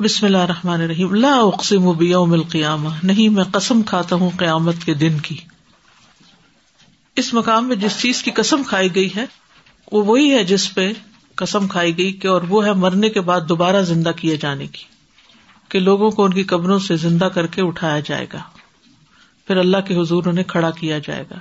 بسم 0.00 0.26
اللہ 0.26 0.38
الرحمن 0.38 0.80
الرحیم. 0.80 1.14
لا 1.14 1.32
اقسم 1.34 1.92
بیوم 1.92 2.32
القیامہ. 2.32 2.88
نہیں، 3.02 3.28
میں 3.28 3.44
قسم 3.44 3.82
کھاتا 3.82 4.16
ہوں 4.16 4.30
قیامت 4.38 4.74
کے 4.84 4.94
دن 4.94 5.18
کی. 5.18 5.36
اس 7.16 7.34
مقام 7.34 7.68
میں 7.68 7.76
جس 7.76 8.00
چیز 8.00 8.22
کی 8.22 8.30
قسم 8.30 8.62
کھائی 8.62 8.94
گئی 8.94 9.08
ہے، 9.16 9.26
وہ 9.92 10.04
وہی 10.04 10.34
ہے 10.34 10.44
جس 10.44 10.74
پہ 10.74 10.92
قسم 11.34 11.68
کھائی 11.68 11.98
گئی 11.98 12.12
کہ 12.12 12.28
اور 12.28 12.42
وہ 12.42 12.64
ہے 12.66 12.72
مرنے 12.72 13.08
کے 13.08 13.20
بعد 13.20 13.40
دوبارہ 13.48 13.82
زندہ 13.82 14.10
کیے 14.16 14.36
جانے 14.36 14.66
کی، 14.66 14.84
کہ 15.68 15.78
لوگوں 15.78 16.10
کو 16.10 16.24
ان 16.24 16.34
کی 16.34 16.42
قبروں 16.42 16.78
سے 16.78 16.96
زندہ 16.96 17.24
کر 17.24 17.46
کے 17.46 17.62
اٹھایا 17.62 18.00
جائے 18.00 18.26
گا۔ 18.32 18.42
پھر 19.46 19.56
اللہ 19.56 19.76
کے 19.76 20.00
حضور 20.00 20.24
انہیں 20.26 20.44
کھڑا 20.44 20.70
کیا 20.70 20.98
جائے 20.98 21.24
گا۔ 21.30 21.38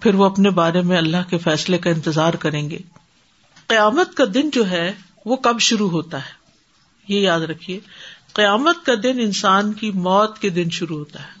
پھر 0.00 0.14
وہ 0.14 0.24
اپنے 0.24 0.50
بارے 0.50 0.82
میں 0.82 0.98
اللہ 0.98 1.30
کے 1.30 1.38
فیصلے 1.38 1.78
کا 1.78 1.90
انتظار 1.90 2.34
کریں 2.34 2.70
گے۔ 2.70 2.78
قیامت 3.66 4.14
کا 4.14 4.24
دن 4.34 4.50
جو 4.50 4.70
ہے، 4.70 4.92
وہ 5.24 5.36
کب 5.36 5.60
شروع 5.60 5.90
ہوتا 5.90 6.18
ہے؟ 6.18 6.37
یہ 7.08 7.20
یاد 7.20 7.40
رکھیے، 7.40 7.80
قیامت 8.32 8.86
کا 8.86 8.92
دن 9.02 9.18
انسان 9.20 9.72
کی 9.72 9.90
موت 9.90 10.38
کے 10.38 10.48
دن 10.48 10.70
شروع 10.70 10.98
ہوتا 10.98 11.22
ہے۔ 11.22 11.38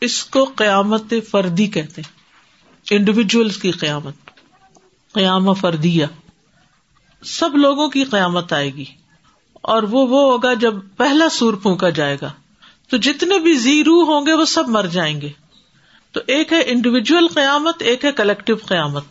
اس 0.00 0.24
کو 0.24 0.44
قیامت 0.44 1.14
فردی 1.30 1.66
کہتے 1.66 2.02
انڈیویجل 2.90 3.48
کی 3.48 3.70
قیامت 3.70 4.14
قیام 5.12 5.54
فردیا 5.54 6.06
سب 7.24 7.56
لوگوں 7.56 7.88
کی 7.88 8.04
قیامت 8.04 8.52
آئے 8.52 8.74
گی۔ 8.74 8.84
اور 9.54 9.82
وہ 9.82 10.06
وہ 10.06 10.32
ہوگا 10.32 10.54
جب 10.54 10.74
پہلا 10.96 11.28
سور 11.28 11.54
پھونکا 11.54 11.90
جائے 11.90 12.16
گا۔ 12.22 12.32
تو 12.88 12.96
جتنے 12.96 13.38
بھی 13.38 13.54
زی 13.54 13.84
روح 13.84 14.06
ہوں 14.06 14.26
گے، 14.26 14.32
وہ 14.32 14.44
سب 14.44 14.68
مر 14.68 14.86
جائیں 14.86 15.20
گے۔ 15.20 15.28
تو 16.12 16.20
ایک 16.26 16.52
ہے 16.52 16.62
انڈیویجل 16.66 17.28
قیامت، 17.28 17.82
ایک 17.82 18.04
ہے 18.04 18.12
کلیکٹو 18.12 18.54
قیامت۔ 18.66 19.04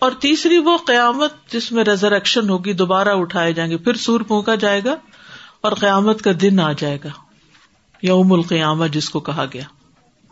اور 0.00 0.12
تیسری 0.12 0.58
وہ 0.58 0.76
قیامت 0.86 1.52
جس 1.52 1.72
میں 1.72 1.84
ریزریکشن 1.84 2.50
ہوگی 2.50 2.72
دوبارہ 2.72 3.08
اٹھائے 3.08 3.52
جائیں 3.52 3.70
گے 3.70 3.76
پھر 3.76 3.94
سور 3.94 4.20
پونکا 4.20 4.54
جائے 4.54 4.80
گا 4.84 4.94
اور 5.60 5.72
قیامت 5.72 6.22
کا 6.22 6.30
دن 6.40 6.60
آ 6.60 6.72
جائے 6.72 6.98
گا 7.04 7.08
یوم 8.02 8.32
القیامہ 8.32 8.86
جس 8.86 9.10
کو 9.10 9.20
کہا 9.20 9.44
گیا۔ 9.44 9.62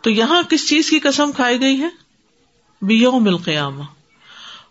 تو 0.03 0.11
یہاں 0.11 0.43
کس 0.43 0.69
چیز 0.69 0.91
کی 0.91 0.99
قسم 0.99 1.33
کھائی 1.33 1.61
گئی 1.61 1.81
ہے؟ 1.81 1.89
یوم 2.91 3.29
القیامہ۔ 3.29 3.83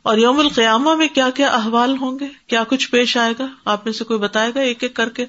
اور 0.02 0.18
یوم 0.18 0.40
القیامہ 0.40 0.95
میں 0.95 1.08
کیا 1.08 1.30
کیا 1.30 1.48
احوال 1.48 1.98
ہوں 2.02 2.20
گے؟ 2.20 2.28
کیا 2.48 2.64
کچھ 2.64 2.92
پیش 2.92 3.18
آئے 3.18 3.34
گا؟ 3.40 3.48
آپ 3.66 3.86
میں 3.86 3.94
سے 3.94 4.03
کوئی 4.03 4.20
بتائے 4.20 4.52
گا 4.56 4.59
ایک 4.59 4.84
ایک 4.84 4.94
کر 4.94 5.09
کے؟ 5.09 5.25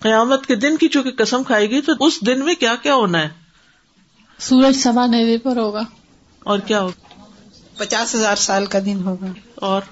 قیامت 0.00 0.46
کے 0.46 0.54
دن 0.54 0.76
کی 0.76 0.88
چونکہ 0.88 1.10
قسم 1.10 1.42
کھائی 1.42 1.70
گئی 1.70 1.80
تو 1.80 1.92
اس 2.00 2.26
دن 2.26 2.44
میں 2.44 2.54
کیا 2.54 2.74
کیا 2.82 2.94
ہونا 2.94 3.18
ہے؟ 3.18 3.28
سورج 4.38 4.76
سوا 4.76 5.06
نیوے 5.06 5.38
پر 5.38 5.56
ہوگا۔ 5.56 5.82
اور 6.40 6.58
کیا 6.58 6.80
ہوگا؟ 6.80 7.11
پچاس 7.76 8.14
ہزار 8.14 8.36
سال 8.36 8.66
کا 8.66 8.78
دن 8.84 9.02
ہوگا۔ 9.04 9.26
اور 9.54 9.82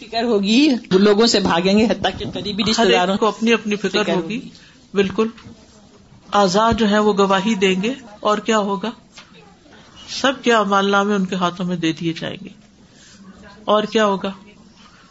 فکر 0.00 0.22
ہوگی۔ 0.22 0.68
لوگوں 0.90 1.26
سے 1.26 1.40
بھاگیں 1.40 1.78
گے 1.78 1.84
حتیٰ 1.84 2.18
کہ 2.18 2.24
قریبی 2.34 2.62
رشتے 2.70 2.92
داروں 2.92 3.16
کو 3.16 3.26
اپنی 3.26 3.52
اپنی 3.52 3.76
فکر 3.76 4.14
ہوگی۔ 4.14 4.48
بالکل۔ 4.94 5.28
آزاد 6.30 6.72
جو 6.72 6.90
ہے 6.90 6.98
وہ 6.98 7.12
گواہی 7.12 7.54
دیں 7.54 7.82
گے۔ 7.82 7.94
اور 8.20 8.38
کیا 8.38 8.58
ہوگا؟ 8.58 8.90
سب 10.08 10.32
کیا 10.42 10.58
امال 10.58 10.90
نامے 10.90 11.14
ان 11.14 11.26
کے 11.26 11.36
ہاتھوں 11.36 11.66
میں 11.66 11.76
دے 11.76 11.92
دیے 11.92 12.12
جائیں 12.12 12.36
گے۔ 12.44 12.48
اور 13.64 13.82
کیا 13.82 14.06
ہوگا؟ 14.06 14.32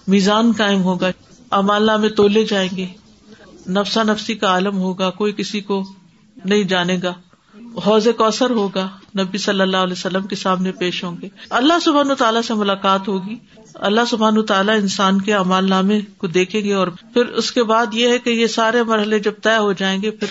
میزان 0.08 0.52
قائم 0.58 0.84
ہوگا۔ 0.84 1.08
امال 1.50 1.86
نامے 1.86 2.10
تولے 2.10 2.45
جائیں 2.45 2.78
گے۔ 2.78 2.88
نفسا 3.67 4.04
نفسی 4.04 4.36
کا 4.36 4.48
عالم 4.48 4.78
ہوگا۔ 4.78 5.10
کوئی 5.10 5.34
کسی 5.34 5.62
کو 5.62 5.84
نہیں 6.45 6.64
جانے 6.64 6.98
گا۔ 7.04 7.14
حوض 7.86 8.08
کوثر 8.18 8.50
ہوگا، 8.50 8.90
نبی 9.20 9.38
صلی 9.38 9.62
اللہ 9.62 9.78
علیہ 9.78 9.94
وسلم 9.94 10.28
کے 10.28 10.36
سامنے 10.36 10.72
پیش 10.72 11.04
ہوں 11.04 11.18
گے۔ 11.22 11.30
اللہ 11.50 11.73
سبحان 11.82 12.16
تعالیٰ 12.16 12.42
سے 12.42 12.54
ملاقات 12.54 13.08
ہوگی۔ 13.08 13.36
اللہ 13.73 14.02
سبحان 14.09 14.45
تعالیٰ 14.45 14.76
انسان 14.76 15.22
کے 15.22 15.34
امال 15.34 15.70
نامے 15.70 16.02
کو 16.17 16.28
دیکھیں 16.28 16.62
گے 16.62 16.73
اور 16.73 16.88
پھر 16.88 17.26
اس 17.26 17.52
کے 17.52 17.64
بعد 17.64 17.86
یہ 17.94 18.08
ہے 18.08 18.20
کہ 18.20 18.30
یہ 18.30 18.48
سارے 18.48 18.84
مرحلے 18.84 19.20
جب 19.20 19.34
طے 19.44 19.58
ہو 19.58 19.73
جائیں 19.73 20.02
گے، 20.02 20.12
پھر 20.12 20.28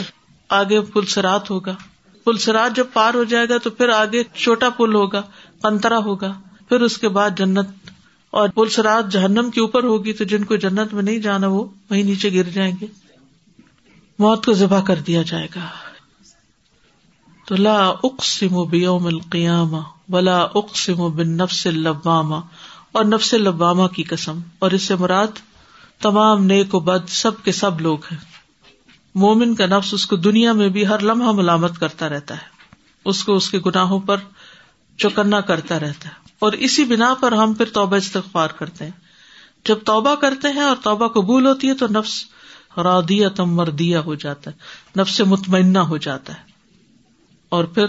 آگے 0.48 0.81
پلسرات 0.81 1.51
ہوگا۔ 1.51 1.75
پلسرات 2.24 2.77
جب 2.77 2.86
پار 2.92 3.14
ہو 3.14 3.24
جائے 3.24 3.48
گا 3.48 3.58
تو 3.58 3.70
پھر 3.70 3.89
آگے 3.89 4.23
چھوٹا 4.35 4.70
پل 4.70 4.95
ہوگا 4.95 5.23
کنترا 5.63 5.98
ہوگا۔ 5.98 6.41
پھر 6.68 6.80
اس 6.80 6.98
کے 6.98 7.08
بعد 7.08 7.30
جنت۔ 7.36 7.68
اور 8.30 8.48
پلسرات 8.48 9.13
جہنم 9.13 9.51
کے 9.51 9.61
اوپر 9.61 9.85
ہوگی 9.85 10.13
تو 10.13 10.24
جن 10.24 10.45
کو 10.45 10.57
جنت 10.57 10.95
میں 10.95 11.02
نہیں 11.02 11.18
جانا 11.18 11.47
وہ 11.47 11.64
وہیں 11.91 12.02
نیچے 12.02 12.33
گر 12.33 12.42
جائیں 12.42 12.73
گے۔ 12.80 12.86
موت 14.18 14.47
کو 14.47 14.52
ذبح 14.52 14.80
کر 14.85 14.95
دیا 14.97 15.23
جائے 15.23 15.48
گا۔ 15.57 15.61
تو 17.44 17.56
لا 17.56 17.88
اقسم 17.88 18.64
بیوم 18.64 19.06
القیامہ 19.06 19.77
ولا 20.08 20.42
اقسم 20.42 21.16
بن 21.16 21.28
نفس 21.28 21.66
اللبامہ 21.66 22.36
اور 22.92 23.05
نفس 23.05 23.34
لبامہ 23.34 23.86
کی 23.86 24.02
قسم۔ 24.02 24.40
اور 24.58 24.70
اس 24.70 24.82
سے 24.82 24.94
مراد 24.96 25.27
تمام 26.00 26.44
نیک 26.44 26.74
و 26.74 26.80
بد 26.80 27.08
سب 27.08 27.44
کے 27.44 27.52
سب 27.52 27.80
لوگ 27.80 27.98
ہیں۔ 28.12 28.18
مومن 29.14 29.55
کا 29.55 29.66
نفس 29.66 29.94
اس 29.94 30.06
کو 30.06 30.16
دنیا 30.16 30.52
میں 30.52 30.68
بھی 30.68 30.86
ہر 30.86 31.02
لمحہ 31.02 31.32
ملامت 31.32 31.78
کرتا 31.78 32.08
رہتا 32.08 32.34
ہے۔ 32.34 32.46
اس 33.05 33.24
کو 33.24 33.34
اس 33.34 33.50
کے 33.50 33.58
گناہوں 33.66 34.00
پر 34.00 34.16
چوکنا 34.96 35.40
کرتا 35.40 35.80
رہتا 35.80 36.08
ہے۔ 36.08 36.14
اور 36.38 36.52
اسی 36.52 36.84
بنا 36.84 37.14
پر 37.20 37.32
ہم 37.32 37.55
پھر 37.55 37.64
توبہ 37.72 37.96
استغفار 37.96 38.48
کرتے 38.48 38.84
ہیں۔ 38.84 38.92
جب 39.64 39.78
توبہ 39.84 40.14
کرتے 40.14 40.48
ہیں 40.48 40.62
اور 40.62 40.76
توبہ 40.82 41.08
قبول 41.08 41.46
ہوتی 41.46 41.68
ہے 41.68 41.74
تو 41.74 41.86
نفس 41.86 42.24
رادیا 42.76 43.28
تم 43.28 43.55
مردیا 43.55 44.00
ہو 44.00 44.14
جاتا 44.14 44.50
ہے، 44.50 44.56
نفس 45.00 45.20
مطمئنہ 45.20 45.78
ہو 45.78 45.96
جاتا 45.96 46.32
ہے۔ 46.32 46.54
اور 47.48 47.64
پھر 47.64 47.86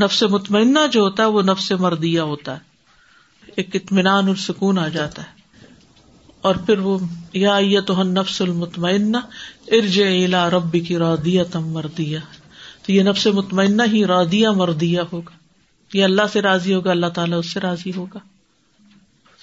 نفس 0.00 0.22
مطمئنہ 0.22 0.78
جو 0.92 1.00
ہوتا 1.00 1.22
ہے 1.22 1.28
وہ 1.28 1.42
نفس 1.42 1.72
مردیا 1.72 2.22
ہوتا 2.22 2.54
ہے۔ 2.54 2.60
ایک 3.56 3.76
اطمینان 3.76 4.28
اور 4.28 4.36
سکون 4.36 4.78
آ 4.78 4.88
جاتا 4.88 5.22
ہے۔ 5.22 5.42
اور 6.40 6.54
پھر 6.54 6.78
وہ 6.78 6.98
یا 7.32 7.80
تو 7.86 8.02
نفس 8.02 8.40
المطمئنہ 8.40 9.16
ارج 9.72 10.02
الا 10.24 10.50
ربی 10.50 10.80
کی 10.80 10.98
رادیا 10.98 11.44
تم 11.44 11.68
مردیا 11.68 12.20
تو 12.86 12.92
یہ 12.92 13.02
نفس 13.02 13.26
مطمئنہ 13.26 13.82
ہی 13.92 14.04
رادیا 14.04 14.52
مردیا 14.52 15.02
ہوگا۔ 15.12 15.42
یہ 15.94 16.04
اللہ 16.04 16.22
سے 16.32 16.42
راضی 16.42 16.74
ہوگا، 16.74 16.90
اللہ 16.90 17.06
تعالیٰ 17.06 17.38
اس 17.38 17.52
سے 17.52 17.60
راضی 17.60 17.92
ہوگا۔ 17.96 18.18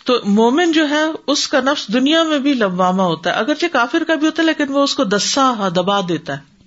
تو 0.06 0.20
مومن 0.24 0.72
جو 0.72 0.90
ہے، 0.90 1.04
اس 1.28 1.48
کا 1.48 1.60
نفس 1.60 1.94
دنیا 1.94 2.24
میں 2.24 2.40
بھی 2.40 2.54
لبامہ 2.54 3.02
ہوتا 3.02 3.30
ہے۔ 3.30 3.36
اگرچہ 3.36 3.66
کافر 3.72 4.04
کا 4.08 4.16
بھی 4.16 4.26
ہوتا 4.26 4.42
ہے، 4.42 4.48
لیکن 4.48 4.74
وہ 4.74 4.84
اس 4.84 4.96
کو 4.96 5.04
دسا 5.04 5.70
دبا 5.76 6.02
دیتا 6.10 6.34
ہے۔ 6.34 6.64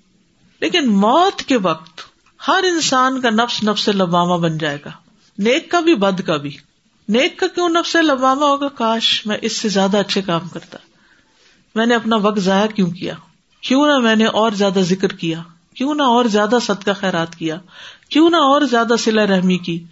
لیکن 0.61 0.93
موت 0.93 1.43
کے 1.43 1.57
وقت 1.57 2.12
ہر 2.49 2.65
انسان 2.75 3.21
کا 3.21 3.31
نفس 3.31 3.63
نفس 3.63 3.89
لباما 3.89 4.37
بن 4.37 4.59
جائے 4.59 4.79
گا۔ 4.85 4.91
نیک 5.39 5.71
کا 5.71 5.81
بھی، 5.81 5.95
بد 5.95 6.21
کا 6.21 6.37
بھی۔ 6.37 6.57
نیک 7.09 7.39
کا 7.39 7.47
کیوں 7.47 7.69
نفس 7.69 7.97
لباما 7.97 8.47
ہوگا؟ 8.47 8.69
کاش 8.69 9.27
میں 9.27 9.37
اس 9.43 9.57
سے 9.57 9.69
زیادہ 9.69 9.97
اچھے 9.97 10.23
کام 10.23 10.49
کرتا۔ 10.49 10.79
میں 11.75 11.87
نے 11.87 11.95
اپنا 11.95 12.17
وقت 12.17 12.39
ضائع 12.39 12.67
کیوں 12.67 12.91
کیا؟ 12.91 13.15
کیوں 13.61 13.87
نہ 13.87 13.99
میں 13.99 14.17
نے 14.17 14.25
اور 14.25 14.53
زیادہ 14.53 14.79
ذکر 14.79 15.09
کیا؟ 15.09 15.43
کیوں 15.75 15.95
نہ 15.95 16.03
اور 16.03 16.25
زیادہ 16.25 16.57
صدقہ 16.63 16.91
خیرات 16.97 17.37
کیا؟ 17.37 17.57
کیوں 18.09 18.31
نہ 18.31 18.37
اور 18.37 18.61
زیادہ 18.61 18.95
سلا 18.99 19.27
رحمی 19.27 19.59
کی؟ 19.59 19.85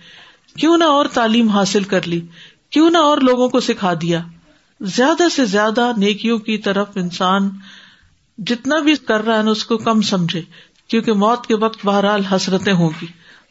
کیوں 0.57 0.79
نہ 0.79 0.85
اور 0.85 1.07
تعلیم 1.07 1.49
حاصل 1.49 1.83
کر 1.83 2.07
لی؟ 2.07 2.21
کیوں 2.71 2.91
نہ 2.91 2.99
اور 2.99 3.19
لوگوں 3.19 3.49
کو 3.49 3.61
سکھا 3.61 3.93
دیا؟ 4.03 4.21
زیادہ 4.81 5.23
سے 5.29 5.45
زیادہ 5.45 5.93
نیکیوں 5.97 6.39
کی 6.39 6.59
طرف 6.59 6.89
انسان 6.95 7.51
جتنا 8.39 8.79
بھی 8.79 8.95
کر 8.97 9.25
رہا 9.25 9.39
ہے 9.39 9.43
نا، 9.43 9.51
اس 9.51 9.65
کو 9.65 9.79
کم 9.79 10.01
سمجھے۔ 10.01 10.43
کیونکہ 10.91 11.13
موت 11.13 11.47
کے 11.47 11.55
وقت 11.57 11.87
بہرحال 11.87 12.25
حسرتیں 12.25 12.73
ہوگی 12.73 13.07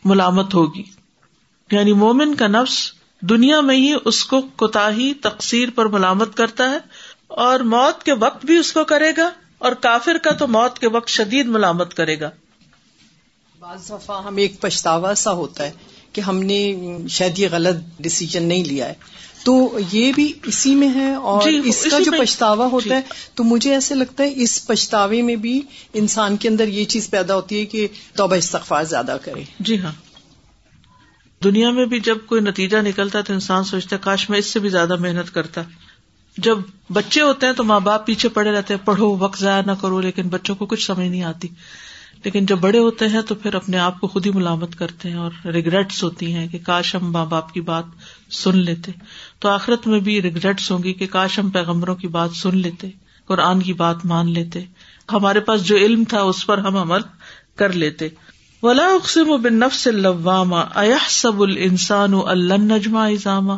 ملامت 0.06 0.54
ہوگی۔ 0.54 0.84
یعنی 1.72 1.94
مومن 1.94 2.36
کا 2.36 2.48
نفس 2.48 2.92
دنیا 3.22 3.62
میں 3.62 3.76
ہی 3.76 3.94
اس 4.06 4.26
کو 4.26 4.42
کوتا 4.42 4.90
تقسیر 5.22 5.70
پر 5.76 5.86
ملامت 5.86 6.38
کرتا 6.38 6.70
ہے 6.70 6.78
اور 7.28 7.60
موت 7.60 8.04
کے 8.04 8.14
وقت 8.14 8.46
بھی 8.46 8.58
اس 8.58 8.74
کو 8.74 8.84
کرے 8.84 9.12
گا 9.18 9.30
اور 9.58 9.72
کافر 9.72 10.18
کا 10.24 10.32
تو 10.32 10.48
موت 10.48 10.80
کے 10.80 10.90
وقت 10.90 11.08
شدید 11.08 11.46
ملامت 11.46 11.94
کرے 11.94 12.20
گا۔ 12.20 12.30
بعض 13.60 13.92
دفعہ 13.92 14.24
ہمیں 14.24 14.44
ایک 14.44 14.62
پچھتاوا 14.62 15.16
سا 15.16 15.32
ہوتا 15.32 15.64
ہے 15.64 15.72
کہ 16.14 16.22
ہم 16.22 16.40
نے 16.40 16.76
شاید 17.10 17.40
یہ 17.40 17.48
غلط 17.52 17.76
ڈسیزن 18.00 18.44
نہیں 18.44 18.64
لیا 18.64 18.86
ہے۔ 18.86 18.94
تو 19.44 19.80
یہ 19.92 20.12
بھی 20.12 20.34
اسی 20.44 20.76
میں 20.76 20.90
ہے 20.96 21.14
اور 21.14 21.50
جی 21.50 21.62
اس 21.64 21.88
کا 21.92 22.00
جو 22.00 22.12
پچھتاوا 22.20 22.66
ہوتا 22.66 22.90
جی 22.90 22.96
ہے 22.96 23.02
تو 23.36 23.44
مجھے 23.44 23.74
ایسے 23.74 23.96
لگتا 23.96 24.24
ہے 24.24 24.34
اس 24.36 24.68
پچھتاوے 24.68 25.22
میں 25.22 25.36
بھی 25.36 25.62
انسان 25.94 26.38
کے 26.38 26.50
اندر 26.50 26.68
یہ 26.68 26.86
چیز 26.86 27.10
پیدا 27.10 27.36
ہوتی 27.36 27.60
ہے 27.60 27.66
کہ 27.66 27.88
توبہ 28.14 28.36
استغفار 28.36 28.84
زیادہ 28.84 29.18
کرے۔ 29.24 29.44
جی 29.60 29.82
ہاں۔ 29.82 29.92
دنیا 31.44 31.72
میں 31.72 31.86
بھی 31.86 32.00
جب 32.00 32.18
کوئی 32.26 32.42
نتیجہ 32.42 32.78
نکلتا 32.78 33.22
تو 33.22 33.34
انسان 33.34 33.64
سوچتا 33.64 33.96
ہے 33.96 34.02
کاش 34.04 34.30
میں 34.30 34.40
اس 34.40 34.46
سے 34.46 34.60
بھی 34.60 34.70
زیادہ 34.70 34.96
محنت 34.96 35.34
کرتا۔ 35.34 35.62
جب 36.38 36.58
بچے 36.94 37.22
ہوتے 37.22 37.46
ہیں 37.46 37.54
تو 37.54 37.64
ماں 37.64 37.80
باپ 37.80 38.06
پیچھے 38.06 38.30
پڑے 38.30 38.52
رہتے 38.52 38.74
ہیں 38.74 38.86
پڑھو 38.86 39.18
وقت 39.18 39.40
ضائع 39.40 39.62
نہ 39.66 39.72
کرو 39.82 40.02
لیکن 40.02 40.28
بچوں 40.28 40.56
کو 40.56 40.66
کچھ 40.66 40.86
سمجھ 40.86 41.08
نہیں 41.08 41.24
آتی۔ 41.24 41.48
لیکن 42.24 42.46
جب 42.46 42.58
بڑے 42.58 42.80
ہوتے 42.80 43.08
ہیں 43.08 43.22
تو 43.22 43.36
پھر 43.36 43.56
اپنے 43.56 43.78
آپ 43.78 44.00
کو 44.00 44.08
خود 44.08 44.26
ہی 44.26 44.32
ملامت 44.32 44.76
کرتے 44.76 45.10
ہیں 45.10 45.16
اور 45.16 45.48
ریگریٹس 45.48 46.04
ہوتی 46.04 46.34
ہیں 46.34 46.48
کہ 46.48 46.58
کاش 46.58 46.96
ہم 46.96 47.12
ماں 47.12 47.26
باپ 47.26 47.54
کی 47.54 47.62
بات 47.62 47.84
سن 48.32 48.58
لیتے۔ 48.58 48.92
تو 49.40 49.50
آخرت 49.50 49.88
میں 49.88 50.00
بھی 50.00 50.22
ریگریٹس 50.22 50.72
ہوں 50.72 50.84
گی 50.84 50.94
کہ 50.94 51.08
کاش 51.08 51.40
ہم 51.40 51.50
پیغمبروں 51.50 51.96
کی 51.96 52.08
بات 52.08 52.32
سن 52.32 52.58
لیتے، 52.58 52.90
قرآن 53.26 53.62
کی 53.62 53.74
بات 53.74 54.06
مان 54.06 54.32
لیتے۔ 54.32 54.60
ہمارے 55.14 55.40
پاس 55.40 55.66
جو 55.66 55.76
علم 55.76 56.04
تھا 56.04 56.22
اس 56.22 56.46
پر 56.46 56.58
ہم 56.58 56.78
عمل 56.78 57.02
کر 57.56 57.74
لیتے۔ 57.74 58.08
ولا 58.64 58.86
اقسم 58.86 59.42
بن 59.42 59.54
نفس 59.54 59.88
الواما 59.88 60.64
سب 61.10 61.42
السان 61.42 62.14
النجما 62.26 63.06
ازامہ 63.06 63.54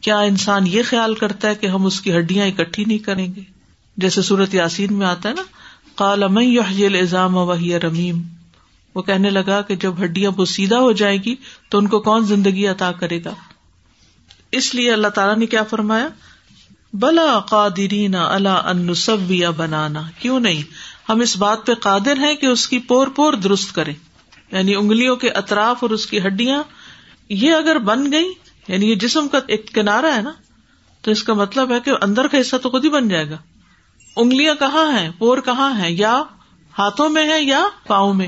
کیا 0.00 0.20
انسان 0.20 0.66
یہ 0.66 0.82
خیال 0.86 1.14
کرتا 1.14 1.48
ہے 1.48 1.54
کہ 1.54 1.66
ہم 1.66 1.86
اس 1.86 2.00
کی 2.00 2.16
ہڈیاں 2.16 2.46
اکٹھی 2.46 2.84
نہیں 2.84 2.98
کریں 2.98 3.34
گے؟ 3.34 3.40
جیسے 3.96 4.22
صورت 4.22 4.54
یاسین 4.54 4.94
میں 4.94 5.06
آتا 5.06 5.28
ہے 5.28 5.34
نا 5.34 5.42
کالا 5.94 6.26
میں 6.26 6.58
الزام 6.84 7.36
وحی 7.36 7.80
رمیم 7.80 8.22
وہ 8.94 9.02
کہنے 9.02 9.30
لگا 9.30 9.62
کہ 9.62 9.74
جب 9.74 9.94
ہڈیاں 10.04 10.30
بسیدہ 10.30 10.76
ہو 10.76 10.92
جائے 10.92 11.16
گی 11.16 11.34
تو 11.68 11.78
ان 11.78 11.86
کو 11.88 12.00
کون 12.00 12.24
زندگی 12.24 12.66
عطا 12.66 12.92
کرے 12.92 13.24
گا؟ 13.24 13.34
اس 14.52 14.74
لیے 14.74 14.92
اللہ 14.92 15.08
تعالیٰ 15.08 15.36
نے 15.36 15.46
کیا 15.46 15.62
فرمایا؟ 15.62 16.08
بلا 16.92 17.38
قادرین 17.38 18.14
اللہ 18.14 18.48
انسبیا 18.48 19.50
بنانا۔ 19.50 20.02
کیوں 20.18 20.40
نہیں؟ 20.40 20.62
ہم 21.08 21.20
اس 21.20 21.36
بات 21.36 21.66
پہ 21.66 21.74
قادر 21.74 22.16
ہیں 22.16 22.34
کہ 22.34 22.46
اس 22.46 22.68
کی 22.68 22.78
پور 22.78 23.06
پور 23.06 23.32
درست 23.32 23.74
کرے 23.74 23.92
یعنی 24.52 24.74
انگلیوں 24.74 25.16
کے 25.16 25.30
اطراف 25.30 25.76
اور 25.80 25.90
اس 25.90 26.06
کی 26.06 26.20
ہڈیاں۔ 26.20 26.62
یہ 27.28 27.52
اگر 27.52 27.78
بن 27.78 28.12
گئی 28.12 28.32
یعنی 28.68 28.90
یہ 28.90 28.94
جسم 28.94 29.28
کا 29.28 29.38
ایک 29.46 29.74
کنارا 29.74 30.16
ہے 30.16 30.22
نا، 30.22 30.32
تو 31.02 31.10
اس 31.10 31.22
کا 31.22 31.32
مطلب 31.34 31.72
ہے 31.72 31.80
کہ 31.80 31.92
اندر 32.02 32.26
کا 32.26 32.40
حصہ 32.40 32.56
تو 32.56 32.70
خود 32.70 32.84
ہی 32.84 32.90
بن 32.90 33.08
جائے 33.08 33.30
گا۔ 33.30 33.36
انگلیاں 34.16 34.54
کہاں 34.54 34.98
ہیں؟ 34.98 35.10
پور 35.18 35.38
کہاں 35.38 35.78
ہے 35.78 35.92
یا 35.92 36.22
ہاتھوں 36.78 37.08
میں 37.08 37.28
ہے 37.28 37.42
یا 37.42 37.64
پاؤں 37.86 38.14
میں۔ 38.14 38.26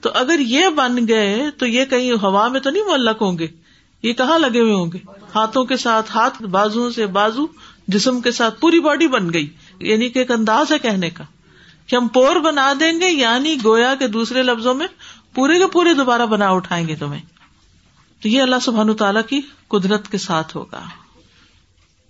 تو 0.00 0.10
اگر 0.14 0.38
یہ 0.38 0.68
بن 0.68 1.08
گئے، 1.08 1.50
تو 1.58 1.66
یہ 1.66 1.84
کہیں 1.84 2.12
ہوا 2.12 2.48
میں 2.48 2.60
تو 2.60 2.70
نہیں 2.70 2.82
معلق 2.82 3.22
ہوں 3.22 3.38
گے۔ 3.38 3.46
یہ 4.06 4.12
کہاں 4.12 4.38
لگے 4.38 4.60
ہوئے 4.60 4.74
ہوں 4.74 4.92
گے؟ 4.92 4.98
ہاتھوں 5.34 5.64
کے 5.64 5.76
ساتھ 5.76 6.16
ہاتھ 6.16 6.42
بازو 6.42 6.90
سے 6.90 7.06
بازو، 7.06 7.46
جسم 7.88 8.20
کے 8.20 8.30
ساتھ 8.32 8.60
پوری 8.60 8.80
باڈی 8.80 9.06
بن 9.06 9.32
گئی 9.32 9.50
یعنی 9.78 10.08
کہ 10.08 10.18
ایک 10.18 10.30
انداز 10.30 10.72
ہے 10.72 10.78
کہنے 10.78 11.10
کا۔ 11.10 11.24
کہ 11.86 11.96
ہم 11.96 12.08
پور 12.08 12.36
بنا 12.36 12.72
دیں 12.80 13.00
گے 13.00 13.08
یعنی 13.08 13.56
گویا 13.64 13.94
کے 13.94 14.08
دوسرے 14.08 14.42
لفظوں 14.42 14.74
میں 14.74 14.86
پورے 15.34 15.58
کے 15.58 15.66
پورے 15.66 15.94
دوبارہ 15.94 16.26
بنا 16.26 16.48
اٹھائیں 16.48 16.88
گے 16.88 16.96
تمہیں۔ 16.96 17.22
تو 18.22 18.28
یہ 18.28 18.42
اللہ 18.42 18.56
سبحان 18.62 18.94
تعالیٰ 18.94 19.22
کی 19.28 19.40
قدرت 19.68 20.10
کے 20.10 20.18
ساتھ 20.18 20.56
ہوگا۔ 20.56 20.82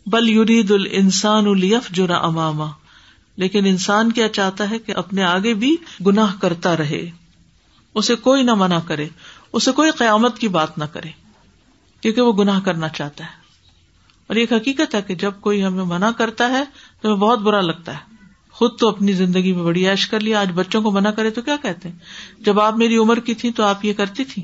بل 0.06 0.28
یورید 0.28 0.70
ال 0.70 0.86
انسان 0.90 1.46
الیف 1.46 1.90
جرا 1.90 2.18
اماما 2.18 2.66
لیکن 3.36 3.66
انسان 3.66 4.12
کیا 4.12 4.28
چاہتا 4.28 4.70
ہے 4.70 4.78
کہ 4.78 4.92
اپنے 4.96 5.22
آگے 5.22 5.54
بھی 5.54 5.76
گناہ 6.06 6.36
کرتا 6.40 6.76
رہے۔ 6.76 7.10
اسے 7.94 8.14
کوئی 8.14 8.42
نہ 8.42 8.54
منع 8.54 8.78
کرے، 8.86 9.08
اسے 9.52 9.72
کوئی 9.72 9.90
قیامت 9.90 10.38
کی 10.38 10.48
بات 10.48 10.78
نہ 10.78 10.84
کرے۔ 10.84 11.25
کیونکہ 12.00 12.20
وہ 12.20 12.32
گناہ 12.32 12.60
کرنا 12.60 12.88
چاہتا 12.88 13.24
ہے۔ 13.24 13.30
اور 14.26 14.36
ایک 14.36 14.52
حقیقت 14.52 14.94
ہے 14.94 15.02
کہ 15.02 15.14
جب 15.14 15.32
کوئی 15.40 15.64
ہمیں 15.64 15.84
منع 15.84 16.10
کرتا 16.10 16.48
ہے 16.48 16.64
تو 17.00 17.08
ہمیں 17.08 17.16
بہت 17.16 17.38
برا 17.38 17.60
لگتا 17.60 17.92
ہے۔ 17.92 18.16
خود 18.50 18.78
تو 18.78 18.88
اپنی 18.88 19.12
زندگی 19.12 19.52
میں 19.52 19.64
بڑی 19.64 19.88
عیش 19.88 20.08
کر 20.08 20.20
لیا 20.20 20.40
آج 20.40 20.50
بچوں 20.54 20.82
کو 20.82 20.90
منع 20.90 21.10
کرے 21.10 21.30
تو 21.30 21.42
کیا 21.42 21.56
کہتے 21.62 21.88
ہیں؟ 21.88 21.96
جب 22.38 22.60
آپ 22.60 22.76
میری 22.76 22.96
عمر 22.96 23.20
کی 23.20 23.34
تھی 23.34 23.52
تو 23.52 23.62
آپ 23.62 23.84
یہ 23.84 23.92
کرتی 23.92 24.24
تھی 24.24 24.42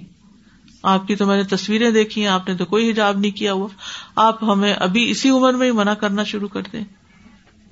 آپ 0.83 1.07
کی 1.07 1.17
تو 1.17 1.27
میں 1.27 1.37
نے 1.37 1.43
تصویریں 1.43 1.91
دیکھی 1.91 2.23
ہیں، 2.23 2.29
آپ 2.29 2.49
نے 2.49 2.57
تو 2.57 2.65
کوئی 2.65 2.91
حجاب 2.91 3.19
نہیں 3.19 3.31
کیا 3.31 3.53
ہوا۔ 3.53 3.69
آپ 4.17 4.45
ہمیں 4.45 4.75
ابھی 4.75 5.11
اسی 5.11 5.31
عمر 5.31 5.55
میں 5.55 5.67
ہی 5.67 5.73
منع 5.73 5.95
کرنا 5.95 6.25
شروع 6.25 6.49
کر 6.49 6.63
دیں۔ 6.73 6.85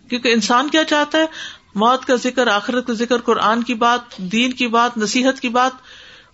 کیونکہ 0.09 0.33
انسان 0.33 0.69
کیا 0.69 0.85
چاہتا 0.85 1.19
ہے؟ 1.19 1.27
موت 1.75 2.05
کا 2.05 2.17
ذکر، 2.17 2.47
آخرت 2.47 2.87
کا 2.87 2.93
ذکر، 2.93 3.19
قرآن 3.19 3.63
کی 3.63 3.75
بات، 3.75 4.19
دین 4.19 4.53
کی 4.53 4.67
بات، 4.67 4.99
نصیحت 4.99 5.41
کی 5.41 5.49
بات، 5.49 5.71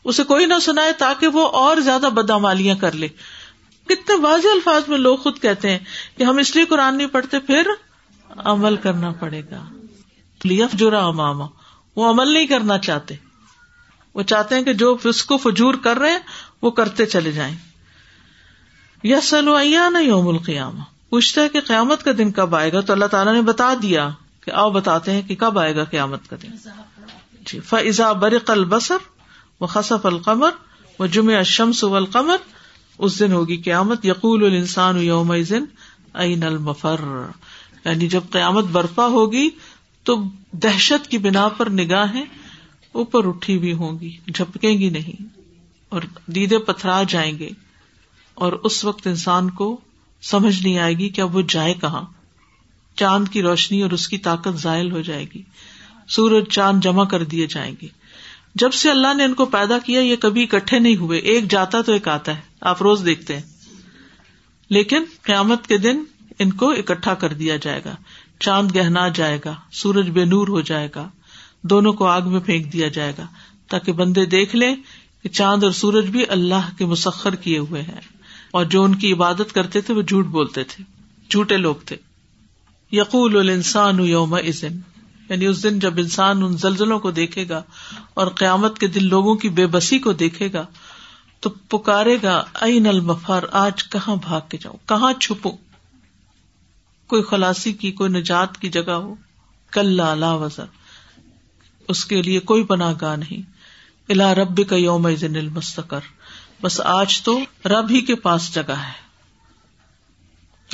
اسے 0.05 0.25
کوئی 0.25 0.47
نہ 0.47 0.55
سنائے 0.63 0.93
تاکہ 0.93 1.27
وہ 1.29 1.49
اور 1.49 1.77
زیادہ 1.77 2.09
بدامالیاں 2.15 2.77
کر 2.77 2.93
لے۔ 2.93 3.09
کتنے 3.89 4.15
واضح 4.23 4.49
الفاظ 4.49 4.83
میں 4.89 4.99
لوگ 4.99 5.17
خود 5.17 5.41
کہتے 5.41 5.71
ہیں 5.71 5.79
کہ 6.17 6.23
ہم 6.23 6.39
اس 6.39 6.57
لیے 6.57 6.65
قرآن 6.65 6.97
نہیں 6.97 7.07
پڑھتے، 7.07 7.39
پھر 7.39 7.63
عمل 8.37 8.77
کرنا 8.77 9.13
پڑے 9.13 9.43
گا۔ 9.51 9.65
لیف 10.45 10.73
جرا 10.73 11.07
اماما، 11.07 11.47
وہ 11.97 12.11
عمل 12.11 12.33
نہیں 12.33 12.47
کرنا 12.47 12.79
چاہتے۔ 12.79 13.15
وہ 14.15 14.23
چاہتے 14.23 14.55
ہیں 14.55 14.63
کہ 14.63 14.73
جو 14.73 14.97
کو 15.27 15.37
فجور 15.37 15.75
کر 15.75 15.97
رہے 15.97 16.11
ہیں، 16.11 16.19
وہ 16.63 16.71
کرتے 16.71 17.07
چلے 17.07 17.33
جائیں۔ 17.33 17.57
یا 19.03 19.21
سلو 19.21 19.59
نہ 19.91 19.99
یوم 19.99 20.29
القیامہ۔ 20.29 20.83
پوچھتا 21.11 21.43
ہے 21.43 21.49
کہ 21.49 21.61
قیامت 21.61 22.03
کا 22.03 22.11
دن 22.19 22.33
کب 22.33 22.55
آئے 22.55 22.73
گا؟ 22.73 22.81
تو 22.81 22.93
اللہ 22.93 23.05
تعالیٰ 23.05 23.35
نے 23.35 23.43
بتا 23.43 23.75
دیا 23.83 24.09
کہ 24.41 24.51
آؤ 24.51 24.71
بتاتے 24.71 25.13
ہیں 25.13 25.23
کہ 25.23 25.35
کب 25.35 25.59
آئے 25.59 25.77
گا 25.77 25.85
قیامت 25.85 26.31
کا 26.31 26.37
دن۔ 26.43 26.49
جی 27.47 27.61
فضا 27.61 28.13
برق 28.13 28.51
البصر 28.51 28.97
و 29.61 29.67
خصف 29.67 30.07
القمر 30.07 30.51
و 30.99 31.07
جمع 31.07 31.43
شمس 31.43 31.85
القمر 31.85 32.37
اس 32.99 33.21
دن 33.21 33.33
ہوگی 33.33 33.57
قیامت، 33.57 34.05
یقول 34.05 34.45
السان 34.45 35.03
یوم 35.03 35.31
این 36.15 36.43
المفر. 36.43 37.27
یعنی 37.85 38.09
جب 38.09 38.21
قیامت 38.31 38.65
برپا 38.65 39.07
ہوگی 39.07 39.51
تو 40.05 40.23
دہشت 40.53 41.11
کی 41.11 41.19
بنا 41.19 41.49
پر 41.49 41.71
نگاہیں 41.71 42.25
اوپر 42.93 43.29
اٹھی 43.29 43.59
بھی 43.59 43.73
ہوں 43.73 44.01
گی، 44.01 44.17
جھپکیں 44.35 44.79
گی 44.79 44.91
نہیں 44.91 45.23
اور 45.89 46.03
دیدے 46.27 46.59
پتھرا 46.59 47.03
جائیں 47.09 47.39
گے 47.39 47.49
اور 48.35 48.53
اس 48.53 48.85
وقت 48.85 49.07
انسان 49.07 49.51
کو 49.51 49.81
سمجھ 50.23 50.63
نہیں 50.63 50.79
آئے 50.79 50.95
گی 50.95 51.09
کہ 51.09 51.21
اب 51.21 51.37
وہ 51.37 51.43
جائے 51.49 51.75
کہاں۔ 51.75 52.03
چاند 52.97 53.29
کی 53.29 53.43
روشنی 53.43 53.83
اور 53.83 53.91
اس 53.91 54.09
کی 54.09 54.19
طاقت 54.19 54.57
ظاہر 54.57 54.93
ہو 54.93 55.01
جائے 55.01 55.25
گی۔ 55.35 55.43
سورج 56.09 56.45
چاند 56.49 56.81
جمع 56.81 57.05
کر 57.05 57.25
دیے 57.25 57.47
جائیں 57.47 57.75
گے۔ 57.83 57.89
جب 58.57 58.73
سے 58.73 58.91
اللہ 58.91 59.15
نے 59.15 59.25
ان 59.25 59.35
کو 59.35 59.45
پیدا 59.45 59.79
کیا، 59.79 60.01
یہ 60.01 60.17
کبھی 60.17 60.43
اکٹھے 60.43 60.79
نہیں 60.79 60.97
ہوئے۔ 60.97 61.19
ایک 61.19 61.51
جاتا 61.51 61.83
تو 61.83 61.93
ایک 61.93 62.09
آتا 62.09 62.37
ہے۔ 62.37 62.41
آپ 62.61 62.83
روز 62.83 63.05
دیکھتے 63.05 63.35
ہیں۔ 63.35 63.43
لیکن 64.71 65.05
قیامت 65.23 65.67
کے 65.67 65.79
دن 65.79 66.05
ان 66.39 66.53
کو 66.53 66.71
اکٹھا 66.71 67.15
کر 67.15 67.33
دیا 67.33 67.57
جائے 67.57 67.81
گا۔ 67.85 67.97
چاند 68.41 68.77
گہنا 68.77 69.09
جائے 69.09 69.39
گا، 69.45 69.55
سورج 69.73 70.11
بے 70.11 70.25
نور 70.25 70.49
ہو 70.49 70.61
جائے 70.61 70.89
گا۔ 70.95 71.09
دونوں 71.63 71.93
کو 71.93 72.07
آگ 72.07 72.23
میں 72.27 72.41
پھینک 72.41 72.73
دیا 72.73 72.89
جائے 72.89 73.13
گا۔ 73.19 73.27
تاکہ 73.69 73.93
بندے 73.93 74.27
دیکھ 74.27 74.57
لیں 74.57 74.77
کہ 75.23 75.29
چاند 75.29 75.65
اور 75.65 75.73
سورج 75.73 76.07
بھی 76.07 76.25
اللہ 76.29 76.71
کے 76.79 76.85
مسخر 76.87 77.35
کیے 77.35 77.59
ہوئے 77.59 77.83
ہیں۔ 77.83 78.01
اور 78.51 78.65
جو 78.65 78.85
ان 78.85 78.95
کی 78.95 79.13
عبادت 79.13 79.53
کرتے 79.55 79.81
تھے، 79.81 79.95
وہ 79.95 80.03
جھوٹ 80.03 80.27
بولتے 80.27 80.65
تھے۔ 80.65 80.85
جھوٹے 81.31 81.57
لوگ 81.57 81.75
تھے۔ 81.75 81.97
یقول 82.93 83.37
الانسان 83.37 84.01
یوم 84.01 84.35
ازن 84.35 84.79
یعنی 85.29 85.47
اس 85.47 85.63
دن 85.63 85.79
جب 85.79 85.95
انسان 85.97 86.43
ان 86.43 86.57
زلزلوں 86.57 86.99
کو 86.99 87.11
دیکھے 87.11 87.49
گا 87.49 87.63
اور 88.15 88.27
قیامت 88.27 88.79
کے 88.79 88.87
دن 88.87 89.05
لوگوں 89.05 89.35
کی 89.35 89.49
بے 89.49 89.67
بسی 89.67 89.99
کو 89.99 90.13
دیکھے 90.13 90.53
گا، 90.53 90.67
تو 91.41 91.51
پکارے 91.51 92.19
گا، 92.23 92.45
این 92.55 92.87
المفر، 92.87 93.45
آج 93.53 93.85
کہاں 93.85 94.17
بھاگ 94.17 94.41
کے 94.49 94.59
جاؤں؟ 94.59 94.89
کہاں 94.89 95.13
چھپو 95.13 95.51
کوئی 97.07 97.23
خلاسی 97.23 97.73
کی، 97.73 97.93
کوئی 97.93 98.11
نجات 98.11 98.59
کی 98.59 98.69
جگہ 98.69 98.91
ہو؟ 98.91 99.15
کل 99.71 99.87
لا 99.87 100.35
وزر۔ 100.35 100.65
اس 101.89 102.05
کے 102.05 102.23
لیے 102.23 102.41
کوئی 102.41 102.65
پناہ 102.65 102.95
گاہ 103.01 103.17
نہیں۔ 103.17 103.51
الا 104.09 104.35
رب 104.35 104.69
کا 104.69 104.77
یوم 104.77 105.07
المستقر۔ 105.07 106.01
بس 106.63 106.81
آج 106.81 107.23
تو 107.23 107.39
رب 107.65 107.87
ہی 107.91 108.01
کے 108.01 108.15
پاس 108.15 108.55
جگہ 108.55 108.73
ہے۔ 108.73 109.07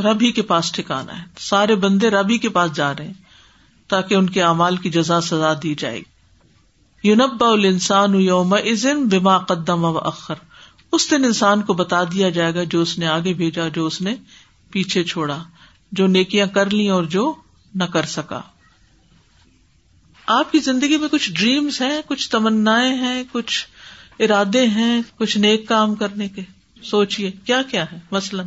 رب 0.03 0.17
ہی 0.21 0.33
کے 0.33 0.43
پاس 0.43 0.73
ٹھکانا 0.73 1.19
ہے۔ 1.19 1.25
سارے 1.39 1.75
بندے 1.75 2.11
رب 2.11 2.31
ہی 2.31 2.39
کے 2.39 2.49
پاس 2.49 2.73
جا 2.73 2.93
رہے 2.93 3.07
ہیں۔ 3.07 3.22
تاکہ 3.93 4.15
ان 4.15 4.31
کے 4.31 4.43
اعمال 4.43 4.77
کی 4.77 4.91
جزا 4.91 5.21
سزا 5.21 5.53
دی 5.63 5.75
جائے 5.75 5.99
گی۔ 5.99 6.13
یونبا 7.09 7.49
السان 7.49 8.15
یوم 8.15 8.53
ازن 8.53 9.09
بما 9.09 9.39
قدم 9.39 9.85
و 9.85 9.99
اخر 9.99 10.35
اس 10.93 11.11
دن 11.11 11.25
انسان 11.25 11.63
کو 11.63 11.75
بتا 11.75 12.05
دیا 12.05 12.31
جائے 12.31 12.55
گا 12.55 12.63
جو 12.63 12.81
اس 12.81 12.99
نے 12.99 13.07
آگے 13.07 13.35
بھیجا، 13.35 13.69
جو 13.69 13.87
اس 13.87 14.01
نے 14.01 14.15
پیچھے 14.71 15.05
چھوڑا، 15.05 15.43
جو 15.93 16.07
نیکیاں 16.07 16.47
کر 16.47 16.71
لی 16.71 16.89
اور 16.89 17.05
جو 17.05 17.35
نہ 17.75 17.85
کر 17.85 18.03
سکا۔ 18.03 18.41
آپ 20.27 20.53
کی 20.53 20.59
زندگی 20.59 20.97
میں 20.97 21.09
کچھ 21.09 21.33
ڈریمس 21.33 21.81
ہیں، 21.81 22.01
کچھ 22.07 22.31
تمنا 22.31 22.89
ہیں، 22.89 23.23
کچھ 23.33 23.67
ارادے 24.19 24.67
ہیں، 24.67 25.03
کچھ 25.17 25.39
نیک 25.39 25.69
کام 25.69 25.95
کرنے 25.95 26.29
کے۔ 26.29 26.43
سوچیے 26.83 27.31
کیا 27.45 27.63
کیا 27.71 27.85
ہے 27.93 27.99
مثلاً، 28.11 28.47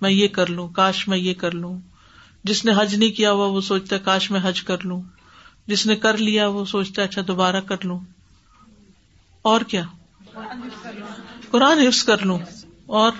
میں 0.00 0.10
یہ 0.10 0.28
کر 0.28 0.46
لوں، 0.46 0.68
کاش 0.68 1.08
میں 1.08 1.18
یہ 1.18 1.34
کر 1.34 1.50
لوں۔ 1.50 1.78
جس 2.44 2.64
نے 2.64 2.72
حج 2.76 2.94
نہیں 2.94 3.10
کیا 3.10 3.32
ہوا 3.32 3.46
وہ 3.46 3.60
سوچتا 3.60 3.96
ہے 3.96 4.00
کاش 4.00 4.30
میں 4.30 4.40
حج 4.42 4.62
کر 4.62 4.84
لوں۔ 4.84 5.02
جس 5.66 5.86
نے 5.86 5.96
کر 5.96 6.16
لیا 6.16 6.48
وہ 6.48 6.64
سوچتا 6.64 7.02
ہے 7.02 7.06
اچھا 7.06 7.22
دوبارہ 7.28 7.60
کر 7.60 7.84
لوں۔ 7.84 8.00
اور 9.42 9.60
کیا؟ 9.60 9.82
قرآن 11.50 11.78
حفظ 11.78 12.04
کر 12.04 12.24
لوں 12.24 12.38
اور 12.86 13.12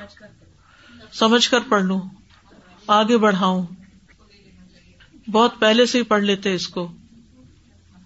سمجھ 1.13 1.51
کر 1.51 1.61
پڑھ 1.61 1.83
لوں، 1.83 2.01
آگے 2.87 3.19
بڑھاؤں۔ 3.19 3.67
بہت 5.31 5.55
پہلے 5.59 5.87
سے 5.87 5.99
ہی 5.99 6.03
پڑھ 6.03 6.23
لیتے 6.23 6.55
اس 6.55 6.69
کو، 6.69 6.93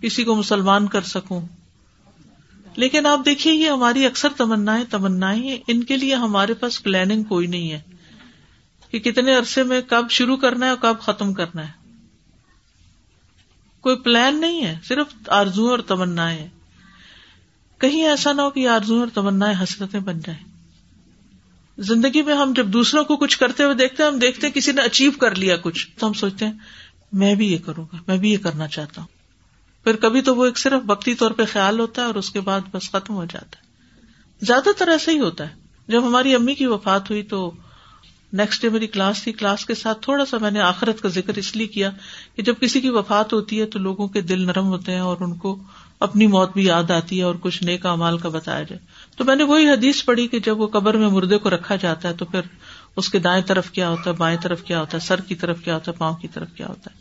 کسی 0.01 0.25
کو 0.25 0.35
مسلمان 0.35 0.89
کر 0.89 1.01
سکوں۔ 1.01 1.41
لیکن 2.77 3.07
آپ 3.07 3.21
دیکھیے، 3.25 3.55
یہ 3.55 3.71
ہماری 3.71 4.07
اکثر 4.07 4.29
تمنا 4.37 4.83
تمنا 4.91 5.31
ان 5.69 5.85
کے 5.85 5.97
لیے 5.97 6.15
ہمارے 6.15 6.55
پاس 6.55 6.83
پلاننگ 6.83 7.23
کوئی 7.23 7.47
نہیں 7.47 7.73
ہے۔ 7.73 7.81
کہ 8.95 9.13
کتنے 9.13 9.37
عرصے 9.37 9.63
میں 9.63 9.81
کب 9.89 10.11
شروع 10.11 10.37
کرنا 10.37 10.67
ہے 10.67 10.71
اور 10.71 10.79
کب 10.79 11.01
ختم 11.01 11.33
کرنا 11.33 11.69
ہے۔ 11.69 11.73
کوئی 13.81 13.97
پلان 13.97 14.41
نہیں 14.41 14.65
ہے، 14.65 14.79
صرف 14.85 15.07
آرزو 15.29 15.71
اور 15.71 15.79
تمنا 15.79 16.31
کہیں 17.79 18.09
ایسا 18.09 18.33
نہ 18.33 18.43
ہو 18.43 18.51
کہ 18.51 18.69
آرزو 18.69 19.01
اور 19.01 19.09
تمنا 19.15 19.51
حسرتیں 19.51 20.01
بن 20.01 20.21
جائیں۔ 20.21 20.45
زندگی 21.79 22.23
میں 22.23 22.35
ہم 22.35 22.53
جب 22.57 22.67
دوسروں 22.67 23.05
کو 23.05 23.17
کچھ 23.17 23.39
کرتے 23.39 23.65
ہوئے 23.65 23.75
دیکھتے 23.75 24.03
ہیں، 24.03 24.11
ہم 24.11 24.19
دیکھتے 24.19 24.47
ہیں 24.47 24.55
کسی 24.55 24.73
نے 24.73 24.83
اچیو 24.83 25.11
کر 25.11 25.35
لیا 25.35 25.57
کچھ۔ 25.57 25.89
تو 25.99 26.07
ہم 26.07 26.13
سوچتے 26.13 26.47
ہیں، 26.47 26.53
میں 27.13 27.35
بھی 27.35 27.53
یہ 27.53 27.59
کروں 27.67 27.87
گا، 27.93 27.97
میں 28.07 28.17
بھی 28.17 28.33
یہ 28.33 28.39
کرنا 28.39 28.69
چاہتا 28.69 29.01
ہوں۔ 29.01 29.09
پھر 29.85 29.97
کبھی 29.97 30.21
تو 30.21 30.37
وہ 30.37 30.45
ایک 30.45 30.59
صرف 30.59 30.83
وقتی 30.87 31.15
طور 31.15 31.31
پہ 31.31 31.43
خیال 31.53 31.81
ہوتا 31.81 32.03
ہے 32.03 32.07
اور 32.07 32.15
اس 32.15 32.31
کے 32.31 32.41
بعد 32.41 32.61
بس 32.71 32.93
ختم 32.93 33.15
ہو 33.15 33.25
جاتا 33.25 33.59
ہے۔ 33.59 33.65
زیادہ 34.47 34.69
تر 34.79 34.89
ایسا 34.89 35.13
ہی 35.13 35.21
ہوتا 35.21 35.51
ہے۔ 35.51 35.55
جب 35.89 36.07
ہماری 36.07 36.35
امی 36.35 36.55
کی 36.55 36.67
وفات 36.67 37.11
ہوئی 37.11 37.23
تو 37.23 37.53
نیکسٹ 38.35 38.63
ڈے 38.63 38.69
میری 38.69 38.87
کلاس 38.87 39.23
تھی 39.23 39.33
کلاس 39.33 39.67
کے 39.67 39.75
ساتھ 39.75 40.03
تھوڑا 40.03 40.25
سا 40.25 40.37
میں 40.41 40.51
نے 40.51 40.61
آخرت 40.61 41.01
کا 41.01 41.09
ذکر 41.09 41.37
اس 41.37 41.57
لیے 41.57 41.67
کیا 41.67 41.91
کہ 42.37 42.43
جب 42.43 42.55
کسی 42.61 42.81
کی 42.81 42.89
وفات 42.89 43.33
ہوتی 43.33 43.61
ہے 43.61 43.67
تو 43.67 43.79
لوگوں 43.79 44.09
کے 44.09 44.21
دل 44.21 44.47
نرم 44.47 44.67
ہوتے 44.67 44.93
ہیں 44.93 45.01
اور 45.01 45.17
ان 45.21 45.35
کو 45.35 45.63
اپنی 46.01 46.27
موت 46.27 46.53
بھی 46.53 46.65
یاد 46.65 46.91
آتی 46.91 47.19
ہے 47.19 47.23
اور 47.23 47.35
کچھ 47.41 47.63
نیک 47.63 47.87
امال 47.87 48.19
کا 48.19 48.29
بتایا 48.29 48.63
جائے۔ 48.63 48.79
تو 49.17 49.25
میں 49.25 49.37
نے 49.37 49.45
وہی 49.45 49.69
حدیث 49.69 50.05
پڑھی 50.05 50.29
کہ 50.29 50.39
جب 50.39 50.61
وہ 50.61 50.67
قبر 50.67 50.97
میں 50.97 51.09
مردے 51.09 51.39
کو 51.39 51.51
رکھا 51.51 51.77
جاتا 51.77 52.09
ہے 52.09 52.15
تو 52.15 52.25
پھر 52.25 52.41
اس 52.97 53.09
کے 53.09 53.19
دائیں 53.19 53.43
طرف 53.43 53.71
کیا 53.71 53.89
ہوتا 53.89 54.11
ہے، 54.11 54.17
بائیں 54.17 54.39
طرف 54.43 54.63
کیا 54.63 54.81
ہوتا 54.81 54.99
ہے، 54.99 55.07
سر 55.07 55.21
کی 55.21 55.35
طرف 55.35 55.61
کیا 55.61 55.75
ہوتا 55.75 55.93
ہے، 55.93 55.97
پاؤں 55.97 56.15
کی 56.15 56.29
طرف 56.29 56.49
کیا 56.55 56.67
ہوتا 56.69 56.91
ہے۔ 56.95 56.99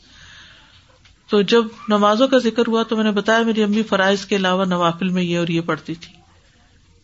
تو 1.30 1.42
جب 1.42 1.64
نمازوں 1.90 2.28
کا 2.28 2.38
ذکر 2.38 2.64
ہوا 2.68 2.84
تو 2.84 2.96
میں 2.96 3.04
نے 3.04 3.12
بتایا 3.12 3.40
میری 3.40 3.64
امی 3.64 3.84
فرائض 3.84 4.26
کے 4.26 4.36
علاوہ 4.36 4.66
نوافل 4.66 5.10
میں 5.10 5.24
یہ 5.24 5.38
اور 5.38 5.48
یہ 5.48 5.62
پڑھتی 5.62 5.96
تھی۔ 5.96 6.23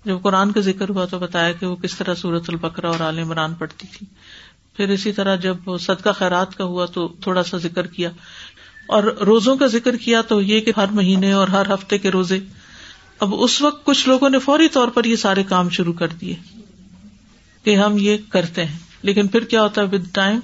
جب 0.05 0.21
قرآن 0.21 0.51
کا 0.51 0.59
ذکر 0.59 0.89
ہوا 0.89 1.05
تو 1.05 1.19
بتایا 1.19 1.51
کہ 1.51 1.65
وہ 1.65 1.75
کس 1.75 1.97
طرح 1.97 2.15
سورت 2.15 2.43
البکرا 2.47 2.89
اور 2.89 2.99
عال 2.99 3.19
عمران 3.19 3.53
پڑھتی 3.53 3.87
تھی۔ 3.97 4.07
پھر 4.77 4.89
اسی 4.89 5.11
طرح 5.11 5.35
جب 5.35 5.57
صدقہ 5.79 6.09
خیرات 6.09 6.55
کا 6.57 6.63
ہوا 6.63 6.85
تو 6.85 7.07
تھوڑا 7.07 7.43
سا 7.43 7.57
ذکر 7.57 7.87
کیا۔ 7.87 8.09
اور 8.87 9.03
روزوں 9.03 9.55
کا 9.55 9.67
ذکر 9.67 9.95
کیا 9.95 10.21
تو 10.21 10.41
یہ 10.41 10.59
کہ 10.59 10.71
ہر 10.77 10.85
مہینے 10.91 11.31
اور 11.31 11.47
ہر 11.47 11.73
ہفتے 11.73 11.97
کے 11.97 12.11
روزے۔ 12.11 12.39
اب 13.19 13.35
اس 13.37 13.61
وقت 13.61 13.85
کچھ 13.85 14.07
لوگوں 14.07 14.29
نے 14.29 14.39
فوری 14.39 14.67
طور 14.69 14.87
پر 14.87 15.03
یہ 15.03 15.15
سارے 15.15 15.43
کام 15.43 15.69
شروع 15.69 15.93
کر 15.93 16.07
دیے 16.07 16.35
کہ 17.63 17.75
ہم 17.75 17.95
یہ 17.99 18.17
کرتے 18.29 18.65
ہیں۔ 18.65 18.77
لیکن 19.01 19.27
پھر 19.27 19.43
کیا 19.43 19.63
ہوتا 19.63 19.81
ہے 19.81 19.85
ود 19.85 20.03
ٹائم 20.13 20.39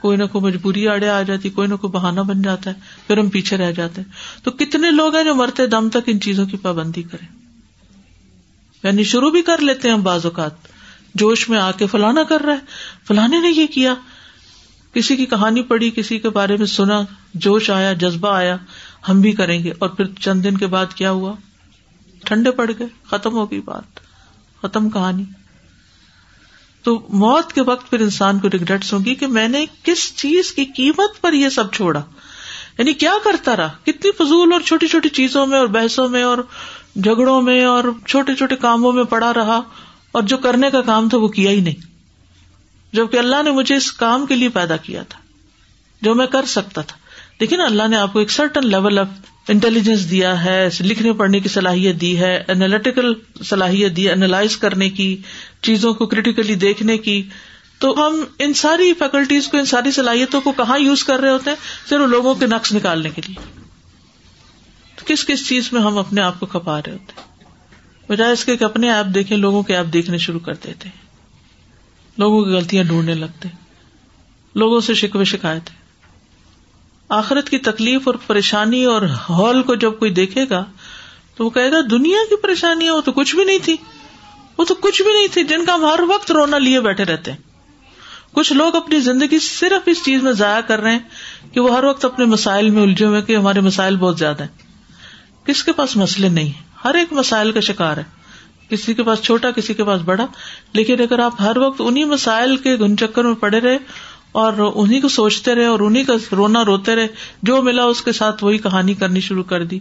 کوئی 0.00 0.16
نہ 0.16 0.24
کوئی 0.24 0.44
مجبوری 0.44 0.88
آڑے 0.88 1.08
آ 1.08 1.22
جاتی، 1.22 1.50
کوئی 1.50 1.68
نہ 1.68 1.74
کوئی 1.74 1.90
بہانا 1.90 2.22
بن 2.22 2.42
جاتا 2.42 2.70
ہے، 2.70 2.74
پھر 3.06 3.18
ہم 3.18 3.28
پیچھے 3.28 3.56
رہ 3.56 3.72
جاتے 3.72 4.00
ہیں۔ 4.00 4.12
تو 4.44 4.50
کتنے 4.50 4.90
لوگ 4.90 5.16
ہیں 5.16 5.24
جو 5.24 5.34
مرتے 5.34 5.66
دم 5.66 5.88
تک 5.88 5.98
ان 6.06 6.20
چیزوں 6.20 6.46
کی 6.46 6.56
پابندی 6.56 7.02
کریں؟ 7.02 7.35
یعنی 8.86 9.04
شروع 9.04 9.30
بھی 9.30 9.42
کر 9.42 9.58
لیتے 9.58 9.90
ہیں 9.90 9.96
بعض 9.96 10.24
اوقات۔ 10.24 10.52
جوش 11.14 11.48
میں 11.48 11.58
آ 11.58 11.70
کے 11.72 11.86
فلانا 11.86 12.22
کر 12.22 12.40
رہا 12.40 12.52
ہے۔ 12.52 12.58
فلانے 13.08 13.40
نے 13.40 13.48
یہ 13.48 13.66
کیا؟ 13.66 13.94
کسی 14.94 15.16
کی 15.16 15.26
کہانی 15.26 15.62
پڑی 15.62 15.90
کسی 15.90 16.18
کے 16.18 16.28
بارے 16.28 16.56
میں 16.56 16.66
سنا، 16.66 17.02
جوش 17.34 17.70
آیا، 17.70 17.92
جذبہ 17.92 18.28
آیا۔ 18.28 18.56
ہم 19.08 19.20
بھی 19.20 19.32
کریں 19.32 19.64
گے۔ 19.64 19.72
اور 19.78 19.88
پھر 19.88 20.04
چند 20.20 20.44
دن 20.44 20.56
کے 20.56 20.66
بعد 20.66 20.86
کیا 20.94 21.10
ہوا؟ 21.10 21.34
ٹھنڈے 22.24 22.50
پڑ 22.50 22.70
گئے۔ 22.78 22.86
ختم 23.10 23.32
ہو 23.32 23.50
گئی 23.50 23.60
بات۔ 23.60 24.00
ختم 24.62 24.90
کہانی۔ 24.90 25.24
تو 26.82 27.06
موت 27.08 27.52
کے 27.52 27.62
وقت 27.62 27.90
پھر 27.90 28.00
انسان 28.00 28.38
کو 28.38 28.50
ریگریٹس 28.50 28.92
ہوگی 28.92 29.14
کہ 29.14 29.26
میں 29.26 29.48
نے 29.48 29.66
کس 29.82 30.16
چیز 30.16 30.52
کی 30.52 30.64
قیمت 30.64 31.20
پر 31.20 31.32
یہ 31.32 31.48
سب 31.48 31.72
چھوڑا۔ 31.72 32.02
یعنی 32.78 32.92
کیا 32.92 33.12
کرتا 33.24 33.56
رہا؟ 33.56 33.66
کتنی 33.66 34.10
فضول 34.12 34.52
اور 34.52 34.60
چھوٹی 34.60 34.86
چھوٹی 34.86 35.08
چیزوں 35.08 35.46
میں 35.46 35.58
اور 35.58 35.66
بحثوں 35.66 36.08
میں 36.08 36.22
اور 36.22 36.38
جھگڑوں 37.02 37.42
میں 37.42 37.64
اور 37.64 37.84
چھوٹے 38.06 38.34
چھوٹے 38.34 38.56
کاموں 38.56 38.92
میں 38.92 39.04
پڑا 39.04 39.34
رہا 39.34 39.60
اور 40.12 40.22
جو 40.22 40.36
کرنے 40.36 40.70
کا 40.70 40.80
کام 40.80 41.08
تھا 41.08 41.18
وہ 41.18 41.28
کیا 41.28 41.50
ہی 41.50 41.60
نہیں۔ 41.60 41.74
جبکہ 42.92 43.16
اللہ 43.16 43.42
نے 43.42 43.50
مجھے 43.50 43.76
اس 43.76 43.92
کام 43.92 44.26
کے 44.26 44.34
لیے 44.34 44.48
پیدا 44.48 44.76
کیا 44.76 45.02
تھا، 45.02 45.18
جو 46.02 46.14
میں 46.14 46.26
کر 46.26 46.44
سکتا 46.44 46.80
تھا۔ 46.80 46.96
لیکن 47.40 47.60
اللہ 47.60 47.88
نے 47.88 47.96
آپ 47.96 48.12
کو 48.12 48.18
ایک 48.18 48.30
سرٹن 48.30 48.66
لیول 48.66 48.98
آف 48.98 49.06
انٹیلیجنس 49.48 50.10
دیا 50.10 50.44
ہے، 50.44 50.68
لکھنے 50.80 51.12
پڑھنے 51.12 51.40
کی 51.40 51.48
صلاحیت 51.48 52.00
دی 52.00 52.18
ہے 52.18 52.44
اینالیٹیکل 52.48 53.12
صلاحیت 53.44 53.96
دی 53.96 54.08
اینالائز 54.08 54.56
کرنے 54.56 54.90
کی، 54.90 55.16
چیزوں 55.62 55.94
کو 55.94 56.06
کریٹیکلی 56.06 56.54
دیکھنے 56.54 56.98
کی۔ 56.98 57.22
تو 57.78 58.06
ہم 58.06 58.24
ان 58.38 58.54
ساری 58.54 58.92
فیکلٹیز 58.94 59.48
کو، 59.48 59.58
ان 59.58 59.64
ساری 59.64 59.90
صلاحیتوں 59.90 60.40
کو 60.40 60.52
کہاں 60.52 60.78
یوز 60.78 61.04
کر 61.04 61.20
رہے 61.20 61.30
ہوتے 61.30 61.50
ہیں؟ 61.50 61.56
صرف 61.88 62.08
لوگوں 62.08 62.34
کے 62.34 62.46
نقص 62.46 62.72
نکالنے 62.72 63.10
کے 63.10 63.22
لیے۔ 63.26 63.65
کس 65.04 65.24
کس 65.24 65.48
چیز 65.48 65.72
میں 65.72 65.80
ہم 65.80 65.98
اپنے 65.98 66.20
آپ 66.20 66.40
کو 66.40 66.46
کھپا 66.46 66.80
رہے 66.80 66.92
ہوتے 66.92 67.12
بجائے 68.08 68.32
اس 68.32 68.44
کے 68.44 68.64
اپنے 68.64 68.92
ایپ 68.92 69.14
دیکھیں، 69.14 69.36
لوگوں 69.36 69.62
کے 69.62 69.76
ایپ 69.76 69.86
دیکھنے 69.92 70.18
شروع 70.18 70.40
کر 70.40 70.54
دیتے 70.54 70.88
لوگوں 72.18 72.44
کی 72.44 72.50
غلطیاں 72.50 72.84
ڈھونڈنے 72.84 73.14
لگتے 73.14 73.48
لوگوں 74.54 74.80
سے 74.80 74.94
شکوے 74.94 75.24
شکایت 75.24 75.70
آخرت 77.08 77.50
کی 77.50 77.58
تکلیف 77.58 78.00
اور 78.04 78.14
پریشانی 78.26 78.84
اور 78.84 79.02
ہال 79.02 79.62
کو 79.62 79.74
جب 79.74 79.98
کوئی 79.98 80.10
دیکھے 80.10 80.44
گا، 80.50 80.64
تو 81.34 81.44
وہ 81.44 81.50
کہے 81.50 81.72
گا، 81.72 81.76
دنیا 81.90 82.18
کی 82.28 82.36
پریشانی 82.36 82.88
وہ 82.88 83.00
تو 83.00 83.12
کچھ 83.12 83.36
بھی 83.36 83.44
نہیں 83.44 83.58
تھی۔ 83.62 83.76
وہ 84.58 84.64
تو 84.64 84.74
کچھ 84.74 85.02
بھی 85.02 85.12
نہیں 85.12 85.26
تھی۔ 85.32 85.42
جن 85.42 85.64
کا 85.64 85.74
ہم 85.74 85.84
ہر 85.84 86.00
وقت 86.08 86.30
رونا 86.30 86.58
لیے 86.58 86.80
بیٹھے 86.80 87.04
رہتے 87.04 87.30
ہیں۔ 87.30 87.38
کچھ 88.32 88.52
لوگ 88.52 88.74
اپنی 88.74 89.00
زندگی 89.00 89.38
صرف 89.38 89.82
اس 89.86 90.04
چیز 90.04 90.22
میں 90.22 90.32
ضائع 90.32 90.60
کر 90.60 90.80
رہے 90.80 90.92
ہیں 90.92 90.98
کہ 91.52 91.60
وہ 91.60 91.76
ہر 91.76 91.84
وقت 91.84 92.04
اپنے 92.04 92.24
مسائل 92.24 92.70
میں 92.70 92.82
الجھے 92.82 93.06
ہوئے 93.06 93.22
کہ 93.22 93.36
ہمارے 93.36 93.60
مسائل 93.60 93.96
بہت 93.96 94.18
زیادہ 94.18 94.42
ہیں۔ 94.42 94.65
کس 95.46 95.64
کے 95.64 95.72
پاس 95.72 95.96
مسئلے 95.96 96.28
نہیں 96.28 96.52
ہر 96.84 96.94
ایک 96.94 97.12
مسائل 97.12 97.52
کا 97.52 97.60
شکار 97.60 97.96
ہے۔ 97.96 98.02
کسی 98.68 98.94
کے 98.94 99.02
پاس 99.02 99.22
چھوٹا، 99.22 99.50
کسی 99.50 99.74
کے 99.74 99.84
پاس 99.84 100.00
بڑا۔ 100.04 100.26
لیکن 100.72 101.00
اگر 101.00 101.18
آپ 101.18 101.40
ہر 101.40 101.56
وقت 101.56 101.82
انہیں 101.84 102.04
مسائل 102.04 102.56
کے 102.56 102.76
گن 102.76 102.96
چکر 102.96 103.24
میں 103.24 103.34
پڑے 103.34 103.60
رہے 103.60 103.78
اور 104.32 104.52
انہیں 104.74 105.00
کو 105.00 105.08
سوچتے 105.08 105.54
رہے 105.54 105.64
اور 105.64 105.80
انہیں 105.80 106.04
کا 106.04 106.12
رونا 106.32 106.64
روتے 106.64 106.96
رہے، 106.96 107.06
جو 107.42 107.62
ملا 107.62 107.84
اس 107.84 108.02
کے 108.02 108.12
ساتھ 108.12 108.44
وہی 108.44 108.58
کہانی 108.58 108.94
کرنی 108.94 109.20
شروع 109.20 109.42
کر 109.42 109.64
دی، 109.64 109.78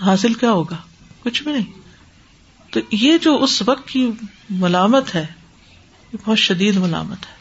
حاصل 0.00 0.34
کیا 0.34 0.52
ہوگا؟ 0.52 0.76
کچھ 1.22 1.42
بھی 1.42 1.52
نہیں۔ 1.52 1.72
تو 2.70 2.80
یہ 2.90 3.18
جو 3.18 3.42
اس 3.42 3.62
وقت 3.66 3.88
کی 3.88 4.10
ملامت 4.50 5.14
ہے، 5.14 5.26
یہ 6.12 6.18
بہت 6.24 6.38
شدید 6.38 6.76
ملامت 6.76 7.18
ہے۔ 7.18 7.34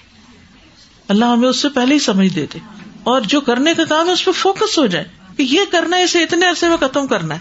اللہ 1.08 1.26
ہمیں 1.26 1.50
اس 1.50 1.58
سے 1.58 1.70
پہلے 1.70 1.94
ہی 1.94 2.00
سمجھ 2.00 2.36
دے 2.36 2.46
دے۔ 2.54 2.60
اور 3.04 3.22
جو 3.22 3.42
کرنے 3.42 3.74
کا 3.74 3.86
کام 3.86 4.08
ہے، 4.08 4.12
اس 4.12 4.26
پہ 4.26 4.32
فوکس 4.32 4.78
ہو 4.78 4.86
جائے۔ 4.86 5.06
کہ 5.38 5.44
یہ 5.44 5.60
کرنا 5.72 5.98
ہے، 5.98 6.04
اسے 6.04 6.24
اتنے 6.24 6.50
عرصے 6.50 6.70
میں 6.70 6.78
ختم 6.78 7.08
کرنا 7.08 7.36
ہے 7.36 7.40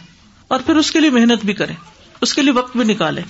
اور 0.48 0.60
پھر 0.66 0.76
اس 0.76 0.90
کے 0.90 1.00
لیے 1.00 1.10
محنت 1.10 1.44
بھی 1.44 1.54
کرے 1.54 1.72
اس 2.20 2.34
کے 2.34 2.42
لیے 2.42 2.52
وقت 2.52 2.76
بھی 2.76 2.84
نکالے 2.84 3.22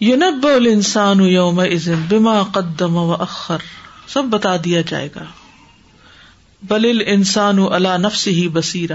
یونب 0.00 0.46
انسان 0.46 1.20
یوم 1.20 1.62
بما 2.08 2.42
قدم 2.42 2.96
و 2.96 3.12
اخر 3.12 3.58
سب 4.06 4.24
بتا 4.24 4.56
دیا 4.64 4.80
جائے 4.80 5.08
گا۔ 5.16 5.24
بل 6.62 7.02
انسان 7.06 7.58
اللہ 7.70 7.98
نفس 7.98 8.26
ہی 8.26 8.48
بسیرا 8.48 8.94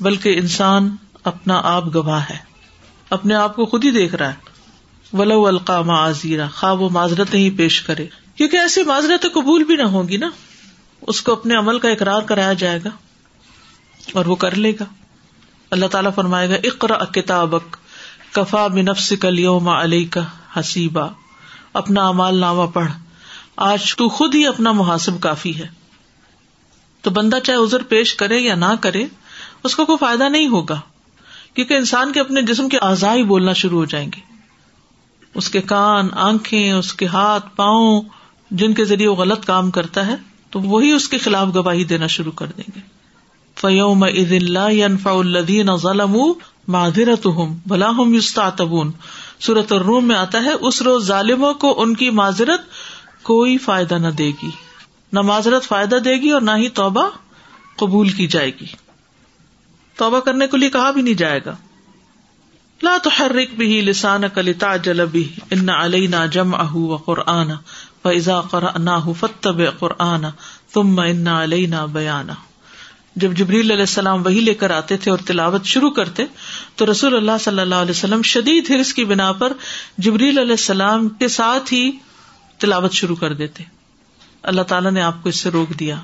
بلکہ 0.00 0.38
انسان 0.38 0.96
اپنا 1.24 1.60
آپ 1.64 1.94
گواہ 1.94 2.24
ہے، 2.30 2.36
اپنے 3.10 3.34
آپ 3.34 3.56
کو 3.56 3.66
خود 3.66 3.84
ہی 3.84 3.90
دیکھ 3.90 4.14
رہا 4.14 4.28
ہے۔ 4.28 4.48
ولو 5.12 5.46
القام 5.46 5.90
عزیرا 5.90 6.46
خواب 6.48 6.80
و 6.80 6.88
معذرت 6.88 7.34
ہی 7.34 7.50
پیش 7.50 7.80
کرے۔ 7.82 8.06
کیونکہ 8.34 8.56
ایسی 8.56 8.82
معذرت 8.82 9.26
قبول 9.34 9.64
بھی 9.64 9.76
نہ 9.76 9.82
ہوگی 9.82 10.16
نا، 10.16 10.30
اس 11.00 11.20
کو 11.20 11.32
اپنے 11.32 11.54
عمل 11.54 11.78
کا 11.78 11.88
اقرار 11.88 12.22
کرایا 12.22 12.52
جائے 12.52 12.78
گا۔ 12.84 12.90
اور 14.12 14.24
وہ 14.24 14.36
کر 14.36 14.54
لے 14.54 14.72
گا۔ 14.80 14.84
اللہ 15.70 15.86
تعالیٰ 15.86 16.10
فرمائے 16.14 16.50
گا 16.50 16.54
اقرا 16.54 17.04
کتابک، 17.04 17.76
کفا 18.32 18.66
بنفس 18.66 19.12
کلیوم 19.20 19.68
علی 19.68 20.04
کا 20.04 20.20
حسیبا۔ 20.56 21.06
اپنا 21.72 22.08
امال 22.08 22.36
نامہ 22.36 22.66
پڑھ۔ 22.66 22.92
آج 23.56 23.96
تو 23.96 24.08
خود 24.08 24.34
ہی 24.34 24.46
اپنا 24.46 24.72
محاسب 24.72 25.20
کافی 25.20 25.58
ہے۔ 25.58 25.68
تو 27.02 27.10
بندہ 27.10 27.38
چاہے 27.44 27.58
ازر 27.58 27.82
پیش 27.82 28.14
کرے 28.14 28.38
یا 28.38 28.54
نہ 28.54 28.74
کرے، 28.80 29.06
اس 29.64 29.76
کو 29.76 29.84
کوئی 29.84 29.98
فائدہ 30.00 30.28
نہیں 30.28 30.48
ہوگا۔ 30.48 30.80
کیونکہ 31.54 31.74
انسان 31.74 32.12
کے 32.12 32.20
اپنے 32.20 32.42
جسم 32.42 32.68
کے 32.68 32.78
آزائی 32.80 33.24
بولنا 33.24 33.52
شروع 33.52 33.78
ہو 33.78 33.84
جائیں 33.84 34.10
گے۔ 34.16 34.20
اس 35.34 35.50
کے 35.50 35.60
کان، 35.60 36.08
آنکھیں، 36.12 36.72
اس 36.72 36.94
کے 36.94 37.06
ہاتھ، 37.06 37.56
پاؤں، 37.56 38.02
جن 38.50 38.74
کے 38.74 38.84
ذریعے 38.84 39.08
وہ 39.08 39.16
غلط 39.16 39.46
کام 39.46 39.70
کرتا 39.70 40.06
ہے، 40.06 40.14
تو 40.50 40.60
وہی 40.60 40.92
اس 40.92 41.08
کے 41.08 41.18
خلاف 41.18 41.48
گواہی 41.54 41.84
دینا 41.84 42.06
شروع 42.06 42.32
کر 42.32 42.46
دیں 42.46 42.70
گے۔ 42.76 42.97
فیوم 43.60 44.04
عید 44.04 44.42
اللہ 44.42 45.06
الدین 45.08 45.76
ظلم 45.76 46.16
معذرت 46.68 47.26
ہوں 47.26 47.56
بلا 47.66 47.88
ہوں 47.88 48.14
یستعتبون۔ 48.14 48.90
سورت 49.40 49.72
الروم 49.72 50.04
میں 50.04 50.16
آتا 50.16 50.42
ہے، 50.44 50.52
اس 50.60 50.82
روز 50.82 51.06
ظالموں 51.06 51.54
کو 51.54 51.82
ان 51.82 51.96
کی 51.96 52.10
معذرت 52.10 52.60
کوئی 53.22 53.58
فائدہ 53.58 53.94
نہ 53.94 54.08
دے 54.08 54.30
گی۔ 54.42 54.50
نہ 55.12 55.20
معذرت 55.20 55.64
فائدہ 55.64 55.96
دے 55.96 56.12
گی 56.12 56.30
اور 56.30 56.40
نہ 56.40 56.50
ہی 56.56 56.68
توبہ 56.68 57.10
قبول 57.76 58.08
کی 58.08 58.26
جائے 58.26 58.50
گی۔ 58.60 58.66
توبہ 59.96 60.20
کرنے 60.20 60.46
کے 60.46 60.56
لیے 60.56 60.70
کہا 60.70 60.90
بھی 60.90 61.02
نہیں 61.02 61.14
جائے 61.14 61.40
گا۔ 61.46 61.56
لا 62.82 62.96
تحرک 63.02 63.54
بھی 63.54 63.80
لسان 63.80 64.22
کلتا 64.34 64.76
جل 64.76 65.06
بھی 65.06 65.32
ان 65.50 65.68
علینا 65.68 66.26
جم 66.26 66.54
اہ 66.54 66.76
و 66.76 66.96
قرآن 66.96 67.50
فضا 68.02 68.40
قرآن 68.40 69.12
فتب 69.12 69.78
قرآن 69.78 70.26
تم 70.72 71.00
ان 71.00 71.26
علینا 71.26 71.86
بیانا 71.86 72.34
جب 73.18 73.32
جبریل 73.32 73.70
علیہ 73.70 73.82
السلام 73.82 74.24
وہی 74.24 74.40
لے 74.40 74.54
کر 74.54 74.70
آتے 74.70 74.96
تھے 74.96 75.10
اور 75.10 75.18
تلاوت 75.18 75.64
شروع 75.64 75.90
کرتے، 75.90 76.24
تو 76.76 76.90
رسول 76.90 77.14
اللہ 77.14 77.38
صلی 77.40 77.60
اللہ 77.60 77.74
علیہ 77.74 77.90
وسلم 77.90 78.22
شدید 78.22 78.70
ہرس 78.70 78.92
کی 78.94 79.04
بنا 79.04 79.32
پر 79.32 79.52
جبریل 79.98 80.38
علیہ 80.38 80.50
السلام 80.50 81.08
کے 81.08 81.28
ساتھ 81.28 81.72
ہی 81.72 81.90
تلاوت 82.58 82.92
شروع 82.92 83.16
کر 83.16 83.32
دیتے۔ 83.32 83.64
اللہ 84.42 84.62
تعالیٰ 84.62 84.90
نے 84.90 85.02
آپ 85.02 85.22
کو 85.22 85.28
اس 85.28 85.40
سے 85.40 85.50
روک 85.50 85.78
دیا۔ 85.80 85.96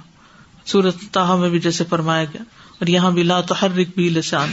سورت 0.66 0.96
تاہا 1.12 1.36
میں 1.36 1.48
بھی 1.50 1.58
جیسے 1.58 1.84
فرمایا 1.84 2.24
گیا، 2.24 2.42
اور 2.80 2.86
یہاں 2.86 3.10
بھی 3.10 3.22
لا 3.22 3.40
تحرک 3.40 3.88
بھی 3.94 4.08
لسان 4.08 4.52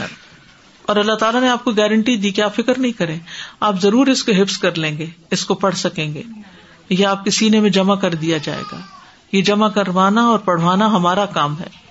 اور 0.82 0.96
اللہ 0.96 1.14
تعالیٰ 1.14 1.40
نے 1.40 1.48
آپ 1.48 1.64
کو 1.64 1.70
گارنٹی 1.70 2.16
دی 2.16 2.30
کہ 2.30 2.40
آپ 2.40 2.56
فکر 2.56 2.78
نہیں 2.78 2.92
کریں، 2.92 3.18
آپ 3.60 3.80
ضرور 3.82 4.06
اس 4.06 4.24
کو 4.24 4.32
حفظ 4.32 4.58
کر 4.58 4.78
لیں 4.78 4.96
گے، 4.98 5.06
اس 5.30 5.44
کو 5.44 5.54
پڑھ 5.54 5.74
سکیں 5.74 6.14
گے۔ 6.14 6.22
یہ 6.88 7.06
آپ 7.06 7.24
کے 7.24 7.30
سینے 7.30 7.60
میں 7.60 7.70
جمع 7.70 7.94
کر 7.94 8.14
دیا 8.14 8.38
جائے 8.42 8.62
گا۔ 8.72 8.80
یہ 9.32 9.42
جمع 9.42 9.68
کروانا 9.68 10.22
اور 10.22 10.38
پڑھوانا 10.38 10.86
ہمارا 10.86 11.26
کام 11.26 11.58
ہے۔ 11.58 11.81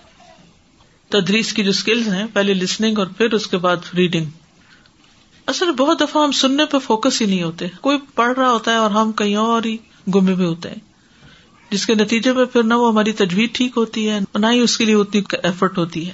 تدریس 1.12 1.54
کی 1.54 1.64
جو 1.64 1.70
اسکلز 1.70 2.08
ہیں، 2.08 2.26
پہلے 2.34 2.54
لسننگ 2.54 2.98
اور 2.98 3.08
پھر 3.08 3.34
اس 3.34 3.48
کے 3.48 3.58
بعد 3.58 3.76
ریڈنگ 3.98 4.26
اصل 5.48 5.72
بہت 5.72 6.00
دفعہ 6.00 6.24
ہم 6.24 6.32
سننے 6.32 6.66
پہ 6.66 6.78
فوکس 6.80 7.22
ہی 7.22 7.26
نہیں 7.26 7.44
ہوتے۔ 7.44 7.68
کوئی 7.82 7.98
پڑھ 8.16 8.40
رہا 8.40 8.52
ہوتا 8.52 8.72
ہے 8.72 8.76
اور 8.76 8.92
ہم 8.92 9.12
کہیں 9.12 9.36
اور 9.36 9.64
ہی 9.64 9.78
گمے 10.16 10.34
ہوئے 10.34 10.48
ہوتے 10.48 10.70
ہیں۔ 10.70 10.92
جس 11.72 11.86
کے 11.86 11.96
نتیجے 11.96 12.34
میں 12.34 12.46
پھر 12.46 12.64
نہ 12.64 12.74
وہ 12.74 12.92
ہماری 12.92 13.12
تجویز 13.12 13.50
ٹھیک 13.54 13.72
ہوتی 13.78 14.10
ہے 14.10 14.20
نہ 14.36 14.48
ہی 14.52 14.60
اس 14.60 14.78
کے 14.78 14.86
لیے 14.86 14.96
اتنی 14.96 15.22
ایفرٹ 15.44 15.78
ہوتی 15.78 16.08
ہے۔ 16.08 16.14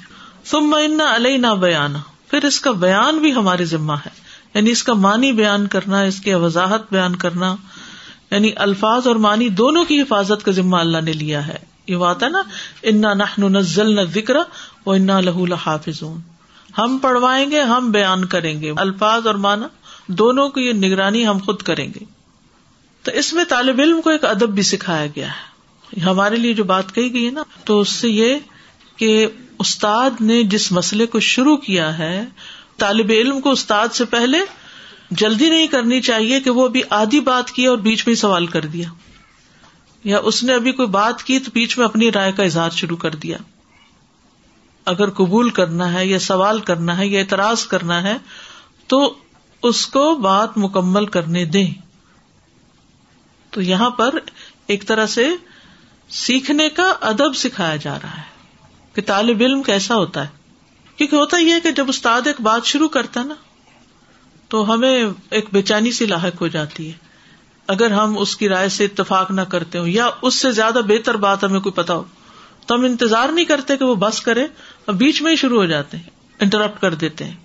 تم 0.51 0.69
میں 0.69 1.05
علیہ 1.15 1.37
نہ 1.37 1.47
بیان 1.47 1.93
پھر 2.27 2.45
اس 2.45 2.59
کا 2.59 2.71
بیان 2.71 3.19
بھی 3.19 3.33
ہمارے 3.33 3.65
ذمہ 3.65 3.93
ہے۔ 3.93 4.27
یعنی 4.53 4.71
اس 4.71 4.83
کا 4.83 4.93
معنی 4.93 5.31
بیان 5.31 5.67
کرنا، 5.67 6.01
اس 6.01 6.19
کی 6.19 6.33
وضاحت 6.33 6.81
بیان 6.91 7.15
کرنا 7.15 7.55
یعنی 8.31 8.51
الفاظ 8.55 9.07
اور 9.07 9.15
معنی 9.15 9.49
دونوں 9.49 9.85
کی 9.85 10.01
حفاظت 10.01 10.45
کا 10.45 10.51
ذمہ 10.51 10.77
اللہ 10.77 10.97
نے 11.01 11.13
لیا 11.13 11.47
ہے۔ 11.47 11.76
یہ 11.87 11.95
بات 11.95 12.23
ہے 12.23 12.29
نا، 12.29 12.41
انا 12.83 13.13
نہ 13.13 13.45
نزل 13.45 13.95
نہ 13.95 14.01
ذکر 14.01 14.33
وہ 14.85 14.95
انا 14.95 15.19
لہو 15.19 15.45
لحافظ 15.45 16.03
ہم 16.77 16.97
پڑھوائیں 17.01 17.51
گے، 17.51 17.61
ہم 17.61 17.91
بیان 17.91 18.25
کریں 18.25 18.61
گے۔ 18.61 18.71
الفاظ 18.77 19.27
اور 19.27 19.35
مانا 19.35 19.67
دونوں 20.07 20.49
کی 20.49 20.61
یہ 20.61 20.73
نگرانی 20.73 21.27
ہم 21.27 21.37
خود 21.45 21.61
کریں 21.61 21.87
گے۔ 21.87 22.05
تو 23.03 23.11
اس 23.11 23.33
میں 23.33 23.43
طالب 23.49 23.79
علم 23.79 24.01
کو 24.01 24.09
ایک 24.09 24.25
ادب 24.25 24.49
بھی 24.49 24.61
سکھایا 24.61 25.05
گیا 25.05 25.27
ہے۔ 25.27 26.01
ہمارے 26.01 26.35
لیے 26.35 26.53
جو 26.53 26.63
بات 26.63 26.95
کہی 26.95 27.13
گئی 27.13 27.25
ہے 27.25 27.31
نا، 27.31 27.43
تو 27.65 27.79
اس 27.79 27.89
سے 27.89 28.09
یہ 28.09 28.35
کہ 28.95 29.27
استاد 29.59 30.21
نے 30.21 30.43
جس 30.43 30.71
مسئلے 30.71 31.05
کو 31.05 31.19
شروع 31.19 31.57
کیا 31.57 31.97
ہے، 31.97 32.25
طالب 32.77 33.05
علم 33.09 33.41
کو 33.41 33.51
استاد 33.51 33.87
سے 33.93 34.05
پہلے 34.05 34.37
جلدی 35.11 35.49
نہیں 35.49 35.67
کرنی 35.67 36.01
چاہیے 36.01 36.39
کہ 36.39 36.49
وہ 36.49 36.65
ابھی 36.65 36.81
آدھی 36.89 37.19
بات 37.19 37.51
کی 37.51 37.65
اور 37.65 37.77
بیچ 37.77 38.07
میں 38.07 38.15
ہی 38.15 38.19
سوال 38.19 38.45
کر 38.45 38.61
دیا۔ 38.61 38.89
یا 40.07 40.19
اس 40.23 40.43
نے 40.43 40.53
ابھی 40.53 40.71
کوئی 40.71 40.87
بات 40.87 41.23
کی 41.23 41.39
تو 41.39 41.51
بیچ 41.53 41.77
میں 41.77 41.85
اپنی 41.85 42.11
رائے 42.11 42.31
کا 42.31 42.43
اظہار 42.43 42.69
شروع 42.69 42.97
کر 42.97 43.15
دیا۔ 43.15 43.37
اگر 44.85 45.09
قبول 45.09 45.49
کرنا 45.49 45.93
ہے 45.93 46.07
یا 46.07 46.19
سوال 46.19 46.59
کرنا 46.59 46.97
ہے 46.97 47.07
یا 47.07 47.19
اعتراض 47.19 47.65
کرنا 47.65 48.03
ہے 48.03 48.17
تو 48.87 49.15
اس 49.63 49.87
کو 49.87 50.15
بات 50.15 50.57
مکمل 50.57 51.05
کرنے 51.05 51.45
دیں۔ 51.45 51.73
تو 53.51 53.61
یہاں 53.61 53.89
پر 53.89 54.15
ایک 54.67 54.87
طرح 54.87 55.05
سے 55.05 55.29
سیکھنے 56.09 56.69
کا 56.69 56.93
ادب 57.01 57.35
سکھایا 57.35 57.75
جا 57.75 57.97
رہا 58.03 58.17
ہے 58.17 58.55
کہ 58.93 59.01
طالب 59.05 59.41
علم 59.41 59.63
کیسا 59.63 59.95
ہوتا 59.95 60.23
ہے۔ 60.23 60.29
کیونکہ 60.97 61.15
ہوتا 61.15 61.37
یہ 61.37 61.53
کہ 61.63 61.71
جب 61.71 61.85
استاد 61.87 62.21
ایک 62.27 62.41
بات 62.41 62.65
شروع 62.65 62.89
کرتا 62.89 63.19
ہے 63.19 63.25
نا 63.25 63.35
تو 64.47 64.73
ہمیں 64.73 65.05
ایک 65.29 65.45
بے 65.53 65.61
چینی 65.61 65.91
سی 65.91 66.05
لاحق 66.05 66.41
ہو 66.41 66.47
جاتی 66.47 66.91
ہے۔ 66.91 67.06
اگر 67.67 67.91
ہم 67.91 68.17
اس 68.17 68.37
کی 68.37 68.49
رائے 68.49 68.69
سے 68.69 68.85
اتفاق 68.85 69.31
نہ 69.31 69.41
کرتے 69.41 69.77
ہوں 69.77 69.87
یا 69.87 70.09
اس 70.21 70.35
سے 70.35 70.51
زیادہ 70.51 70.79
بہتر 70.87 71.17
بات 71.17 71.43
ہمیں 71.43 71.59
کوئی 71.59 71.73
پتا 71.73 71.93
ہو، 71.93 72.03
تو 72.65 72.75
ہم 72.75 72.83
انتظار 72.83 73.29
نہیں 73.29 73.45
کرتے 73.45 73.77
کہ 73.77 73.85
وہ 73.85 73.95
بس 73.95 74.21
کرے، 74.21 74.43
اور 74.85 74.93
بیچ 74.93 75.21
میں 75.21 75.31
ہی 75.31 75.35
شروع 75.35 75.57
ہو 75.57 75.65
جاتے 75.65 75.97
ہیں 75.97 76.09
انٹرپٹ 76.39 76.81
کر 76.81 76.93
دیتے 76.93 77.25
ہیں۔ 77.25 77.35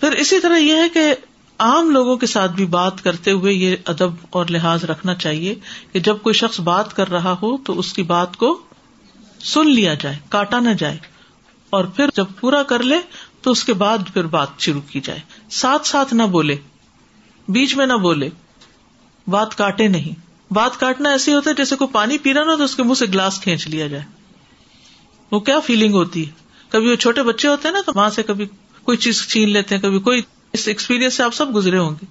پھر 0.00 0.12
اسی 0.12 0.40
طرح 0.40 0.56
یہ 0.56 0.74
ہے 0.74 0.88
کہ 0.88 1.14
عام 1.58 1.90
لوگوں 1.90 2.16
کے 2.16 2.26
ساتھ 2.26 2.52
بھی 2.52 2.66
بات 2.66 3.04
کرتے 3.04 3.30
ہوئے 3.30 3.52
یہ 3.52 3.76
ادب 3.84 4.10
اور 4.30 4.46
لحاظ 4.50 4.84
رکھنا 4.84 5.14
چاہیے 5.14 5.54
کہ 5.92 6.00
جب 6.00 6.16
کوئی 6.22 6.32
شخص 6.32 6.60
بات 6.60 6.96
کر 6.96 7.08
رہا 7.08 7.36
ہو 7.42 7.56
تو 7.56 7.78
اس 7.78 7.92
کی 7.92 8.02
بات 8.02 8.36
کو 8.36 8.60
سن 9.40 9.70
لیا 9.70 9.94
جائے، 9.94 10.18
کاٹا 10.28 10.60
نہ 10.60 10.70
جائے۔ 10.78 10.96
اور 11.70 11.84
پھر 11.84 12.06
جب 12.14 12.24
پورا 12.40 12.62
کر 12.62 12.82
لے 12.82 12.96
تو 13.42 13.50
اس 13.50 13.64
کے 13.64 13.72
بعد 13.72 13.98
پھر 14.12 14.26
بات 14.26 14.48
شروع 14.58 14.80
کی 14.80 15.00
جائے۔ 15.00 15.20
ساتھ 15.50 15.86
ساتھ 15.86 16.14
نہ 16.14 16.22
بولے، 16.22 16.56
بیچ 17.48 17.76
میں 17.76 17.86
نہ 17.86 17.92
بولے۔ 17.92 18.28
بات 19.28 19.58
کاٹے 19.58 19.88
نہیں۔ 19.88 20.24
بات 20.52 20.80
کاٹنا 20.80 21.10
ایسے 21.10 21.34
ہوتا 21.34 21.50
ہے 21.50 21.54
جیسے 21.54 21.76
کوئی 21.76 21.88
پانی 21.92 22.18
پی 22.18 22.34
رہا 22.34 22.44
نا 22.44 22.54
تو 22.54 22.64
اس 22.64 22.76
کے 22.76 22.82
منہ 22.82 22.94
سے 22.94 23.06
گلاس 23.06 23.40
کھینچ 23.40 23.68
لیا 23.68 23.86
جائے۔ 23.86 24.02
وہ 25.30 25.40
کیا 25.40 25.60
فیلنگ 25.60 25.94
ہوتی 25.94 26.26
ہے؟ 26.26 26.32
کبھی 26.68 26.90
وہ 26.90 26.96
چھوٹے 26.96 27.22
بچے 27.22 27.48
ہوتے 27.48 27.68
ہیں 27.68 27.74
نا 27.74 27.80
تو 27.86 27.92
وہاں 27.94 28.10
سے 28.10 28.22
کبھی 28.22 28.46
کوئی 28.84 28.98
چیز 28.98 29.28
چھین 29.28 29.50
لیتے 29.50 29.74
ہیں، 29.74 29.82
کبھی 29.82 29.98
کوئی 29.98 30.22
اس 30.52 30.68
ایکسپیرئنس 30.68 31.14
سے 31.14 31.22
آپ 31.22 31.34
سب 31.34 31.54
گزرے 31.54 31.78
ہوں 31.78 31.90
گے۔ 31.90 32.06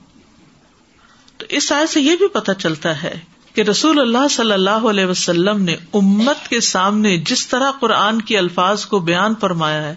تو 1.38 1.46
اس 1.50 1.67
سائز 1.67 1.89
سے 1.89 2.01
یہ 2.01 2.15
بھی 2.15 2.27
پتا 2.27 2.53
چلتا 2.53 3.03
ہے 3.03 3.20
کہ 3.53 3.62
رسول 3.62 4.00
اللہ 4.00 4.27
صلی 4.29 4.51
اللہ 4.51 4.70
علیہ 4.70 5.05
وسلم 5.05 5.63
نے 5.63 5.75
امت 5.93 6.48
کے 6.48 6.62
سامنے 6.62 7.17
جس 7.17 7.48
طرح 7.48 7.72
قرآن 7.72 8.22
کے 8.22 8.38
الفاظ 8.38 8.86
کو 8.86 9.00
بیان 9.00 9.34
فرمایا 9.41 9.84
ہے، 9.84 9.96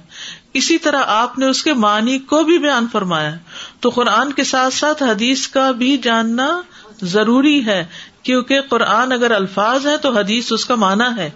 اسی 0.52 0.78
طرح 0.78 1.02
آپ 1.06 1.38
نے 1.38 1.46
اس 1.46 1.62
کے 1.62 1.74
معنی 1.74 2.18
کو 2.18 2.42
بھی 2.42 2.58
بیان 2.58 2.86
فرمایا 2.92 3.32
ہے۔ 3.32 3.38
تو 3.80 3.88
قرآن 3.88 4.32
کے 4.32 4.44
ساتھ 4.44 4.74
ساتھ 4.74 5.02
حدیث 5.02 5.48
کا 5.48 5.70
بھی 5.70 5.98
جاننا 5.98 6.62
ضروری 7.02 7.66
ہے، 7.66 7.84
کیونکہ 8.22 8.60
قرآن 8.60 9.12
اگر 9.12 9.30
الفاظ 9.30 9.86
ہے 9.86 9.96
تو 9.96 10.16
حدیث 10.16 10.52
اس 10.52 10.64
کا 10.64 10.74
مانا 10.74 11.16
ہے۔ 11.16 11.30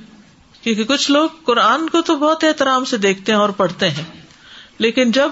کیونکہ 0.62 0.84
کچھ 0.84 1.10
لوگ 1.10 1.28
قرآن 1.44 1.88
کو 1.88 2.00
تو 2.00 2.16
بہت 2.16 2.44
احترام 2.44 2.84
سے 2.84 2.96
دیکھتے 2.96 3.32
ہیں 3.32 3.38
اور 3.38 3.48
پڑھتے 3.48 3.90
ہیں۔ 3.90 4.04
لیکن 4.78 5.10
جب 5.12 5.28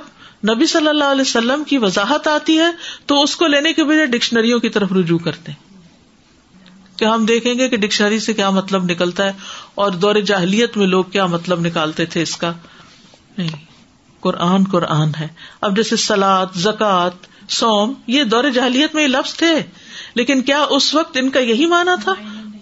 نبی 0.50 0.66
صلی 0.66 0.88
اللہ 0.88 1.04
علیہ 1.04 1.20
وسلم 1.20 1.64
کی 1.64 1.78
وضاحت 1.78 2.28
آتی 2.28 2.58
ہے، 2.58 2.70
تو 3.06 3.22
اس 3.22 3.36
کو 3.36 3.46
لینے 3.46 3.72
کے 3.72 3.84
بجائے 3.84 4.06
ڈکشنریوں 4.06 4.60
کی 4.60 4.68
طرف 4.68 4.92
رجوع 4.92 5.18
کرتے 5.18 5.52
ہیں۔ 5.52 5.68
کہ 6.98 7.04
ہم 7.04 7.26
دیکھیں 7.26 7.54
گے 7.54 7.68
کہ 7.68 7.76
ڈکشنری 7.76 8.20
سے 8.20 8.32
کیا 8.32 8.50
مطلب 8.50 8.84
نکلتا 8.84 9.24
ہے 9.24 9.32
اور 9.74 9.90
دور 9.90 10.14
جاہلیت 10.14 10.76
میں 10.76 10.86
لوگ 10.86 11.04
کیا 11.04 11.26
مطلب 11.26 11.60
نکالتے 11.60 12.06
تھے 12.06 12.22
اس 12.22 12.36
کا۔ 12.36 12.52
نہیں، 13.38 13.48
قرآن 14.20 14.64
قرآن 14.64 15.10
ہے۔ 15.20 15.28
اب 15.60 15.76
جیسے 15.76 15.96
سلاد 15.96 16.46
زکات 16.54 17.12
سوم 17.50 17.92
یہ 18.06 18.24
دور 18.24 18.44
جاہلیت 18.44 18.94
میں 18.94 19.08
لفظ 19.08 19.34
تھے۔ 19.34 19.54
لیکن 20.18 20.42
کیا 20.42 20.66
اس 20.70 20.94
وقت 20.94 21.16
ان 21.20 21.30
کا 21.30 21.40
یہی 21.40 21.66
مانا 21.66 21.94
تھا 21.94 22.12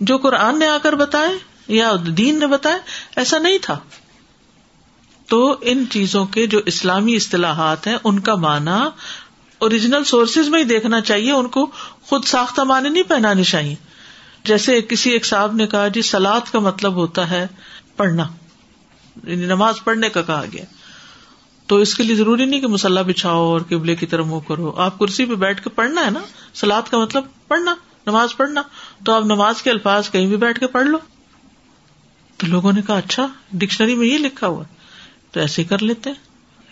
جو 0.01 0.19
قرآن 0.19 0.59
نے 0.59 0.66
آ 0.66 0.79
کر 0.79 0.92
بتائے 0.92 1.29
یا 1.69 1.92
دین 2.07 2.38
نے 2.38 2.47
بتایا؟ 2.47 2.79
ایسا 3.16 3.38
نہیں 3.38 3.59
تھا۔ 3.62 3.79
تو 5.27 5.57
ان 5.61 5.85
چیزوں 5.90 6.27
کے 6.27 6.47
جو 6.47 6.61
اسلامی 6.66 7.16
اصطلاحات 7.16 7.87
ہیں، 7.87 7.97
ان 8.05 8.21
کا 8.21 8.35
مانا 8.35 8.90
اوریجنل 9.59 10.05
سورسز 10.05 10.49
میں 10.49 10.59
ہی 10.59 10.64
دیکھنا 10.64 11.01
چاہیے۔ 11.01 11.33
ان 11.33 11.49
کو 11.49 11.71
خود 12.03 12.25
ساختہ 12.25 12.61
معنی 12.61 12.88
نہیں 12.88 13.03
پہنانے 13.03 13.45
چاہیے۔ 13.45 13.75
جیسے 14.45 14.83
کسی 14.83 15.11
ایک 15.11 15.27
صاحب 15.27 15.55
نے 15.55 15.66
کہا 15.66 15.88
جی 15.88 16.03
سلاد 16.03 16.53
کا 16.53 16.59
مطلب 16.59 16.95
ہوتا 16.95 17.31
ہے 17.31 17.47
پڑھنا۔ 17.97 18.27
یعنی 19.25 19.47
نماز 19.47 19.75
پڑھنے 19.85 20.09
کا 20.09 20.23
کہا 20.23 20.45
گیا۔ 20.53 20.64
تو 21.66 21.76
اس 21.76 21.94
کے 21.94 22.02
لیے 22.02 22.16
ضروری 22.16 22.44
نہیں 22.44 22.61
کہ 22.61 22.66
مسلح 22.66 23.02
بچھاؤ 23.02 23.44
اور 23.44 23.61
قبلے 23.61 23.96
کی 23.96 24.07
طرح 24.07 24.22
منہ 24.22 24.38
کرو۔ 24.48 24.72
آپ 24.76 24.98
کرسی 24.98 25.24
پہ 25.24 25.35
بیٹھ 25.35 25.62
کے 25.62 25.70
پڑھنا 25.70 26.05
ہے 26.05 26.11
نا؟ 26.11 26.20
سلاد 26.55 26.83
کا 26.90 26.98
مطلب 26.98 27.24
پڑھنا، 27.48 27.74
نماز 28.07 28.37
پڑھنا۔ 28.37 28.62
تو 29.05 29.12
آپ 29.12 29.24
نماز 29.24 29.62
کے 29.62 29.70
الفاظ 29.70 30.11
کہیں 30.11 30.26
بھی 30.26 30.37
بیٹھ 30.37 30.61
کے 30.61 30.66
پڑھ 30.66 30.87
لو۔ 30.87 30.98
تو 32.37 32.46
لوگوں 32.46 32.72
نے 32.72 32.83
کہا 32.83 32.98
اچھا 32.98 33.29
ڈکشنری 33.52 33.94
میں 33.94 34.07
یہ 34.07 34.18
لکھا 34.18 34.46
ہوا 34.46 34.64
تو 35.31 35.40
ایسے 35.40 35.64
کر 35.64 35.79
لیتے 35.79 36.11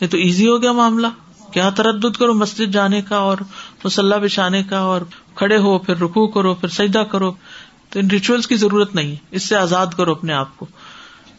یہ 0.01 0.07
تو 0.07 0.17
ایزی 0.17 0.47
ہو 0.47 0.63
گیا 0.63 0.73
معاملہ۔ 0.73 1.07
کیا 1.53 1.71
تردد 1.71 2.17
کرو 2.17 2.35
مسجد 2.35 2.73
جانے 2.73 3.03
کا 3.03 3.17
اور 3.17 3.39
مسلح 3.85 4.17
بچھانے 4.17 4.63
کا 4.63 4.79
اور 4.79 5.01
کھڑے 5.35 5.59
ہو، 5.59 5.79
پھر 5.79 5.97
رکو 5.97 6.27
کرو، 6.27 6.55
پھر 6.55 6.69
سجدہ 6.69 6.99
کرو۔ 6.99 7.33
تو 7.91 8.01
ان 8.01 8.11
ریچولس 8.11 8.47
کی 8.47 8.57
ضرورت 8.57 8.95
نہیں 8.95 9.11
ہے۔ 9.11 9.17
اس 9.31 9.43
سے 9.43 9.57
آزاد 9.57 9.87
کرو 9.97 10.11
اپنے 10.11 10.33
آپ 10.33 10.57
کو۔ 10.57 10.67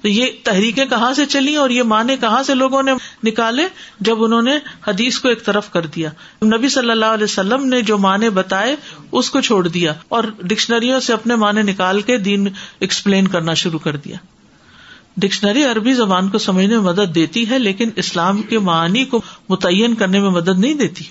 تو 0.05 0.09
یہ 0.09 0.25
تحریکیں 0.43 0.85
کہاں 0.85 1.13
سے 1.13 1.25
چلی 1.25 1.55
اور 1.55 1.69
یہ 1.69 1.83
مانے 1.83 2.17
کہاں 2.17 2.43
سے 2.43 2.55
لوگوں 2.55 2.83
نے 2.83 2.93
نکالے؟ 3.23 3.63
جب 3.99 4.23
انہوں 4.23 4.41
نے 4.41 4.51
حدیث 4.87 5.19
کو 5.19 5.29
ایک 5.29 5.45
طرف 5.45 5.71
کر 5.71 5.85
دیا۔ 5.85 6.09
نبی 6.45 6.69
صلی 6.69 6.91
اللہ 6.91 7.05
علیہ 7.05 7.23
وسلم 7.23 7.65
نے 7.65 7.81
جو 7.81 7.97
معنی 7.97 8.29
بتائے، 8.29 8.75
اس 9.11 9.29
کو 9.29 9.41
چھوڑ 9.41 9.67
دیا 9.67 9.93
اور 10.07 10.23
ڈکشنریوں 10.41 10.99
سے 10.99 11.13
اپنے 11.13 11.35
معنی 11.35 11.61
نکال 11.61 12.01
کے 12.01 12.17
دین 12.17 12.47
ایکسپلین 12.79 13.27
کرنا 13.27 13.53
شروع 13.53 13.79
کر 13.79 13.95
دیا۔ 13.95 14.17
ڈکشنری 15.17 15.63
عربی 15.63 15.93
زبان 15.93 16.29
کو 16.29 16.37
سمجھنے 16.37 16.77
میں 16.77 16.93
مدد 16.93 17.15
دیتی 17.15 17.49
ہے، 17.49 17.59
لیکن 17.59 17.89
اسلام 17.95 18.41
کے 18.41 18.59
معنی 18.59 19.05
کو 19.05 19.21
متعین 19.49 19.95
کرنے 19.95 20.19
میں 20.19 20.29
مدد 20.29 20.59
نہیں 20.59 20.73
دیتی۔ 20.73 21.03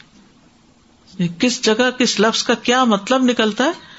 کس 1.39 1.65
جگہ، 1.65 1.91
کس 1.99 2.21
لفظ 2.21 2.43
کا 2.43 2.55
کیا 2.55 2.85
مطلب 2.85 3.25
نکلتا 3.25 3.65
ہے؟ 3.65 3.94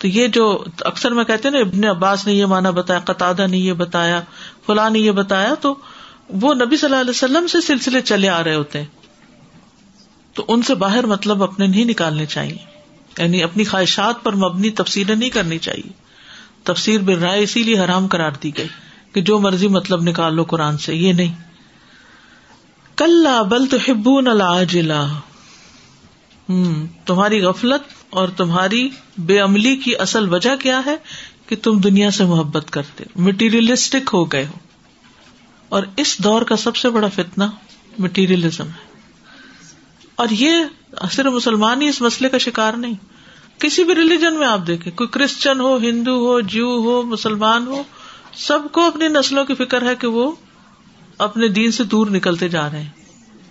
تو 0.00 0.08
یہ 0.08 0.26
جو 0.26 0.64
اکثر 0.80 1.10
میں 1.10 1.24
کہتے 1.24 1.50
نا، 1.50 1.58
ابن 1.58 1.84
عباس 1.84 2.26
نے 2.26 2.32
یہ 2.32 2.46
مانا 2.46 2.70
بتایا 2.70 3.00
قطع 3.00 3.32
نے 3.46 3.58
یہ 3.58 3.72
بتایا، 3.72 4.20
فلاں 4.66 4.90
نے 4.90 4.98
یہ 4.98 5.10
بتایا، 5.10 5.54
تو 5.54 5.74
وہ 6.28 6.54
نبی 6.54 6.76
صلی 6.76 6.90
اللہ 6.90 7.00
علیہ 7.00 7.10
وسلم 7.10 7.46
سے 7.46 7.60
سلسلے 7.60 8.00
چلے 8.00 8.28
آ 8.28 8.44
رہے 8.44 8.54
ہوتے 8.54 8.78
ہیں۔ 8.78 8.86
تو 10.34 10.44
ان 10.48 10.62
سے 10.62 10.74
باہر 10.74 11.06
مطلب 11.06 11.42
اپنے 11.42 11.66
نہیں 11.66 11.84
نکالنے 11.84 12.26
چاہیے۔ 12.26 12.56
یعنی 13.18 13.42
اپنی 13.42 13.64
خواہشات 13.64 14.24
پر 14.24 14.32
مبنی 14.32 14.70
تفصیلیں 14.70 15.16
نہیں 15.16 15.30
کرنی 15.30 15.58
چاہیے۔ 15.58 15.92
تفسیر 16.64 17.00
بر 17.00 17.16
رائے 17.16 17.42
اسی 17.42 17.62
لیے 17.62 17.80
حرام 17.80 18.08
کرار 18.08 18.32
دی 18.42 18.56
گئی 18.56 18.68
کہ 19.12 19.20
جو 19.20 19.38
مرضی 19.38 19.68
مطلب 19.68 20.02
نکال 20.02 20.34
لو 20.34 20.42
قرآن 20.42 20.78
سے، 20.78 20.94
یہ 20.94 21.12
نہیں۔ 21.12 21.34
کل 22.96 23.26
بل 23.50 23.66
تو 23.66 23.76
ہبون 23.88 24.28
العاجلہ 24.28 25.18
تمہاری 27.04 27.42
غفلت 27.42 27.99
اور 28.10 28.28
تمہاری 28.28 28.88
بے 29.18 29.38
عملی 29.38 29.76
کی 29.76 29.96
اصل 29.96 30.34
وجہ 30.34 30.56
کیا 30.56 30.82
ہے 30.86 30.96
کہ 31.46 31.56
تم 31.62 31.78
دنیا 31.78 32.10
سے 32.10 32.24
محبت 32.24 32.70
کرتے 32.70 33.04
مٹیریلسٹک 33.16 34.10
ہو 34.12 34.24
گئے 34.24 34.46
ہو۔ 34.46 34.58
اور 35.68 35.82
اس 35.96 36.18
دور 36.18 36.42
کا 36.42 36.56
سب 36.56 36.76
سے 36.76 36.88
بڑا 36.90 37.08
فتنا 37.08 37.50
مٹیریلزم 37.98 38.66
ہے۔ 38.66 39.00
اور 40.14 40.28
یہ 40.30 40.52
صرف 41.10 41.26
مسلمان 41.26 41.82
ہی 41.82 41.88
اس 41.88 42.02
مسئلے 42.02 42.28
کا 42.28 42.38
شکار 42.38 42.74
نہیں، 42.74 42.94
کسی 43.58 43.84
بھی 43.84 43.94
ریلیجن 43.94 44.34
میں 44.34 44.46
آپ 44.46 44.66
دیکھیں، 44.66 44.92
کوئی 44.96 45.08
کرسچن 45.08 45.60
ہو 45.60 45.76
ہندو 45.76 46.26
ہو 46.26 46.40
جیو 46.40 46.68
ہو، 46.68 47.02
مسلمان 47.02 47.66
ہو، 47.66 47.82
سب 48.34 48.58
کو 48.72 48.84
اپنی 48.84 49.08
نسلوں 49.08 49.44
کی 49.44 49.54
فکر 49.54 49.82
ہے 49.82 49.94
کہ 49.94 50.06
وہ 50.06 50.32
اپنے 51.18 51.48
دین 51.48 51.70
سے 51.70 51.84
دور 51.84 52.06
نکلتے 52.06 52.48
جا 52.48 52.70
رہے 52.70 52.82
ہیں۔ 52.82 52.90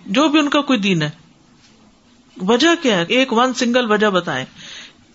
جو 0.06 0.28
بھی 0.28 0.38
ان 0.38 0.48
کا 0.48 0.60
کوئی 0.60 0.78
دین 0.78 1.02
ہے۔ 1.02 1.10
وجہ 2.42 2.82
کیا 2.82 2.98
ہے؟ 2.98 3.04
ایک 3.08 3.32
ون 3.32 3.54
سنگل 3.54 3.90
وجہ 3.90 4.06
بتائیں 4.06 4.44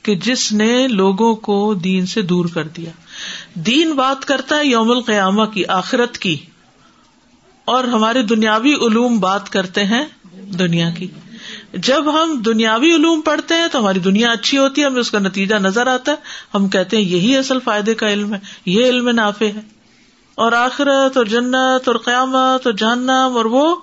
کہ 0.03 0.15
جس 0.15 0.51
نے 0.51 0.87
لوگوں 0.87 1.35
کو 1.35 1.73
دین 1.73 2.05
سے 2.05 2.21
دور 2.21 2.45
کر 2.53 2.63
دیا۔ 2.63 2.91
دین 3.53 3.91
بات 3.91 4.25
کرتا 4.25 4.57
ہے 4.57 4.65
یوم 4.65 4.91
القیامہ 4.91 5.45
کی، 5.45 5.65
آخرت 5.65 6.17
کی۔ 6.17 6.37
اور 7.65 7.83
ہمارے 7.83 8.21
دنیاوی 8.21 8.73
علوم 8.73 9.19
بات 9.19 9.49
کرتے 9.49 9.83
ہیں 9.83 10.05
دنیا 10.35 10.89
کی۔ 10.89 11.07
جب 11.73 12.13
ہم 12.13 12.41
دنیاوی 12.41 12.95
علوم 12.95 13.21
پڑھتے 13.21 13.53
ہیں 13.53 13.67
تو 13.71 13.79
ہماری 13.79 13.99
دنیا 13.99 14.31
اچھی 14.31 14.57
ہوتی 14.57 14.81
ہے، 14.81 14.85
ہمیں 14.85 15.01
اس 15.01 15.11
کا 15.11 15.19
نتیجہ 15.19 15.55
نظر 15.55 15.87
آتا 15.87 16.11
ہے۔ 16.11 16.17
ہم 16.53 16.67
کہتے 16.67 16.97
ہیں 16.97 17.03
یہی 17.03 17.37
اصل 17.37 17.57
فائدے 17.63 17.95
کا 17.95 18.07
علم 18.07 18.33
ہے، 18.33 18.39
یہ 18.65 18.85
علم 18.85 19.09
نافع 19.09 19.45
ہے۔ 19.45 19.61
اور 20.35 20.51
آخرت 20.51 21.17
اور 21.17 21.25
جنت 21.25 21.87
اور 21.87 21.95
قیامت 21.95 22.67
اور 22.67 22.73
جہنم 22.73 23.31
اور 23.35 23.45
وہ 23.45 23.75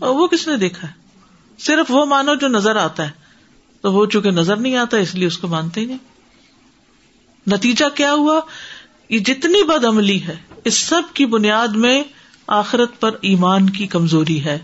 وہ 0.00 0.26
کس 0.26 0.48
نے 0.48 0.56
دیکھا 0.56 0.88
ہے؟ 0.88 0.99
صرف 1.60 1.86
وہ 1.88 2.04
مانو 2.04 2.34
جو 2.34 2.48
نظر 2.48 2.76
آتا 2.76 3.04
ہے۔ 3.06 3.10
تو 3.80 3.92
وہ 3.92 4.06
چونکہ 4.06 4.30
نظر 4.30 4.56
نہیں 4.56 4.76
آتا، 4.76 4.96
اس 4.96 5.14
لیے 5.14 5.26
اس 5.26 5.38
کو 5.38 5.48
مانتے 5.48 5.80
ہی 5.80 5.86
نہیں۔ 5.86 5.98
نتیجہ 7.46 7.96
کیا 7.96 8.12
ہوا؟ 8.12 8.40
یہ 9.08 9.18
جتنی 9.18 9.64
بد 9.64 9.84
عملی 9.84 10.22
ہے، 10.22 10.36
اس 10.64 10.74
سب 10.74 11.02
کی 11.14 11.26
بنیاد 11.26 11.68
میں 11.68 12.02
آخرت 12.46 13.00
پر 13.00 13.10
ایمان 13.20 13.70
کی 13.70 13.86
کمزوری 13.86 14.44
ہے۔ 14.44 14.58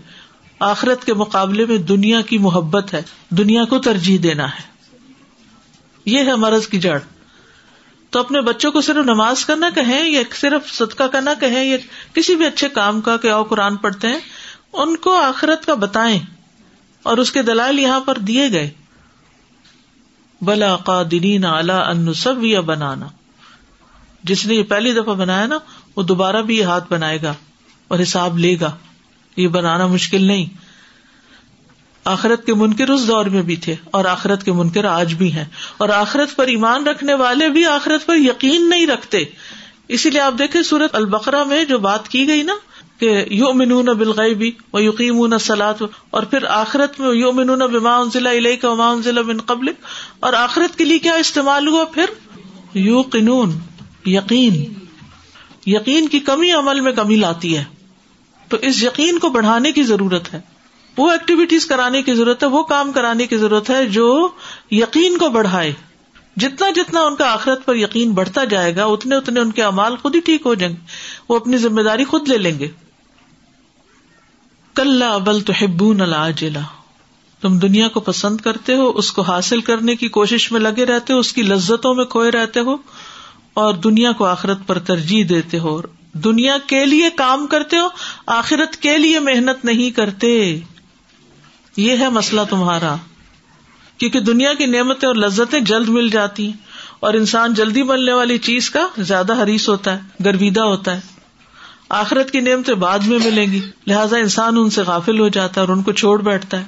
آخرت 0.59 1.05
کے 1.05 1.13
مقابلے 1.13 1.65
میں 1.65 1.77
دنیا 1.77 2.21
کی 2.21 2.37
محبت 2.37 2.93
ہے۔ 2.93 3.01
دنیا 3.29 3.65
کو 3.65 3.79
ترجیح 3.79 4.17
دینا 4.23 4.47
ہے۔ 4.47 4.61
یہ 6.05 6.19
ہے 6.19 6.35
مرض 6.35 6.67
کی 6.67 6.79
جڑ۔ 6.79 6.99
تو 8.09 8.19
اپنے 8.19 8.41
بچوں 8.41 8.71
کو 8.71 8.81
صرف 8.81 9.05
نماز 9.05 9.45
کرنا 9.45 9.69
کہیں، 9.69 10.09
یا 10.09 10.21
صرف 10.35 10.73
صدقہ 10.73 11.03
کرنا 11.03 11.33
کہیں، 11.33 11.65
یا 11.65 11.77
کسی 12.13 12.35
بھی 12.35 12.45
اچھے 12.45 12.69
کام 12.69 13.01
کا 13.01 13.17
کہ 13.17 13.43
قرآن 13.43 13.75
پڑھتے 13.75 14.07
ہیں، 14.07 14.19
ان 14.73 14.95
کو 14.95 15.15
آخرت 15.15 15.65
کا 15.65 15.73
بتائیں۔ 15.73 16.19
اور 17.07 17.17
اس 17.17 17.31
کے 17.31 17.41
دلائل 17.41 17.79
یہاں 17.79 17.99
پر 17.99 18.17
دیے 18.17 18.51
گئے۔ 18.51 18.69
بلا 20.41 20.75
قادرین 20.75 21.45
اعلی 21.45 21.73
ان 21.73 22.13
سب 22.13 22.43
یا 22.43 22.61
بنانا۔ 22.61 23.07
جس 24.23 24.45
نے 24.45 24.55
یہ 24.55 24.63
پہلی 24.63 24.91
دفعہ 24.91 25.13
بنایا 25.13 25.45
نا، 25.45 25.59
وہ 25.95 26.03
دوبارہ 26.03 26.41
بھی 26.41 26.57
یہ 26.57 26.63
ہاتھ 26.63 26.93
بنائے 26.93 27.21
گا 27.21 27.33
اور 27.87 27.99
حساب 27.99 28.37
لے 28.37 28.55
گا۔ 28.61 28.75
یہ 29.37 29.47
بنانا 29.47 29.87
مشکل 29.87 30.23
نہیں۔ 30.23 30.45
آخرت 32.05 32.45
کے 32.45 32.53
منکر 32.53 32.89
اس 32.89 33.07
دور 33.07 33.25
میں 33.25 33.41
بھی 33.41 33.55
تھے 33.55 33.75
اور 33.91 34.05
آخرت 34.05 34.43
کے 34.43 34.51
منکر 34.51 34.85
آج 34.85 35.13
بھی 35.13 35.33
ہیں۔ 35.33 35.45
اور 35.77 35.89
آخرت 35.89 36.35
پر 36.35 36.47
ایمان 36.47 36.87
رکھنے 36.87 37.13
والے 37.13 37.49
بھی 37.49 37.65
آخرت 37.65 38.05
پر 38.05 38.15
یقین 38.15 38.69
نہیں 38.69 38.87
رکھتے۔ 38.87 39.17
اسی 39.87 40.09
لیے 40.09 40.21
آپ 40.21 40.33
دیکھیں 40.39 40.61
سورت 40.61 40.95
البقرا 40.95 41.43
میں 41.43 41.65
جو 41.65 41.79
بات 41.79 42.07
کی 42.07 42.27
گئی 42.27 42.43
نا 42.43 42.53
کہ 42.99 43.25
یو 43.29 43.53
منون 43.53 43.85
بالغیبی 43.85 44.51
و 44.73 44.79
یقین 44.79 45.37
سلاد 45.37 45.73
اور 46.09 46.23
پھر 46.23 46.43
آخرت 46.43 46.99
میں 46.99 47.15
یو 47.15 47.31
منون 47.31 47.59
بما 47.59 48.03
ضلع 48.13 48.31
علیہ 48.31 48.55
کا 48.55 48.71
وما 48.71 48.95
ضلع 49.03 49.21
بن 49.21 49.41
قبل 49.41 49.71
اور 50.19 50.33
آخرت 50.33 50.77
کے 50.77 50.85
لیے 50.85 50.99
کیا 50.99 51.13
استعمال 51.13 51.67
ہوا؟ 51.67 51.85
پھر 51.85 52.05
یو 52.73 53.01
قنون 53.01 53.51
یقین۔ 54.05 54.73
یقین 55.65 56.07
کی 56.07 56.19
کمی 56.19 56.51
عمل 56.51 56.81
میں 56.81 56.91
کمی 56.91 57.15
لاتی 57.15 57.57
ہے۔ 57.57 57.63
تو 58.49 58.57
اس 58.61 58.83
یقین 58.83 59.19
کو 59.19 59.29
بڑھانے 59.29 59.71
کی 59.71 59.83
ضرورت 59.83 60.33
ہے۔ 60.33 60.41
وہ 60.97 61.11
ایکٹیویٹیز 61.11 61.65
کرانے 61.65 62.03
کی 62.03 62.13
ضرورت 62.13 62.43
ہے، 62.43 62.47
وہ 62.47 62.63
کام 62.63 62.91
کرانے 62.91 63.27
کی 63.27 63.37
ضرورت 63.37 63.69
ہے 63.69 63.85
جو 63.85 64.29
یقین 64.71 65.17
کو 65.17 65.29
بڑھائے۔ 65.29 65.73
جتنا 66.37 66.69
جتنا 66.75 67.01
ان 67.01 67.15
کا 67.15 67.33
آخرت 67.33 67.65
پر 67.65 67.75
یقین 67.75 68.11
بڑھتا 68.11 68.43
جائے 68.43 68.75
گا، 68.75 68.85
اتنے 68.85 69.15
اتنے 69.15 69.39
ان 69.39 69.51
کے 69.51 69.63
امال 69.63 69.95
خود 69.95 70.15
ہی 70.15 70.19
ٹھیک 70.19 70.41
ہو 70.45 70.53
جائیں 70.53 70.75
گے۔ 70.75 70.85
وہ 71.29 71.35
اپنی 71.35 71.57
ذمہ 71.57 71.81
داری 71.81 72.05
خود 72.05 72.29
لے 72.29 72.37
لیں 72.37 72.59
گے۔ 72.59 72.86
کل 74.77 75.03
ابل 75.03 75.41
تو 75.41 75.53
ہبون 75.61 76.01
تم 77.41 77.57
دنیا 77.59 77.87
کو 77.87 77.99
پسند 77.99 78.41
کرتے 78.41 78.73
ہو، 78.75 78.89
اس 78.89 79.11
کو 79.11 79.21
حاصل 79.21 79.61
کرنے 79.61 79.95
کی 79.95 80.07
کوشش 80.07 80.51
میں 80.51 80.59
لگے 80.59 80.85
رہتے 80.85 81.13
ہو، 81.13 81.19
اس 81.19 81.33
کی 81.33 81.41
لذتوں 81.41 81.95
میں 81.95 82.05
کھوئے 82.05 82.31
رہتے 82.31 82.59
ہو 82.59 82.75
اور 83.53 83.73
دنیا 83.73 84.11
کو 84.11 84.25
آخرت 84.25 84.57
پر 84.67 84.79
ترجیح 84.79 85.23
دیتے 85.29 85.59
ہو۔ 85.59 85.81
دنیا 86.13 86.57
کے 86.67 86.85
لیے 86.85 87.09
کام 87.09 87.47
کرتے 87.47 87.77
ہو، 87.77 87.87
آخرت 88.27 88.77
کے 88.77 88.97
لیے 88.97 89.19
محنت 89.19 89.65
نہیں 89.65 89.91
کرتے۔ 89.91 90.59
یہ 91.77 91.97
ہے 91.97 92.09
مسئلہ 92.09 92.41
تمہارا۔ 92.49 92.95
کیونکہ 93.97 94.19
دنیا 94.19 94.53
کی 94.53 94.65
نعمتیں 94.65 95.07
اور 95.07 95.15
لذتیں 95.15 95.59
جلد 95.59 95.89
مل 95.89 96.09
جاتی 96.09 96.45
ہیں 96.45 96.53
اور 96.99 97.13
انسان 97.13 97.53
جلدی 97.53 97.83
ملنے 97.83 98.13
والی 98.13 98.37
چیز 98.37 98.69
کا 98.69 98.87
زیادہ 98.97 99.43
حریص 99.43 99.69
ہوتا 99.69 99.93
ہے 99.93 99.99
گرویدا 100.25 100.63
ہوتا 100.63 100.95
ہے۔ 100.95 101.16
آخرت 101.89 102.31
کی 102.31 102.39
نعمتیں 102.39 102.73
بعد 102.73 102.99
میں 102.99 103.19
ملیں 103.25 103.51
گی۔ 103.51 103.61
لہٰذا 103.87 104.17
انسان 104.17 104.57
ان 104.57 104.69
سے 104.69 104.81
غافل 104.81 105.19
ہو 105.19 105.27
جاتا 105.27 105.61
ہے 105.61 105.65
اور 105.65 105.75
ان 105.75 105.83
کو 105.83 105.91
چھوڑ 105.91 106.21
بیٹھتا 106.21 106.59
ہے۔ 106.59 106.65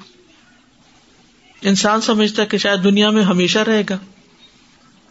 انسان 1.62 2.02
سمجھتا 2.02 2.42
ہے 2.42 2.48
کہ 2.48 2.58
شاید 2.58 2.84
دنیا 2.84 3.10
میں 3.10 3.24
ہمیشہ 3.24 3.60
رہے 3.60 3.84
گا۔ 3.90 3.98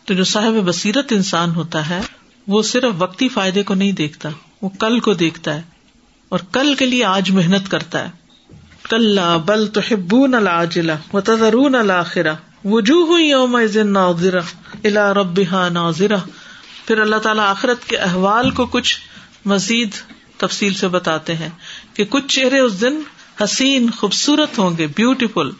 تو 0.04 0.14
جو 0.14 0.24
صاحب 0.24 0.52
بصیرت 0.64 1.06
انسان 1.10 1.54
ہوتا 1.54 1.88
ہے، 1.88 2.00
وہ 2.46 2.62
صرف 2.62 2.92
وقتی 2.98 3.28
فائدے 3.28 3.62
کو 3.62 3.74
نہیں 3.74 3.92
دیکھتا، 3.92 4.28
وہ 4.62 4.68
کل 4.68 5.00
کو 5.00 5.14
دیکھتا 5.14 5.54
ہے۔ 5.54 5.62
اور 6.28 6.40
کل 6.52 6.74
کے 6.74 6.86
لیے 6.86 7.04
آج 7.04 7.30
محنت 7.30 7.70
کرتا 7.70 8.04
ہے۔ 8.04 8.28
کل 8.82 9.18
بل 9.46 9.66
تو 9.66 9.80
ہبون 9.90 10.34
الجلا 10.34 10.94
و 11.12 11.20
تذرون 11.20 11.74
الآخرا 11.74 12.34
وجوہ 12.64 13.22
یوم 13.22 13.58
ناظرا 13.86 14.40
الا 14.84 15.14
ربها 15.14 15.68
ناظرا 15.68 16.16
پھر 16.86 17.00
اللہ 17.00 17.16
تعالیٰ 17.16 17.44
آخرت 17.44 17.84
کے 17.84 17.96
احوال 17.96 18.50
کو 18.50 18.66
کچھ 18.66 19.00
مزید 19.44 19.90
تفصیل 20.36 20.74
سے 20.74 20.88
بتاتے 20.88 21.36
ہیں 21.36 21.48
کہ 21.94 22.04
کچھ 22.04 22.26
چہرے 22.26 22.58
اس 22.58 22.80
دن 22.80 23.00
حسین 23.44 23.90
خوبصورت 23.90 24.58
ہوں 24.58 24.78
گے 24.78 24.86
بیوٹیفل 24.86 25.50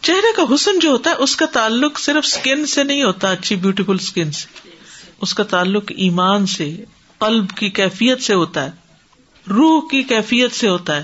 چہرے 0.00 0.32
کا 0.36 0.54
حسن 0.54 0.78
جو 0.78 0.90
ہوتا 0.90 1.10
ہے، 1.10 1.14
اس 1.14 1.36
کا 1.36 1.46
تعلق 1.46 1.98
صرف 1.98 2.24
اسکن 2.24 2.66
سے 2.66 2.84
نہیں 2.84 3.02
ہوتا، 3.02 3.30
اچھی 3.30 3.56
بیوٹیفل 3.56 3.94
اسکن 3.94 4.32
سے. 4.32 4.68
اس 5.20 5.34
کا 5.34 5.42
تعلق 5.42 5.92
ایمان 5.96 6.46
سے، 6.46 6.76
قلب 7.18 7.50
کی 7.50 7.70
کیفیت 7.70 8.22
سے 8.22 8.34
ہوتا 8.34 8.64
ہے، 8.64 8.70
روح 9.48 9.88
کی 9.90 10.02
کیفیت 10.02 10.52
سے 10.52 10.68
ہوتا 10.68 10.96
ہے. 10.96 11.02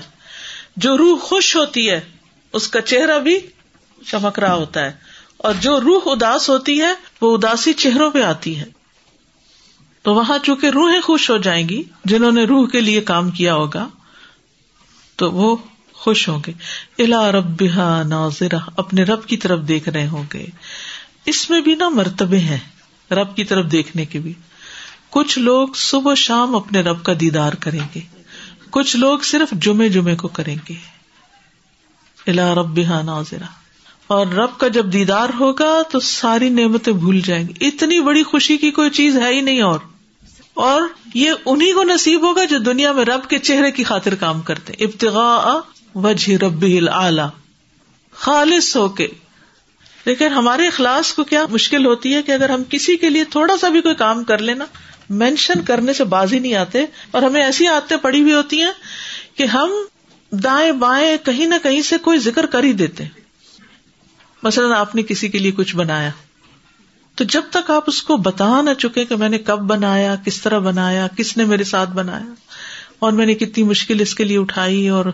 جو 0.77 0.97
روح 0.97 1.19
خوش 1.19 1.55
ہوتی 1.55 1.89
ہے، 1.89 1.99
اس 2.53 2.67
کا 2.67 2.81
چہرہ 2.81 3.19
بھی 3.19 3.39
چمک 4.07 4.39
رہا 4.39 4.55
ہوتا 4.55 4.85
ہے. 4.85 4.91
اور 5.37 5.53
جو 5.59 5.81
روح 5.81 6.01
اداس 6.05 6.49
ہوتی 6.49 6.81
ہے، 6.81 6.93
وہ 7.21 7.37
اداسی 7.37 7.73
چہروں 7.73 8.11
پہ 8.11 8.21
آتی 8.21 8.59
ہے۔ 8.59 8.78
تو 10.01 10.13
وہاں 10.13 10.37
چونکہ 10.43 10.67
روحیں 10.67 11.01
خوش 11.01 11.29
ہو 11.29 11.37
جائیں 11.37 11.69
گی، 11.69 11.83
جنہوں 12.05 12.31
نے 12.31 12.43
روح 12.43 12.67
کے 12.67 12.81
لیے 12.81 13.01
کام 13.01 13.31
کیا 13.31 13.55
ہوگا، 13.55 13.87
تو 15.15 15.31
وہ 15.31 15.57
خوش 15.93 16.29
ہوں 16.29 16.39
گے۔ 16.47 16.53
الا 17.03 17.31
رب 17.31 17.63
ناظرہ 18.07 18.59
اپنے 18.77 19.03
رب 19.03 19.25
کی 19.25 19.37
طرف 19.37 19.59
دیکھ 19.67 19.89
رہے 19.89 20.07
ہوں 20.07 20.23
گے۔ 20.33 20.45
اس 21.25 21.49
میں 21.49 21.61
بھی 21.61 21.75
نا 21.75 21.89
مرتبے 21.89 22.39
ہیں، 22.39 22.57
رب 23.11 23.35
کی 23.35 23.43
طرف 23.43 23.71
دیکھنے 23.71 24.05
کے 24.05 24.19
بھی۔ 24.19 24.33
کچھ 25.09 25.39
لوگ 25.39 25.67
صبح 25.75 26.13
شام 26.13 26.55
اپنے 26.55 26.81
رب 26.81 27.03
کا 27.03 27.13
دیدار 27.19 27.53
کریں 27.53 27.87
گے۔ 27.95 28.01
کچھ 28.69 28.95
لوگ 28.95 29.19
صرف 29.19 29.51
جمعے 29.51 29.89
جمعے 29.89 30.15
کو 30.15 30.27
کریں 30.27 30.55
گے۔ 30.69 30.75
الا 32.27 32.55
رب 32.55 32.79
ناظرہ 33.03 33.68
اور 34.09 34.27
رب 34.27 34.57
کا 34.57 34.67
جب 34.67 34.93
دیدار 34.93 35.29
ہوگا 35.39 35.81
تو 35.91 35.99
ساری 35.99 36.49
نعمتیں 36.49 36.93
بھول 36.93 37.21
جائیں 37.21 37.47
گی۔ 37.47 37.67
اتنی 37.67 37.99
بڑی 37.99 38.23
خوشی 38.23 38.57
کی 38.57 38.71
کوئی 38.71 38.89
چیز 38.89 39.17
ہے 39.17 39.33
ہی 39.33 39.41
نہیں 39.41 39.61
اور۔ 39.61 39.79
اور 40.53 40.81
یہ 41.13 41.31
انہیں 41.45 41.73
کو 41.73 41.83
نصیب 41.83 42.29
ہوگا 42.29 42.43
جو 42.43 42.59
دنیا 42.59 42.91
میں 42.91 43.05
رب 43.05 43.29
کے 43.29 43.37
چہرے 43.37 43.71
کی 43.71 43.83
خاطر 43.83 44.15
کام 44.15 44.41
کرتے 44.41 44.73
ابتغاء 44.79 45.59
وجہ 45.95 46.37
رب 46.37 46.65
خالص 48.11 48.75
ہو 48.75 48.89
کے۔ 48.89 49.07
لیکن 50.05 50.27
ہمارے 50.27 50.67
اخلاص 50.67 51.13
کو 51.13 51.23
کیا 51.23 51.43
مشکل 51.49 51.85
ہوتی 51.85 52.15
ہے 52.15 52.21
کہ 52.21 52.31
اگر 52.31 52.49
ہم 52.49 52.63
کسی 52.69 52.97
کے 52.97 53.09
لیے 53.09 53.23
تھوڑا 53.23 53.57
سا 53.57 53.69
بھی 53.69 53.81
کوئی 53.81 53.95
کام 53.95 54.23
کر 54.23 54.37
لینا 54.37 54.65
مینشن 55.09 55.61
کرنے 55.61 55.93
سے 55.93 56.03
بازی 56.03 56.39
نہیں 56.39 56.55
آتے۔ 56.55 56.85
اور 57.11 57.21
ہمیں 57.21 57.43
ایسی 57.43 57.67
آتے 57.67 57.97
پڑی 57.97 58.21
ہوئی 58.21 58.33
ہوتی 58.33 58.63
ہیں 58.63 58.71
کہ 59.35 59.43
ہم 59.43 59.71
دائیں 60.31 60.71
بائیں 60.71 61.17
کہیں 61.25 61.45
نہ 61.45 61.55
کہیں 61.63 61.81
سے 61.81 61.97
کوئی 61.97 62.19
ذکر 62.19 62.45
کر 62.45 62.63
ہی 62.63 62.73
دیتے۔ 62.73 63.03
ہیں 63.03 63.18
مثلاً 64.43 64.71
آپ 64.71 64.95
نے 64.95 65.03
کسی 65.03 65.27
کے 65.27 65.37
لیے 65.37 65.51
کچھ 65.51 65.75
بنایا۔ 65.75 66.09
تو 67.15 67.23
جب 67.23 67.41
تک 67.51 67.71
آپ 67.71 67.83
اس 67.87 68.03
کو 68.03 68.17
بتا 68.17 68.61
نہ 68.61 68.69
چکے 68.73 69.05
کہ 69.05 69.15
میں 69.15 69.29
نے 69.29 69.37
کب 69.37 69.59
بنایا، 69.59 70.15
کس 70.25 70.41
طرح 70.41 70.59
بنایا، 70.59 71.07
کس 71.17 71.37
نے 71.37 71.45
میرے 71.45 71.63
ساتھ 71.63 71.89
بنایا، 71.89 72.33
اور 72.99 73.11
میں 73.11 73.25
نے 73.25 73.33
کتنی 73.33 73.63
مشکل 73.63 74.01
اس 74.01 74.15
کے 74.15 74.23
لیے 74.23 74.37
اٹھائی 74.37 74.89
اور 74.89 75.05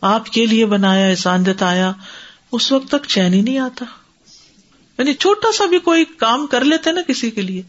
آپ 0.00 0.26
کے 0.26 0.46
لیے 0.46 0.66
بنایا 0.66 1.06
احسان 1.06 1.44
جتایا 1.44 1.92
اس 2.52 2.72
وقت 2.72 2.88
تک 2.88 3.08
چین 3.08 3.34
ہی 3.34 3.40
نہیں 3.40 3.58
آتا۔ 3.58 3.84
یعنی 4.98 5.14
چھوٹا 5.14 5.52
سا 5.52 5.66
بھی 5.66 5.78
کوئی 5.78 6.04
کام 6.04 6.46
کر 6.46 6.64
لیتے 6.64 6.92
نا 6.92 7.00
کسی 7.02 7.30
کے 7.30 7.42
لیے، 7.42 7.62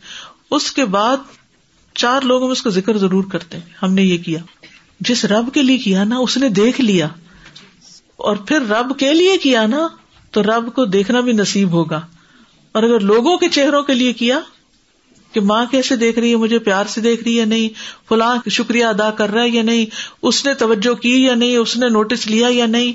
اس 0.51 0.71
کے 0.71 0.86
بعد 0.86 1.17
چار 1.93 2.21
لوگوں 2.21 2.47
میں 2.47 2.51
اس 2.51 2.62
کا 2.62 2.69
ذکر 2.69 2.97
ضرور 2.97 3.23
کرتے 3.23 3.58
ہیں۔ 3.58 3.73
ہم 3.84 3.93
نے 3.93 4.04
یہ 4.04 4.17
کیا۔ 4.17 4.39
جس 4.99 5.25
رب 5.25 5.54
کے 5.54 5.63
لیے 5.63 5.78
کیا 5.78 6.04
نا، 6.04 6.17
اس 6.17 6.38
نے 6.38 6.49
دیکھ 6.49 6.82
لیا۔ 6.82 7.08
اور 8.15 8.36
پھر 8.36 8.62
رب 8.62 8.99
کے 8.99 9.13
لیے 9.13 9.38
کیا 9.38 9.65
نا 9.65 9.88
تو 10.36 10.43
رب 10.43 10.74
کو 10.76 10.86
دیکھنا 10.86 11.19
بھی 11.19 11.32
نصیب 11.32 11.71
ہوگا۔ 11.71 12.02
اور 12.71 12.84
اگر 12.84 13.00
لوگوں 13.00 13.38
کے 13.38 13.50
چہروں 13.50 13.84
کے 13.84 13.93
لیے 13.93 14.13
کیا 14.13 14.39
کہ 15.34 15.39
ماں 15.39 15.65
کیسے 15.65 15.95
دیکھ 15.95 16.19
رہی 16.19 16.32
ہے، 16.32 16.36
مجھے 16.36 16.60
پیار 16.60 16.86
سے 16.86 17.02
دیکھ 17.02 17.24
رہی 17.24 17.39
ہے، 17.39 17.45
نہیں، 17.45 17.69
فلاں 18.10 18.50
شکریہ 18.50 18.86
ادا 18.86 19.12
کر 19.12 19.30
رہا 19.30 19.43
ہے 19.43 19.50
یا 19.50 19.63
نہیں، 19.63 19.86
اس 20.21 20.45
نے 20.45 20.54
توجہ 20.54 20.93
کی 20.93 21.24
یا 21.24 21.36
نہیں، 21.36 21.58
اس 21.58 21.78
نے 21.78 21.89
نوٹس 21.89 22.28
لیا 22.28 22.48
یا 22.52 22.65
نہیں، 22.65 22.93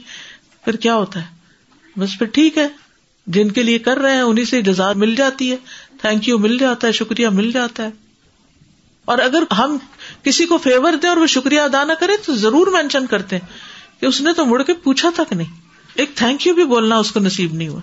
پھر 0.65 0.77
کیا 0.77 0.95
ہوتا 0.95 1.21
ہے؟ 1.21 1.27
بس 1.97 2.19
پھر 2.19 2.27
ٹھیک 2.27 2.59
ہے۔ 2.59 2.69
جن 3.27 3.51
کے 3.51 3.63
لیے 3.63 3.79
کر 3.79 3.99
رہے 3.99 4.15
ہیں، 4.15 4.21
انہیں 4.21 4.45
سے 4.45 4.63
جزا 4.63 4.93
مل 4.93 5.15
جاتی 5.15 5.51
ہے۔ 5.51 5.57
تھینک 6.01 6.29
یو 6.29 6.39
مل 6.39 6.59
جاتا 6.59 6.87
ہے، 6.87 6.93
شکریہ 6.93 7.29
مل 7.29 7.51
جاتا 7.51 7.83
ہے۔ 7.83 7.91
اور 9.05 9.19
اگر 9.19 9.43
ہم 9.59 9.79
کسی 10.23 10.47
کو 10.47 10.59
فیور 10.59 10.93
دیں 10.93 11.09
اور 11.09 11.17
وہ 11.17 11.27
شکریہ 11.27 11.61
ادا 11.61 11.85
نہ 11.85 11.93
کرے 11.93 12.13
تو 12.27 12.35
ضرور 12.35 12.67
مینشن 12.67 13.07
کرتے 13.07 13.37
ہیں 13.37 13.47
کہ 14.01 14.07
اس 14.07 14.21
نے 14.21 14.33
تو 14.33 14.47
مڑ 14.47 14.63
کے 14.63 14.75
پوچھا 14.75 15.11
تک 15.17 15.33
نہیں۔ 15.33 15.70
ایک 15.95 16.11
تھینک 16.15 16.47
یو 16.47 16.55
بھی 16.55 16.65
بولنا 16.65 16.97
اس 16.97 17.13
کو 17.13 17.21
نصیب 17.21 17.55
نہیں 17.55 17.69
ہوا۔ 17.69 17.81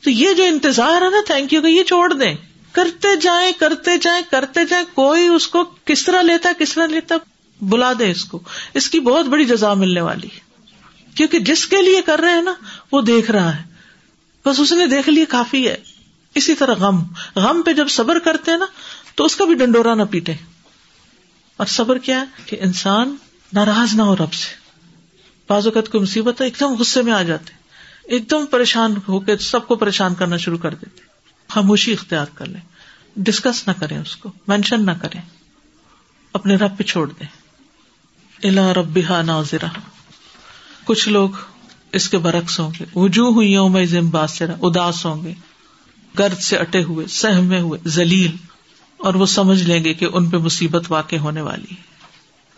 تو 0.00 0.10
یہ 0.10 0.32
جو 0.32 0.44
انتظار 0.44 1.02
ہے 1.02 1.10
نا 1.10 1.20
تھینک 1.26 1.52
یو 1.52 1.62
کا، 1.62 1.68
یہ 1.68 1.82
چھوڑ 1.82 2.12
دیں۔ 2.12 2.34
کرتے 2.72 3.16
جائیں 3.16 3.52
کرتے 3.58 3.98
جائیں 3.98 4.22
کرتے 4.30 4.60
جائیں، 4.64 4.84
کوئی 4.94 5.28
اس 5.28 5.48
کو 5.48 5.64
کس 5.84 6.04
طرح 6.04 6.22
لیتا، 6.22 6.50
کس 6.58 6.74
طرح 6.74 6.86
لیتا، 6.86 7.14
بلا 7.60 7.92
دے 7.98 8.10
اس 8.10 8.24
کو۔ 8.24 8.40
اس 8.74 8.90
کی 8.90 9.00
بہت 9.00 9.26
بڑی 9.26 9.44
جزا 9.44 9.74
ملنے 9.74 10.00
والی 10.00 10.28
کیونکہ 11.14 11.38
جس 11.38 11.66
کے 11.66 11.82
لیے 11.82 12.02
کر 12.02 12.20
رہے 12.20 12.32
ہیں 12.32 12.42
نا، 12.42 12.54
وہ 12.92 13.00
دیکھ 13.00 13.30
رہا 13.30 13.58
ہے۔ 13.58 13.62
بس 14.46 14.60
اس 14.60 14.72
نے 14.72 14.86
دیکھ 14.86 15.08
لیا، 15.08 15.24
کافی 15.28 15.68
ہے۔ 15.68 15.76
اسی 16.34 16.54
طرح 16.54 16.74
غم۔ 16.74 17.02
غم 17.36 17.62
پہ 17.62 17.72
جب 17.72 17.88
صبر 17.88 18.18
کرتے 18.18 18.50
ہیں 18.50 18.58
نا، 18.58 18.66
تو 19.14 19.24
اس 19.24 19.36
کا 19.36 19.44
بھی 19.44 19.54
ڈنڈورا 19.54 19.94
نہ 19.94 20.02
پیٹے 20.02 20.32
اور 21.56 21.66
صبر 21.66 21.98
کیا 21.98 22.20
ہے؟ 22.20 22.24
کہ 22.46 22.56
انسان 22.60 23.16
ناراض 23.52 23.94
نہ 23.94 24.02
ہو 24.02 24.16
رب 24.16 24.32
سے۔ 24.32 24.61
بعض 25.48 25.66
اوقات 25.66 25.88
کوئی 25.88 26.02
مصیبت 26.02 26.40
ہے، 26.40 26.46
ایک 26.46 26.60
دم 26.60 26.74
غصے 26.78 27.02
میں 27.02 27.12
آ 27.12 27.22
جاتے 27.22 27.52
ایک 28.04 28.30
دم 28.30 28.46
پریشان 28.46 28.94
ہو 29.08 29.20
کے 29.20 29.36
سب 29.36 29.68
کو 29.68 29.76
پریشان 29.76 30.14
کرنا 30.14 30.36
شروع 30.36 30.58
کر 30.58 30.74
دیتے 30.74 31.00
خاموشی 31.48 31.92
اختیار 31.92 32.26
کر 32.34 32.46
لیں۔ 32.46 32.60
ڈسکس 33.16 33.68
نہ 33.68 33.72
کریں 33.80 33.98
اس 33.98 34.16
کو، 34.16 34.32
مینشن 34.48 34.86
نہ 34.86 34.90
کریں۔ 34.90 35.20
اپنے 36.32 36.56
رب 36.56 36.78
پہ 36.78 36.82
چھوڑ 36.82 37.10
دیں۔ 37.20 37.26
الا 38.42 38.74
رب 38.74 38.98
ناظرہ۔ 39.26 39.66
کچھ 40.84 41.08
لوگ 41.08 41.30
اس 41.92 42.08
کے 42.08 42.18
برعکس 42.18 42.60
ہوں 42.60 42.70
گے۔ 42.80 42.84
وجوہ 42.94 43.32
ہوئی 43.32 43.52
یوم 43.52 43.76
باسرا 44.10 44.52
اداس 44.62 45.06
ہوں 45.06 45.24
گے۔ 45.24 45.34
گرد 46.18 46.38
سے 46.40 46.56
اٹے 46.56 46.82
ہوئے 46.82 47.06
سہمے 47.06 47.60
ہوئے 47.60 47.80
زلیل 47.84 48.36
اور 48.96 49.14
وہ 49.14 49.26
سمجھ 49.26 49.62
لیں 49.62 49.84
گے 49.84 49.94
کہ 49.94 50.06
ان 50.12 50.30
پہ 50.30 50.36
مصیبت 50.36 50.84
واقع 50.88 51.16
ہونے 51.16 51.40
والی 51.40 51.74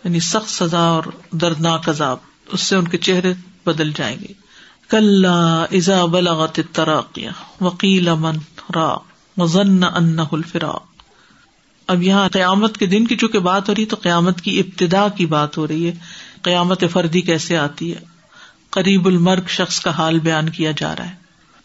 یعنی 0.05 0.21
سخت 0.21 0.51
سزا 0.51 0.81
اور 0.81 1.03
دردناک 1.31 1.89
عذاب۔ 1.89 2.34
اس 2.53 2.61
سے 2.61 2.77
ان 2.77 2.89
کے 2.89 2.99
چہرے 2.99 3.35
بدل 3.67 3.93
جائیں 3.97 4.17
گے۔ 4.21 4.33
کل 4.89 5.25
ازا 5.73 6.05
بلغت 6.05 6.61
تراقیہ 6.73 7.31
وکیل 7.61 8.09
امن 8.09 8.35
را 8.75 8.97
مزن 9.37 9.85
ان 9.85 10.19
الفراق۔ 10.33 10.85
اب 11.87 12.03
یہاں 12.03 12.29
قیامت 12.29 12.79
کے 12.79 12.87
دن 12.87 13.07
کی 13.07 13.17
چونکہ 13.17 13.39
بات 13.39 13.69
ہو 13.69 13.75
رہی 13.75 13.85
تو 13.85 13.97
قیامت 14.03 14.41
کی 14.41 14.61
ابتدا 14.61 15.09
کی 15.09 15.27
بات 15.27 15.59
ہو 15.59 15.69
رہی 15.69 15.87
ہے۔ 15.87 15.95
قیامت 16.43 16.85
فردی 16.93 17.21
کیسے 17.21 17.57
آتی 17.57 17.95
ہے؟ 17.95 17.99
قریب 18.71 19.07
المرگ 19.07 19.47
شخص 19.49 19.81
کا 19.81 19.91
حال 19.91 20.19
بیان 20.19 20.49
کیا 20.49 20.71
جا 20.77 20.97
رہا 20.97 21.09
ہے۔ 21.09 21.15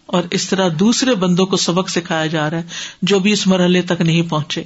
اور 0.05 0.23
اس 0.31 0.49
طرح 0.49 0.69
دوسرے 0.79 1.15
بندوں 1.15 1.45
کو 1.45 1.57
سبق 1.57 1.89
سکھایا 1.89 2.25
جا 2.25 2.49
رہا 2.49 2.57
ہے 2.57 2.67
جو 3.01 3.19
بھی 3.19 3.31
اس 3.31 3.47
مرحلے 3.47 3.81
تک 3.81 4.01
نہیں 4.01 4.21
پہنچے۔ 4.21 4.63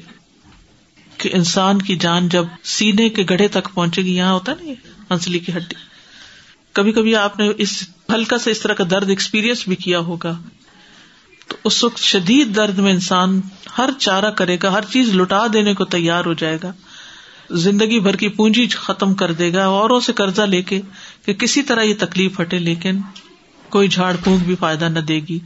کہ 1.17 1.29
انسان 1.33 1.81
کی 1.81 1.95
جان 1.95 2.29
جب 2.29 2.45
سینے 2.63 3.09
کے 3.09 3.23
گڑھے 3.29 3.47
تک 3.47 3.67
پہنچے 3.73 4.01
گی، 4.01 4.15
یہاں 4.15 4.33
ہوتا 4.33 4.51
نا 4.53 4.65
یہ؟ 4.65 4.73
ہنسلی 5.11 5.39
کی 5.39 5.51
ہڈی۔ 5.51 5.92
کبھی 6.73 6.91
کبھی 6.91 7.15
آپ 7.15 7.39
نے 7.39 7.49
اس 7.57 7.89
ہلکا 8.13 8.37
سے 8.37 8.51
اس 8.51 8.59
طرح 8.59 8.73
کا 8.73 8.83
درد 8.91 9.09
ایکسپیرئنس 9.09 9.67
بھی 9.67 9.75
کیا 9.75 9.99
ہوگا۔ 9.99 10.37
تو 11.47 11.55
اس 11.63 11.83
وقت 11.83 11.97
شدید 11.97 12.55
درد 12.55 12.77
میں 12.77 12.91
انسان 12.91 13.39
ہر 13.77 13.89
چارہ 13.99 14.31
کرے 14.31 14.57
گا، 14.63 14.71
ہر 14.71 14.83
چیز 14.91 15.13
لٹا 15.15 15.45
دینے 15.53 15.73
کو 15.73 15.85
تیار 15.85 16.25
ہو 16.25 16.33
جائے 16.33 16.57
گا۔ 16.63 16.71
زندگی 17.51 17.99
بھر 17.99 18.15
کی 18.15 18.27
پونجی 18.27 18.67
ختم 18.67 19.13
کر 19.13 19.31
دے 19.31 19.53
گا، 19.53 19.65
اوروں 19.65 19.99
سے 19.99 20.13
قرضہ 20.13 20.41
لے 20.41 20.61
کے 20.61 20.81
کہ 21.25 21.33
کسی 21.33 21.61
طرح 21.61 21.81
یہ 21.81 21.93
تکلیف 21.99 22.39
ہٹے، 22.41 22.59
لیکن 22.59 22.99
کوئی 23.69 23.87
جھاڑ 23.87 24.15
پھونک 24.23 24.43
بھی 24.43 24.55
فائدہ 24.55 24.89
نہ 24.89 24.99
دے 24.99 25.19
گی، 25.29 25.39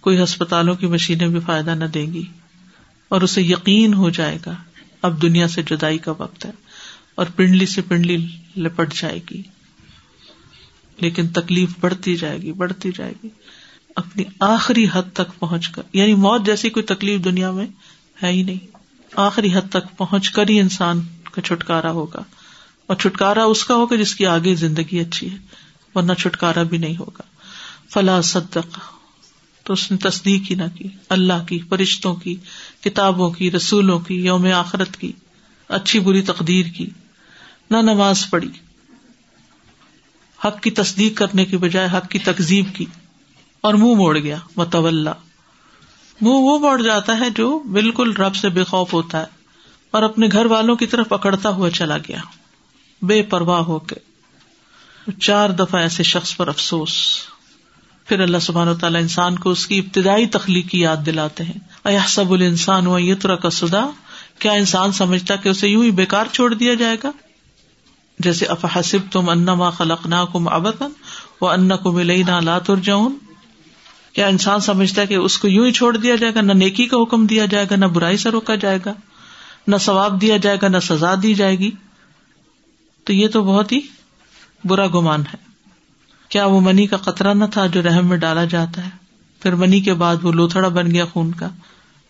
کوئی 0.00 0.22
ہسپتالوں 0.22 0.74
کی 0.74 0.86
مشینیں 0.86 1.28
بھی 1.28 1.40
فائدہ 1.46 1.70
نہ 1.70 1.84
دے 1.84 2.04
گی، 2.04 2.24
اور 3.08 3.22
اسے 3.22 3.42
یقین 3.42 3.94
ہو 3.94 4.10
جائے 4.10 4.38
گا۔ 4.46 4.54
اب 5.02 5.22
دنیا 5.22 5.48
سے 5.48 5.62
جدائی 5.62 5.98
کا 5.98 6.12
وقت 6.18 6.44
ہے 6.44 6.50
اور 7.14 7.26
پنڈلی 7.36 7.66
سے 7.66 7.82
پنڈلی 7.82 8.16
لپٹ 8.56 8.94
جائے 8.94 9.18
گی۔ 9.30 9.42
لیکن 11.00 11.28
تکلیف 11.28 11.68
بڑھتی 11.80 12.16
جائے 12.16 12.38
گی، 12.38 12.52
بڑھتی 12.52 12.90
جائے 12.96 13.12
گی۔ 13.24 13.28
اپنی 13.96 14.24
آخری 14.40 14.86
حد 14.92 15.02
تک 15.12 15.38
پہنچ 15.38 15.68
کر 15.68 15.82
یعنی 15.92 16.14
موت 16.14 16.46
جیسی 16.46 16.70
کوئی 16.70 16.86
تکلیف 16.86 17.24
دنیا 17.24 17.50
میں 17.50 17.66
ہے 18.22 18.32
ہی 18.32 18.42
نہیں۔ 18.42 18.76
آخری 19.16 19.54
حد 19.54 19.70
تک 19.70 19.98
پہنچ 19.98 20.30
کر 20.30 20.48
ہی 20.48 20.60
انسان 20.60 21.00
کا 21.32 21.42
چھٹکارا 21.42 21.90
ہوگا۔ 21.90 22.22
اور 22.86 22.96
چھٹکارا 22.96 23.44
اس 23.44 23.64
کا 23.64 23.74
ہوگا 23.74 23.96
جس 23.96 24.14
کی 24.14 24.26
آگے 24.26 24.54
زندگی 24.54 25.00
اچھی 25.00 25.30
ہے، 25.30 25.36
ورنہ 25.94 26.12
چھٹکارا 26.12 26.62
بھی 26.62 26.78
نہیں 26.78 26.96
ہوگا۔ 26.96 27.22
فلاں 27.92 28.22
صدق، 28.22 28.78
تو 29.64 29.72
اس 29.72 29.90
نے 29.90 29.96
تصدیق 29.96 30.50
ہی 30.50 30.56
نہ 30.56 30.62
کی۔ 30.74 30.88
اللہ 31.08 31.44
کی، 31.48 31.58
فرشتوں 31.68 32.14
کی، 32.14 32.36
کتابوں 32.80 33.30
کی، 33.30 33.50
رسولوں 33.50 34.00
کی، 34.00 34.24
یوم 34.24 34.46
آخرت 34.46 34.96
کی، 34.96 35.12
اچھی 35.68 36.00
بری 36.00 36.22
تقدیر 36.22 36.66
کی، 36.66 36.86
نہ 37.70 37.76
نماز 37.76 38.30
پڑھی۔ 38.30 38.48
حق 40.44 40.60
کی 40.60 40.70
تصدیق 40.70 41.18
کرنے 41.18 41.44
کی 41.44 41.56
بجائے 41.56 41.88
حق 41.92 42.08
کی 42.08 42.18
تقزیب 42.18 42.64
کی 42.74 42.84
اور 43.60 43.74
منہ 43.74 43.94
موڑ 43.94 44.18
گیا 44.18 44.36
متول 44.56 45.08
منہ 46.20 46.32
وہ 46.32 46.58
موڑ 46.58 46.82
جاتا 46.82 47.18
ہے 47.20 47.30
جو 47.30 47.58
بالکل 47.58 48.12
رب 48.12 48.34
سے 48.34 48.48
بے 48.48 48.64
خوف 48.64 48.92
ہوتا 48.92 49.20
ہے 49.20 49.26
اور 49.90 50.02
اپنے 50.02 50.28
گھر 50.32 50.46
والوں 50.46 50.76
کی 50.76 50.86
طرف 50.86 51.08
پکڑتا 51.08 51.48
ہوا 51.48 51.70
چلا 51.70 51.96
گیا، 51.98 52.18
بے 53.02 53.22
پرواہ 53.22 53.60
ہو 53.60 53.78
کے۔ 53.78 53.96
چار 55.20 55.50
دفعہ 55.50 55.80
ایسے 55.80 56.02
شخص 56.02 56.36
پر 56.36 56.48
افسوس۔ 56.48 56.92
پھر 58.06 58.20
اللہ 58.20 58.38
سبحان 58.38 58.68
و 58.68 58.74
تعالیٰ 58.74 59.00
انسان 59.00 59.38
کو 59.38 59.50
اس 59.50 59.66
کی 59.66 59.78
ابتدائی 59.78 60.26
تخلیقی 60.26 60.80
یاد 60.80 60.96
دلاتے 61.06 61.44
ہیں۔ 61.44 61.58
ایا 61.84 62.00
سب 62.08 62.32
السان 62.32 62.86
ہوا 62.86 62.98
یترا 63.00 63.36
کا 63.36 63.50
سدا 63.50 63.90
کیا 64.38 64.52
انسان 64.52 64.92
سمجھتا 64.92 65.36
کہ 65.36 65.48
اسے 65.48 65.68
یوں 65.68 65.84
ہی 65.84 65.90
بےکار 65.90 66.24
چھوڑ 66.32 66.54
دیا 66.54 66.74
جائے 66.74 66.96
گا؟ 67.04 67.10
جیسے 68.22 68.46
افحسب 68.46 69.12
تم 69.12 69.28
ان 69.28 69.44
ما 69.44 69.70
خلق 69.70 70.06
نہ 70.06 70.14
کم 70.32 70.48
ابتن 70.48 70.90
وہ 71.40 71.50
ان 71.50 71.76
کو 71.76 71.92
ملئی 71.92 72.22
نہ 72.22 72.40
لات 72.40 72.70
جاؤن 72.82 73.14
کیا 74.12 74.26
انسان 74.26 74.60
سمجھتا 74.60 75.02
ہے 75.02 75.06
کہ 75.06 75.14
اس 75.14 75.38
کو 75.38 75.48
یوں 75.48 75.66
ہی 75.66 75.72
چھوڑ 75.72 75.96
دیا 75.96 76.16
جائے 76.16 76.34
گا؟ 76.34 76.40
نہ 76.40 76.52
نیکی 76.52 76.86
کا 76.86 76.96
حکم 77.02 77.26
دیا 77.26 77.46
جائے 77.46 77.66
گا، 77.70 77.76
نہ 77.76 77.86
برائی 77.86 78.16
سے 78.16 78.30
روکا 78.30 78.54
جائے 78.54 78.78
گا، 78.86 78.92
نہ 79.66 79.76
ثواب 79.76 80.20
دیا 80.20 80.36
جائے 80.36 80.56
گا، 80.62 80.68
نہ 80.68 80.76
سزا 80.82 81.14
دی 81.22 81.34
جائے 81.34 81.58
گی۔ 81.58 81.70
تو 83.04 83.12
یہ 83.12 83.28
تو 83.28 83.42
بہت 83.42 83.72
ہی 83.72 83.80
برا 84.64 84.86
گمان 84.86 85.20
ہے۔ 85.20 85.36
کیا 86.28 86.46
وہ 86.46 86.60
منی 86.60 86.86
کا 86.86 86.96
قطرہ 86.96 87.34
نہ 87.34 87.44
تھا 87.52 87.66
جو 87.66 87.82
رحم 87.82 88.06
میں 88.06 88.16
ڈالا 88.16 88.44
جاتا 88.44 88.84
ہے؟ 88.84 88.90
پھر 89.40 89.54
منی 89.54 89.80
کے 89.80 89.94
بعد 89.94 90.16
وہ 90.22 90.32
لوتھڑا 90.32 90.68
بن 90.68 90.90
گیا 90.90 91.04
خون 91.04 91.32
کا۔ 91.32 91.48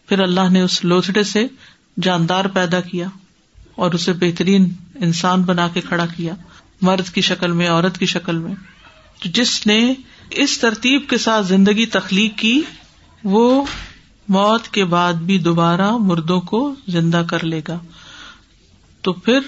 پھر 0.09 0.19
اللہ 0.19 0.51
نے 0.51 0.61
اس 0.61 0.85
لوتھڑے 0.85 1.23
سے 1.23 1.47
جاندار 2.03 2.45
پیدا 2.45 2.81
کیا۔ 2.81 3.07
اور 3.75 3.93
اسے 3.93 4.13
بہترین 4.13 4.75
انسان 4.95 5.43
بنا 5.43 5.69
کے 5.69 5.81
کھڑا 5.81 6.07
کیا، 6.07 6.35
مرد 6.81 7.09
کی 7.09 7.21
شکل 7.21 7.53
میں، 7.53 7.69
عورت 7.69 7.99
کی 7.99 8.07
شکل 8.07 8.39
میں۔ 8.39 8.55
جس 9.25 9.67
نے 9.67 9.95
اس 10.31 10.59
ترتیب 10.59 11.09
کے 11.09 11.19
ساتھ 11.19 11.47
زندگی 11.47 11.87
تخلیق 11.87 12.39
کی، 12.39 12.63
وہ 13.25 13.65
موت 14.29 14.69
کے 14.69 14.85
بعد 14.85 15.13
بھی 15.13 15.39
دوبارہ 15.39 15.97
مردوں 15.97 16.41
کو 16.41 16.75
زندہ 16.89 17.23
کر 17.31 17.45
لے 17.45 17.61
گا۔ 17.69 17.79
تو 19.03 19.13
پھر 19.13 19.41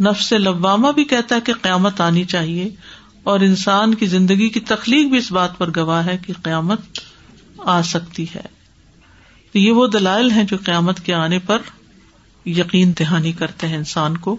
نفس 0.00 0.32
لبامہ 0.32 0.88
بھی 0.88 1.04
کہتا 1.04 1.34
ہے 1.34 1.40
کہ 1.40 1.52
قیامت 1.62 2.00
آنی 2.00 2.24
چاہیے۔ 2.24 2.70
اور 3.22 3.40
انسان 3.40 3.94
کی 3.94 4.06
زندگی 4.06 4.48
کی 4.48 4.60
تخلیق 4.60 5.08
بھی 5.08 5.18
اس 5.18 5.32
بات 5.32 5.58
پر 5.58 5.70
گواہ 5.76 6.06
ہے 6.06 6.18
کہ 6.26 6.32
قیامت 6.42 6.80
آ 7.58 7.82
سکتی 7.82 8.26
ہے۔ 8.34 8.40
یہ 9.54 9.72
وہ 9.72 9.86
دلائل 9.86 10.30
ہیں 10.30 10.44
جو 10.44 10.56
قیامت 10.64 11.00
کے 11.00 11.14
آنے 11.14 11.38
پر 11.38 11.58
یقین 12.46 12.92
دہانی 12.98 13.32
کرتے 13.32 13.68
ہیں 13.68 13.76
انسان 13.76 14.16
کو 14.16 14.36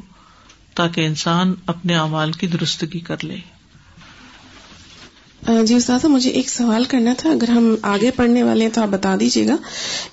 تاکہ 0.74 1.06
انسان 1.06 1.54
اپنے 1.68 1.96
اعمال 1.96 2.32
کی 2.32 2.48
درستگی 2.48 3.00
کر 3.00 3.24
لے۔ 3.24 3.38
جی 5.68 5.74
استاد 5.76 6.04
مجھے 6.04 6.30
ایک 6.30 6.50
سوال 6.50 6.84
کرنا 6.84 7.14
تھا۔ 7.18 7.30
اگر 7.32 7.50
ہم 7.50 7.76
آگے 7.82 8.12
پڑھنے 8.12 8.44
والے 8.44 8.64
ہیں 8.64 8.72
تو 8.72 8.82
آپ 8.82 8.88
بتا 8.88 9.16
دیجیے 9.20 9.48
گا 9.48 9.56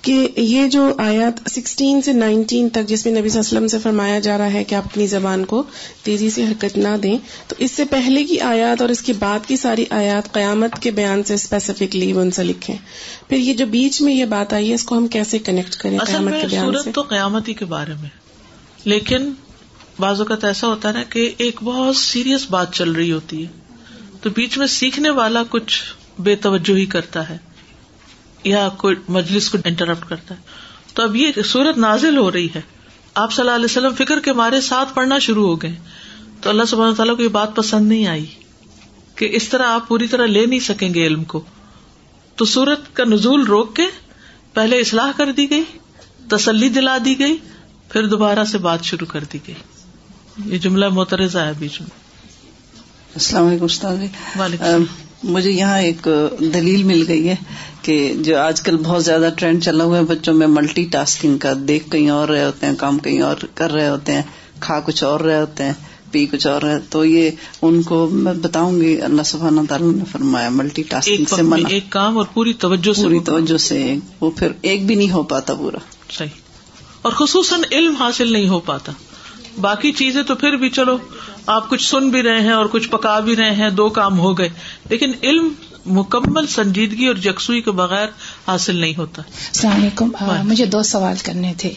کہ 0.01 0.27
یہ 0.37 0.67
جو 0.67 0.93
آیات 0.97 1.49
سکسٹین 1.51 2.01
سے 2.01 2.13
نائنٹین 2.13 2.69
تک 2.69 2.87
جس 2.87 3.05
میں 3.05 3.19
نبی 3.19 3.29
صلی 3.29 3.39
اللہ 3.39 3.49
علیہ 3.49 3.57
وسلم 3.57 3.67
سے 3.67 3.77
فرمایا 3.79 4.19
جا 4.19 4.37
رہا 4.37 4.53
ہے 4.53 4.63
کہ 4.63 4.75
آپ 4.75 4.83
اپنی 4.85 5.07
زبان 5.07 5.45
کو 5.45 5.63
تیزی 6.03 6.29
سے 6.29 6.43
حرکت 6.43 6.77
نہ 6.77 6.97
دیں 7.03 7.17
تو 7.47 7.55
اس 7.59 7.71
سے 7.71 7.85
پہلے 7.85 8.23
کی 8.23 8.39
آیات 8.39 8.81
اور 8.81 8.89
اس 8.89 9.01
کے 9.01 9.13
بعد 9.13 9.39
کی 9.47 9.55
ساری 9.55 9.85
آیات 9.89 10.33
قیامت 10.33 10.79
کے 10.81 10.91
بیان 10.91 11.23
سے 11.23 11.33
اسپیسیفکلی 11.33 12.13
منسلک 12.13 12.69
ہیں۔ 12.69 12.77
پھر 13.29 13.37
یہ 13.37 13.53
جو 13.53 13.65
بیچ 13.65 14.01
میں 14.01 14.13
یہ 14.13 14.25
بات 14.25 14.53
آئی 14.53 14.69
ہے 14.69 14.75
اس 14.75 14.83
کو 14.83 14.97
ہم 14.97 15.07
کیسے 15.07 15.39
کنیکٹ 15.39 15.75
کریں 15.75 15.99
قیامت 15.99 16.33
کے 16.41 16.47
بیان 16.47 16.73
سے؟ 16.83 16.91
تو 16.91 17.01
قیامتی 17.01 17.53
کے 17.53 17.65
بارے 17.65 17.93
میں۔ 18.01 18.09
لیکن 18.85 19.31
بعض 19.99 20.19
اوقات 20.19 20.43
ایسا 20.43 20.67
ہوتا 20.67 20.89
ہے 20.89 20.93
نا 20.93 21.03
کہ 21.03 21.31
ایک 21.37 21.63
بہت 21.63 21.95
سیریس 21.95 22.49
بات 22.49 22.73
چل 22.73 22.91
رہی 22.91 23.11
ہوتی 23.11 23.43
ہے۔ 23.43 23.62
تو 24.23 24.29
بیچ 24.29 24.57
میں 24.57 24.67
سیکھنے 24.67 25.09
والا 25.09 25.43
کچھ 25.49 25.81
بے 26.19 26.35
توجہ 26.35 26.77
ہی 26.77 26.85
کرتا 26.85 27.29
ہے 27.29 27.37
یا 28.43 28.69
کوئی 28.77 28.95
مجلس 29.07 29.49
کو 29.49 29.57
انٹرپٹ 29.65 30.09
کرتا 30.09 30.35
ہے۔ 30.35 30.39
تو 30.93 31.03
اب 31.03 31.15
یہ 31.15 31.31
صورت 31.45 31.77
نازل 31.77 32.17
ہو 32.17 32.31
رہی 32.31 32.47
ہے۔ 32.55 32.61
آپ 33.15 33.33
صلی 33.33 33.43
اللہ 33.43 33.55
علیہ 33.55 33.65
وسلم 33.65 33.95
فکر 33.95 34.19
کے 34.19 34.33
مارے 34.33 34.61
ساتھ 34.61 34.93
پڑھنا 34.93 35.19
شروع 35.19 35.47
ہو 35.47 35.61
گئے۔ 35.61 35.75
تو 36.41 36.49
اللہ 36.49 36.63
سب 36.63 36.77
تعالیٰ 36.77 37.17
کو 37.17 37.23
یہ 37.23 37.27
بات 37.27 37.55
پسند 37.55 37.89
نہیں 37.89 38.07
آئی 38.07 38.25
کہ 39.15 39.29
اس 39.31 39.49
طرح 39.49 39.63
آپ 39.63 39.87
پوری 39.87 40.07
طرح 40.07 40.25
لے 40.25 40.45
نہیں 40.45 40.59
سکیں 40.59 40.93
گے 40.93 41.07
علم 41.07 41.23
کو۔ 41.23 41.41
تو 42.35 42.45
سورت 42.45 42.95
کا 42.95 43.03
نزول 43.03 43.43
روک 43.43 43.75
کے 43.75 43.85
پہلے 44.53 44.79
اصلاح 44.79 45.11
کر 45.17 45.31
دی 45.31 45.49
گئی، 45.49 45.63
تسلی 46.29 46.69
دلا 46.69 46.97
دی 47.05 47.19
گئی، 47.19 47.37
پھر 47.89 48.05
دوبارہ 48.07 48.43
سے 48.43 48.57
بات 48.57 48.83
شروع 48.83 49.07
کر 49.07 49.23
دی 49.33 49.39
گئی۔ 49.47 49.55
یہ 50.45 50.57
جملہ 50.57 50.89
مترزہ 50.89 51.39
ہے 51.39 51.51
بیچ 51.59 51.81
میں۔ 51.81 52.02
السلام 53.15 53.47
علیکم 53.47 53.65
استاد 53.65 53.95
مجھے 55.23 55.51
یہاں 55.51 55.79
ایک 55.79 56.07
دلیل 56.39 56.83
مل 56.83 57.03
گئی 57.07 57.29
ہے 57.29 57.35
کہ 57.81 58.13
جو 58.17 58.39
آج 58.39 58.61
کل 58.61 58.77
بہت 58.77 59.05
زیادہ 59.05 59.29
ٹرینڈ 59.37 59.63
چلا 59.63 59.83
ہوا 59.83 59.97
ہے 59.97 60.03
بچوں 60.03 60.33
میں 60.33 60.47
ملٹی 60.47 60.83
ٹاسکنگ 60.83 61.37
کا 61.37 61.53
دیکھ 61.67 61.91
کہیں 61.91 62.09
اور 62.09 62.27
رہے 62.27 62.45
ہوتے 62.45 62.65
ہیں 62.65 62.73
کام 62.77 62.97
کہیں 62.97 63.21
اور 63.21 63.35
کر 63.53 63.71
رہے 63.71 63.89
ہوتے 63.89 64.13
ہیں 64.13 64.21
کھا 64.59 64.79
کچھ 64.79 65.03
اور 65.03 65.19
رہے 65.19 65.39
ہوتے 65.39 65.63
ہیں 65.63 65.73
پی 66.11 66.25
کچھ 66.25 66.47
اور 66.47 66.61
ہے 66.61 66.77
تو 66.89 67.05
یہ 67.05 67.31
ان 67.61 67.81
کو 67.81 68.09
میں 68.11 68.33
بتاؤں 68.33 68.81
گی 68.81 69.01
اللہ 69.01 69.21
سبحانہ 69.25 69.61
تعالیٰ 69.69 69.93
نے 69.93 70.03
فرمایا 70.11 70.49
ملٹی 70.49 70.83
ٹاسکنگ 70.83 71.35
سے 71.35 71.41
منع۔ 71.41 71.67
ایک 71.69 71.83
کام 71.89 72.17
اور 72.17 72.25
پوری 72.33 72.53
توجہ 72.53 72.91
پوری 72.95 73.19
توجہ 73.19 73.57
سے 73.57 73.95
وہ 74.21 74.31
پھر 74.31 74.47
ایک 74.61 74.85
بھی 74.85 74.95
نہیں 74.95 75.11
ہو 75.11 75.23
پاتا 75.23 75.53
پورا۔ 75.53 75.77
صحیح۔ 76.11 76.29
اور 77.01 77.11
خصوصاً 77.11 77.61
علم 77.71 77.95
حاصل 77.95 78.33
نہیں 78.33 78.47
ہو 78.47 78.59
پاتا۔ 78.59 78.91
باقی 79.61 79.91
چیزیں 79.91 80.23
تو 80.23 80.35
پھر 80.35 80.55
بھی 80.55 80.69
چلو 80.69 80.97
آپ 81.45 81.69
کچھ 81.69 81.89
سن 81.89 82.09
بھی 82.09 82.21
رہے 82.21 82.41
ہیں 82.41 82.51
اور 82.51 82.65
کچھ 82.65 82.89
پکا 82.89 83.19
بھی 83.19 83.35
رہے 83.35 83.55
ہیں 83.55 83.69
دو 83.69 83.89
کام 83.89 84.19
ہو 84.19 84.37
گئے۔ 84.37 84.49
لیکن 84.89 85.11
علم 85.23 85.49
مکمل 85.85 86.47
سنجیدگی 86.47 87.07
اور 87.07 87.15
یکسوئی 87.25 87.61
کے 87.61 87.71
بغیر 87.71 88.07
حاصل 88.47 88.75
نہیں 88.75 88.93
ہوتا۔ 88.97 89.21
السلام 89.27 89.73
علیکم۔ 89.73 90.11
مجھے 90.43 90.65
دو 90.65 90.83
سوال 90.83 91.15
کرنے 91.23 91.53
تھے۔ 91.57 91.73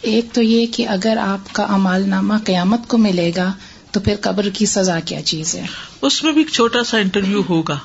ایک 0.00 0.26
تو 0.32 0.42
یہ 0.42 0.66
کہ 0.66 0.88
اگر 0.88 1.16
آپ 1.16 1.54
کا 1.54 1.62
امال 1.62 2.08
نامہ 2.08 2.34
قیامت 2.44 2.88
کو 2.88 2.98
ملے 2.98 3.32
گا 3.36 3.52
تو 3.90 4.00
پھر 4.00 4.14
قبر 4.20 4.48
کی 4.48 4.66
سزا 4.66 5.00
کیا 5.00 5.22
چیز 5.22 5.54
ہے؟ 5.54 5.66
اس 6.02 6.24
میں 6.24 6.32
بھی 6.32 6.40
ایک 6.40 6.50
چھوٹا 6.50 6.84
سا 6.84 6.98
انٹرویو 6.98 7.42
ہوگا۔ 7.48 7.78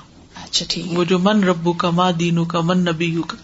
اچھا 0.44 0.66
ٹھیک۔ 0.70 0.86
وہ 1.00 1.04
جو 1.04 1.20
من 1.20 1.44
ربو 1.44 1.74
کا 1.74 1.90
ماں 1.90 2.12
دینو 2.12 2.46
کا 2.46 2.60
من 2.64 2.80
نبی 2.80 3.16
کا 3.28 3.38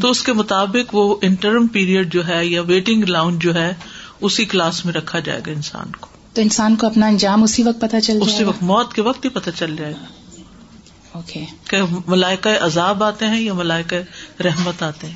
تو 0.00 0.10
اس 0.10 0.22
کے 0.22 0.32
مطابق 0.32 0.94
وہ 0.94 1.16
انٹرم 1.22 1.66
پیریڈ 1.66 2.12
جو 2.12 2.28
ہے 2.28 2.46
یا 2.46 2.62
ویٹنگ 2.62 3.04
لاؤنڈ 3.04 3.42
جو 3.42 3.54
ہے 3.54 3.74
اسی 4.20 4.44
کلاس 4.44 4.84
میں 4.84 4.92
رکھا 4.92 5.18
جائے 5.18 5.40
گا 5.46 5.50
انسان 5.50 5.96
کو۔ 6.00 6.06
تو 6.32 6.42
انسان 6.42 6.76
کو 6.76 6.86
اپنا 6.86 7.06
انجام 7.06 7.42
اسی 7.42 7.62
وقت 7.62 7.80
پتا 7.80 8.00
چل 8.00 8.18
اسی 8.20 8.44
وقت 8.44 8.62
موت 8.62 8.94
کے 8.94 9.02
وقت 9.02 9.24
ہی 9.24 9.30
پتا 9.30 9.52
چل 9.52 9.76
جائے 9.76 9.92
گا۔ 9.92 10.40
اوکے 11.12 11.44
کہ 11.68 11.76
ملائکہ 12.06 12.48
عذاب 12.60 13.04
آتے 13.04 13.26
ہیں 13.26 13.40
یا 13.40 13.52
ملائکہ 13.52 13.96
رحمت 14.42 14.82
آتے 14.82 15.06
ہیں۔ 15.06 15.14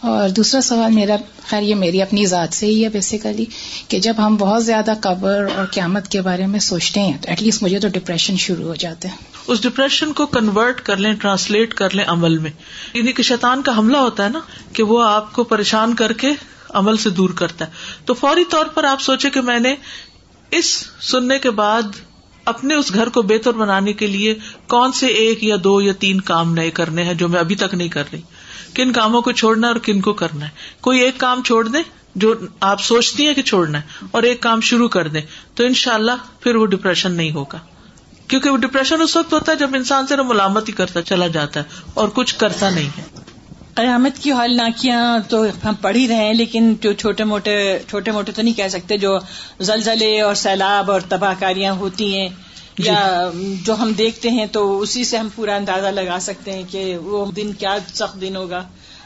اور 0.00 0.28
دوسرا 0.28 0.60
سوال 0.60 0.92
میرا 0.92 1.16
خیر 1.46 1.62
یہ 1.62 1.74
میری 1.74 2.02
اپنی 2.02 2.26
ذات 2.26 2.54
سے 2.54 2.66
ہی 2.66 2.84
ہے 2.84 2.88
بیسیکلی 2.88 3.44
کہ 3.88 3.98
جب 3.98 4.14
ہم 4.18 4.36
بہت 4.36 4.64
زیادہ 4.64 4.92
قبر 5.00 5.46
اور 5.56 5.66
قیامت 5.66 6.08
کے 6.08 6.20
بارے 6.20 6.46
میں 6.46 6.60
سوچتے 6.60 7.00
ہیں 7.00 7.18
تو 7.22 7.28
ایٹ 7.28 7.42
لیسٹ 7.42 7.62
مجھے 7.62 7.78
تو 7.78 7.88
ڈپریشن 7.88 8.36
شروع 8.36 8.64
ہو 8.64 8.74
جاتے 8.74 9.08
ہیں 9.08 9.16
اس 9.46 9.62
ڈپریشن 9.62 10.12
کو 10.12 10.26
کنورٹ 10.26 10.80
کر 10.80 10.96
لیں 10.96 11.12
ٹرانسلیٹ 11.12 11.74
کر 11.74 11.94
لیں 11.94 12.04
عمل 12.06 12.38
میں۔ 12.38 12.50
یعنی 12.94 13.12
کہ 13.12 13.22
شیطان 13.22 13.62
کا 13.62 13.78
حملہ 13.78 13.96
ہوتا 13.96 14.24
ہے 14.24 14.28
نا 14.28 14.40
کہ 14.72 14.82
وہ 14.82 15.02
آپ 15.02 15.32
کو 15.32 15.44
پریشان 15.44 15.94
کر 15.94 16.12
کے 16.12 16.28
عمل 16.74 16.96
سے 16.96 17.10
دور 17.10 17.30
کرتا 17.30 17.66
ہے۔ 17.66 17.70
تو 18.04 18.14
فوری 18.14 18.44
طور 18.44 18.66
پر 18.66 18.84
آپ 18.84 19.00
سوچے 19.00 19.30
کہ 19.30 19.40
میں 19.40 19.60
نے 19.60 19.74
اس 20.50 20.84
سننے 21.00 21.38
کے 21.38 21.50
بعد 21.50 21.82
اپنے 22.44 22.74
اس 22.74 22.94
گھر 22.94 23.08
کو 23.08 23.22
بہتر 23.22 23.52
بنانے 23.52 23.92
کے 23.92 24.06
لیے 24.06 24.34
کون 24.68 24.92
سے 24.92 25.06
ایک 25.06 25.44
یا 25.44 25.56
دو 25.64 25.80
یا 25.80 25.92
تین 25.92 26.20
کام 26.20 26.54
نئے 26.54 26.70
کرنے 26.70 27.02
ہیں 27.02 27.14
جو 27.14 27.28
میں 27.28 27.40
ابھی 27.40 27.56
تک 27.56 27.74
نہیں 27.74 27.88
کر 27.88 28.04
رہی۔ 28.12 28.20
کن 28.74 28.92
کاموں 28.92 29.22
کو 29.22 29.32
چھوڑنا 29.32 29.66
ہے 29.66 29.72
اور 29.72 29.80
کن 29.80 30.00
کو 30.00 30.12
کرنا 30.12 30.44
ہے۔ 30.44 30.50
کوئی 30.80 31.00
ایک 31.00 31.18
کام 31.18 31.42
چھوڑ 31.42 31.68
دیں 31.68 31.82
جو 32.14 32.34
آپ 32.60 32.80
سوچتی 32.80 33.26
ہیں 33.26 33.34
کہ 33.34 33.42
چھوڑنا 33.42 33.80
ہے 33.80 34.06
اور 34.10 34.22
ایک 34.22 34.40
کام 34.40 34.60
شروع 34.60 34.88
کر 34.88 35.08
دیں 35.08 35.22
تو 35.54 35.64
ان 35.64 35.74
شاء 35.74 35.94
اللہ 35.94 36.12
پھر 36.40 36.56
وہ 36.56 36.66
ڈپریشن 36.66 37.12
نہیں 37.12 37.32
ہوگا۔ 37.32 37.58
کیونکہ 38.28 38.50
وہ 38.50 38.56
ڈپریشن 38.56 39.02
اس 39.02 39.16
وقت 39.16 39.32
ہوتا 39.32 39.52
ہے 39.52 39.56
جب 39.56 39.70
انسان 39.74 40.06
صرف 40.06 40.24
ملامت 40.26 40.68
ہی 40.68 40.72
کرتا 40.72 41.02
چلا 41.02 41.26
جاتا 41.26 41.60
ہے 41.60 41.64
اور 41.94 42.08
کچھ 42.14 42.34
کرتا 42.38 42.70
نہیں 42.70 42.90
ہے۔ 42.98 43.02
قیامت 43.78 44.16
کی 44.18 44.32
حال 44.32 44.56
ناکیاں 44.56 45.02
تو 45.28 45.42
ہم 45.64 45.74
پڑھ 45.80 45.96
ہی 45.96 46.06
رہے 46.08 46.24
ہیں 46.24 46.32
لیکن 46.34 46.72
جو 46.80 46.92
چھوٹے 46.94 47.24
موٹے 47.24 47.56
چھوٹے 47.88 48.10
موٹے 48.10 48.32
تو 48.32 48.42
نہیں 48.42 48.54
کہہ 48.54 48.68
سکتے 48.68 48.96
جو 48.98 49.18
زلزلے 49.62 50.20
اور 50.20 50.34
سیلاب 50.36 50.90
اور 50.90 51.00
تباہ 51.08 51.34
کاریاں 51.38 51.74
ہوتی 51.74 52.08
ہیں 52.14 52.28
جی۔ 52.28 52.84
یا 52.84 53.30
جو 53.62 53.74
ہم 53.74 53.92
دیکھتے 53.92 54.30
ہیں 54.30 54.46
تو 54.48 54.64
اسی 54.78 55.04
سے 55.04 55.16
ہم 55.16 55.28
پورا 55.34 55.56
اندازہ 55.56 55.92
لگا 55.92 56.18
سکتے 56.20 56.52
ہیں 56.52 56.62
کہ 56.70 56.82
وہ 57.04 57.24
دن 57.32 57.52
کیا 57.54 57.76
سخت 57.92 58.20
دن 58.20 58.36
ہوگا 58.36 58.62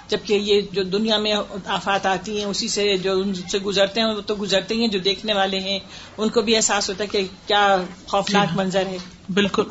جبکہ 0.08 0.32
یہ 0.44 0.60
جو 0.72 0.82
دنیا 0.88 1.18
میں 1.18 1.34
آفات 1.70 2.06
آتی 2.06 2.38
ہیں 2.38 2.44
اسی 2.46 2.68
سے 2.70 2.96
جو 2.98 3.18
ان 3.18 3.34
سے 3.46 3.58
گزرتے 3.60 4.00
ہیں 4.00 4.08
وہ 4.08 4.20
تو 4.26 4.34
گزرتے 4.36 4.74
ہیں 4.74 4.88
جو 4.88 4.98
دیکھنے 5.02 5.34
والے 5.34 5.60
ہیں 5.60 5.78
ان 6.16 6.28
کو 6.28 6.42
بھی 6.42 6.56
احساس 6.56 6.88
ہوتا 6.90 7.04
ہے 7.04 7.08
کہ 7.08 7.26
کیا 7.46 7.64
خوفناک 8.06 8.48
جی۔ 8.48 8.56
منظر 8.56 8.86
ہے 8.86 8.98
بالکل 9.32 9.64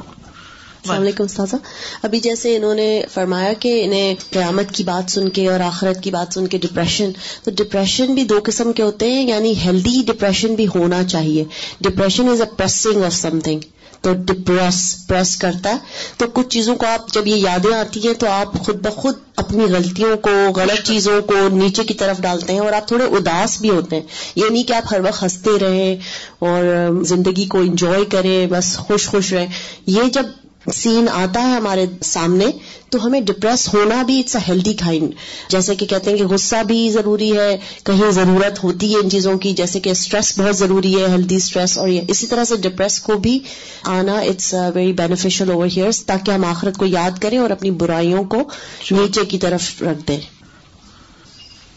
السلام 0.84 1.02
علیکم 1.02 1.24
استاذہ. 1.24 1.56
ابھی 2.04 2.20
جیسے 2.20 2.56
انہوں 2.56 2.76
نے 2.76 3.02
فرمایا 3.14 3.52
کہ 3.54 3.84
انہیں 3.84 4.16
قیامت 4.30 4.72
کی 4.72 4.84
بات 4.84 5.12
سن 5.12 5.28
کے 5.30 5.48
اور 5.48 5.60
آخرت 5.60 6.02
کی 6.04 6.12
بات 6.12 6.34
سن 6.34 6.48
کے 6.48 6.58
ڈپریشن 6.58 7.12
تو 7.44 7.52
ڈپریشن 7.52 8.14
بھی 8.14 8.24
دو 8.24 8.40
قسم 8.44 8.72
کے 8.74 8.84
ہوتے 8.84 9.12
ہیں 9.12 9.28
یعنی 9.28 9.54
ہیلدی 9.58 10.02
ڈپریشن 10.08 10.56
بھی 10.56 10.66
ہونا 10.76 11.04
چاہیے. 11.04 11.44
Depression 11.82 12.30
is 12.30 12.42
a 12.42 12.48
pressing 12.58 13.04
of 13.04 13.14
something 13.40 13.60
تو 14.02 14.14
ڈپریس 14.14 15.08
پریس 15.08 15.36
کرتا 15.38 15.70
ہے. 15.70 15.78
تو 16.18 16.26
کچھ 16.34 16.48
چیزوں 16.50 16.76
کو 16.76 16.86
آپ 16.86 17.14
جب 17.14 17.28
یہ 17.28 17.36
یادیں 17.36 17.74
آتی 17.74 18.08
ہیں 18.08 18.14
تو 18.14 18.28
آپ 18.28 18.54
خود 18.66 18.82
بخود 18.86 19.16
اپنی 19.36 19.64
غلطیوں 19.64 20.18
کو 20.18 20.32
غلط 20.56 20.86
چیزوں 20.88 21.22
کو 21.22 21.48
نیچے 21.52 21.84
کی 21.84 21.94
طرف 21.94 22.22
ڈالتے 22.22 22.54
ہیں 22.54 22.60
اور 22.60 22.74
آپ 22.74 22.88
تھوڑے 22.88 23.06
اداس 23.18 23.60
بھی 23.62 23.70
ہوتے 23.70 23.96
ہیں. 23.96 24.04
یہ 24.36 24.50
نہیں 24.50 24.64
کہ 24.64 24.74
آپ 24.74 24.94
ہر 24.94 25.02
وقت 25.02 25.24
ہنستے 25.24 25.58
رہیں 25.62 25.96
اور 26.40 27.04
زندگی 27.04 27.46
کو 27.46 27.60
انجوائے 27.60 28.06
کریں 28.06 28.46
بس 28.48 28.76
خوش 28.78 29.08
خوش 29.08 29.34
رہیں. 29.34 29.48
یہ 29.88 30.10
جب 30.14 30.26
سین 30.74 31.10
آتا 31.14 31.42
ہے 31.42 31.56
ہمارے 31.56 31.86
سامنے 32.02 32.46
تو 32.90 33.06
ہمیں 33.06 33.20
ڈپریس 33.22 33.74
ہونا 33.74 34.04
بھی 34.04 34.20
اٹس 34.20 34.36
اے 34.36 34.42
ہیلدی 34.48 34.74
کائنڈ 34.74 35.14
جیسے 35.50 35.76
کہ 35.76 35.86
کہتے 35.86 36.10
ہیں 36.10 36.18
کہ 36.18 36.26
غصہ 36.26 36.64
بھی 36.64 36.90
ضروری 36.90 37.38
ہے 37.38 37.58
کہیں 37.84 38.12
ضرورت 38.12 38.64
ہوتی 38.64 38.94
ہے 38.94 39.00
ان 39.00 39.10
چیزوں 39.10 39.38
کی 39.38 39.54
جیسے 39.54 39.80
کہ 39.80 39.90
اسٹریس 39.90 40.40
بہت 40.40 40.56
ضروری 40.56 41.02
ہے 41.02 41.08
ہیلدی 41.08 41.36
اسٹریس 41.36 41.78
اور 41.78 41.90
اسی 42.08 42.28
طرح 42.28 42.44
سے 42.44 42.56
ڈپریس 42.56 43.00
کو 43.00 43.18
بھی 43.18 43.40
آنا 43.84 44.20
it's 44.20 44.56
very 44.76 44.94
beneficial 44.94 45.52
over 45.52 45.68
here 45.78 45.92
تاکہ 46.06 46.32
ہم 46.32 46.46
آخرت 46.46 46.78
کو 46.78 46.86
یاد 46.86 47.22
کریں 47.22 47.38
اور 47.38 47.50
اپنی 47.50 47.72
برائیوں 47.72 48.24
کو 48.24 48.44
نیچے 48.92 49.26
کی 49.26 49.38
طرف 49.38 49.82
رکھ 49.82 50.08
دیں۔ 50.08 50.41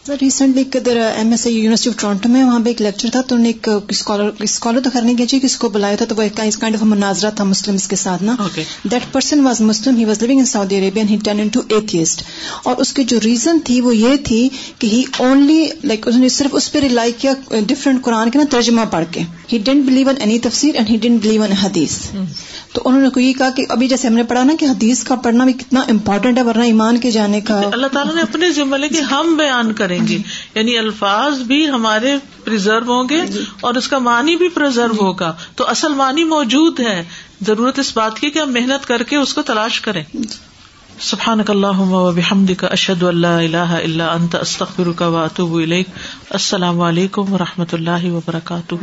ریسنٹلی 0.09 0.63
ادھر 0.73 0.97
M 1.15 1.31
S 1.31 1.41
C 1.41 1.49
university 1.49 1.89
of 1.89 2.01
Toronto 2.01 2.29
میں 2.29 2.43
وہاں 2.43 2.59
پہ 2.59 2.69
ایک 2.69 2.81
لیکچر 2.81 3.09
تھا 3.11 3.21
تو 3.21 3.35
انہوں 3.35 3.43
نے 3.43 3.49
ایک 3.49 3.69
اسکالر 4.39 4.79
تو 4.81 4.89
کرنے 4.93 5.13
کے 5.13 5.25
کسی 5.25 5.57
کو 5.59 5.69
بلایا 5.69 5.95
تھا 5.95 6.05
تو 6.05 6.15
وہ 6.15 6.21
ایک 6.21 6.35
کائنڈ 6.35 6.75
آف 6.75 6.83
مناظرہ 6.83 7.29
تھا 7.29 7.43
مسلم 7.43 7.77
کے 7.89 7.95
ساتھ 7.95 8.23
نا۔ 8.23 8.35
That 8.83 9.11
person 9.11 9.39
was 9.39 9.61
Muslim 9.61 9.95
he 9.95 10.05
was 10.05 10.21
لوگ 10.23 10.31
in 10.31 10.45
Saudi 10.45 10.77
Arabian 10.79 11.07
he 11.09 11.17
turn 11.25 11.47
to 11.47 11.61
atheist 11.69 12.23
اور 12.63 12.77
اس 12.77 12.93
کی 12.93 13.03
جو 13.03 13.19
ریزن 13.23 13.59
تھی 13.59 13.79
وہ 13.81 13.95
یہ 13.95 14.15
تھی 14.23 14.47
کہ 14.79 14.87
ہی 14.87 15.03
اونلی 15.17 15.65
لائک 15.83 16.07
اس 16.07 16.15
نے 16.15 16.29
صرف 16.29 16.55
اس 16.55 16.71
پہ 16.71 16.79
ریلائی 16.79 17.11
کیا 17.17 17.33
ڈفرنٹ 17.67 18.01
قرآن 18.01 18.31
کے 18.31 18.39
نا 18.39 18.45
ترجمہ 18.49 18.85
پڑھ 18.91 19.05
کے۔ 19.11 19.21
He 19.53 19.57
didn't 19.57 19.85
believe 19.85 20.09
in 20.09 20.15
any 20.19 20.39
تفسیر 20.39 20.75
and 20.75 20.89
he 20.89 20.97
didn't 20.97 21.21
believe 21.21 21.43
in 21.43 21.51
حدیث 21.51 21.97
تو 22.73 22.81
انہوں 22.85 23.01
نے 23.01 23.23
یہ 23.23 23.33
کہا 23.33 23.49
کہ 23.49 23.65
ابھی 23.69 23.87
جیسے 23.87 24.07
ہم 24.07 24.13
نے 24.13 24.23
پڑھا 24.23 24.43
نا 24.43 24.53
کہ 24.59 24.65
حدیث 24.65 25.03
کا 25.03 25.15
پڑھنا 25.15 25.43
بھی 25.43 25.53
کتنا 25.53 25.81
امپورٹنٹ 25.89 26.37
ہے 26.37 26.43
ورنہ 26.43 26.63
ایمان 26.63 26.97
کے 26.97 27.11
جانے 27.11 27.41
کا۔ 27.41 27.59
اللہ 27.71 27.87
تعالیٰ 27.87 28.15
نے 28.15 28.21
اپنے 28.21 28.49
ذمہ 28.51 28.75
لے 28.75 28.89
کہ 28.89 29.01
ہم 29.11 29.35
بیان 29.37 29.71
کریں۔ 29.73 29.94
گے۔ 30.07 30.17
یعنی 30.55 30.77
الفاظ 30.77 31.39
بھی 31.39 31.69
ہمارے 31.69 32.15
پرزرو 32.43 32.93
ہوں 32.93 33.09
گے 33.09 33.21
اور 33.59 33.75
اس 33.75 33.87
کا 33.87 33.97
معنی 33.97 34.35
بھی 34.35 34.49
پرزرو 34.49 35.05
ہوگا۔ 35.05 35.33
تو 35.55 35.67
اصل 35.67 35.93
معنی 35.93 36.23
موجود 36.23 36.79
ہے۔ 36.79 37.03
ضرورت 37.41 37.79
اس 37.79 37.97
بات 37.97 38.19
کی 38.19 38.29
کہ 38.29 38.39
ہم 38.39 38.53
محنت 38.53 38.87
کر 38.87 39.03
کے 39.03 39.15
اس 39.15 39.33
کو 39.33 39.41
تلاش 39.41 39.81
کریں۔ 39.81 40.03
سبحان 40.99 41.39
اللہ 41.47 42.11
بحمد 42.15 42.51
کا 42.57 42.67
اشد 42.67 43.03
اللہ 43.03 43.27
اللہ 43.27 43.57
اللہ 43.57 44.03
انت 44.03 44.35
استخر 44.35 44.91
کا 44.91 45.07
واتب 45.07 45.53
السلام 45.53 46.81
علیکم 46.81 47.33
و 47.33 47.37
رحمۃ 47.37 47.65
اللہ 47.71 48.05
وبرکاتہ۔ 48.05 48.75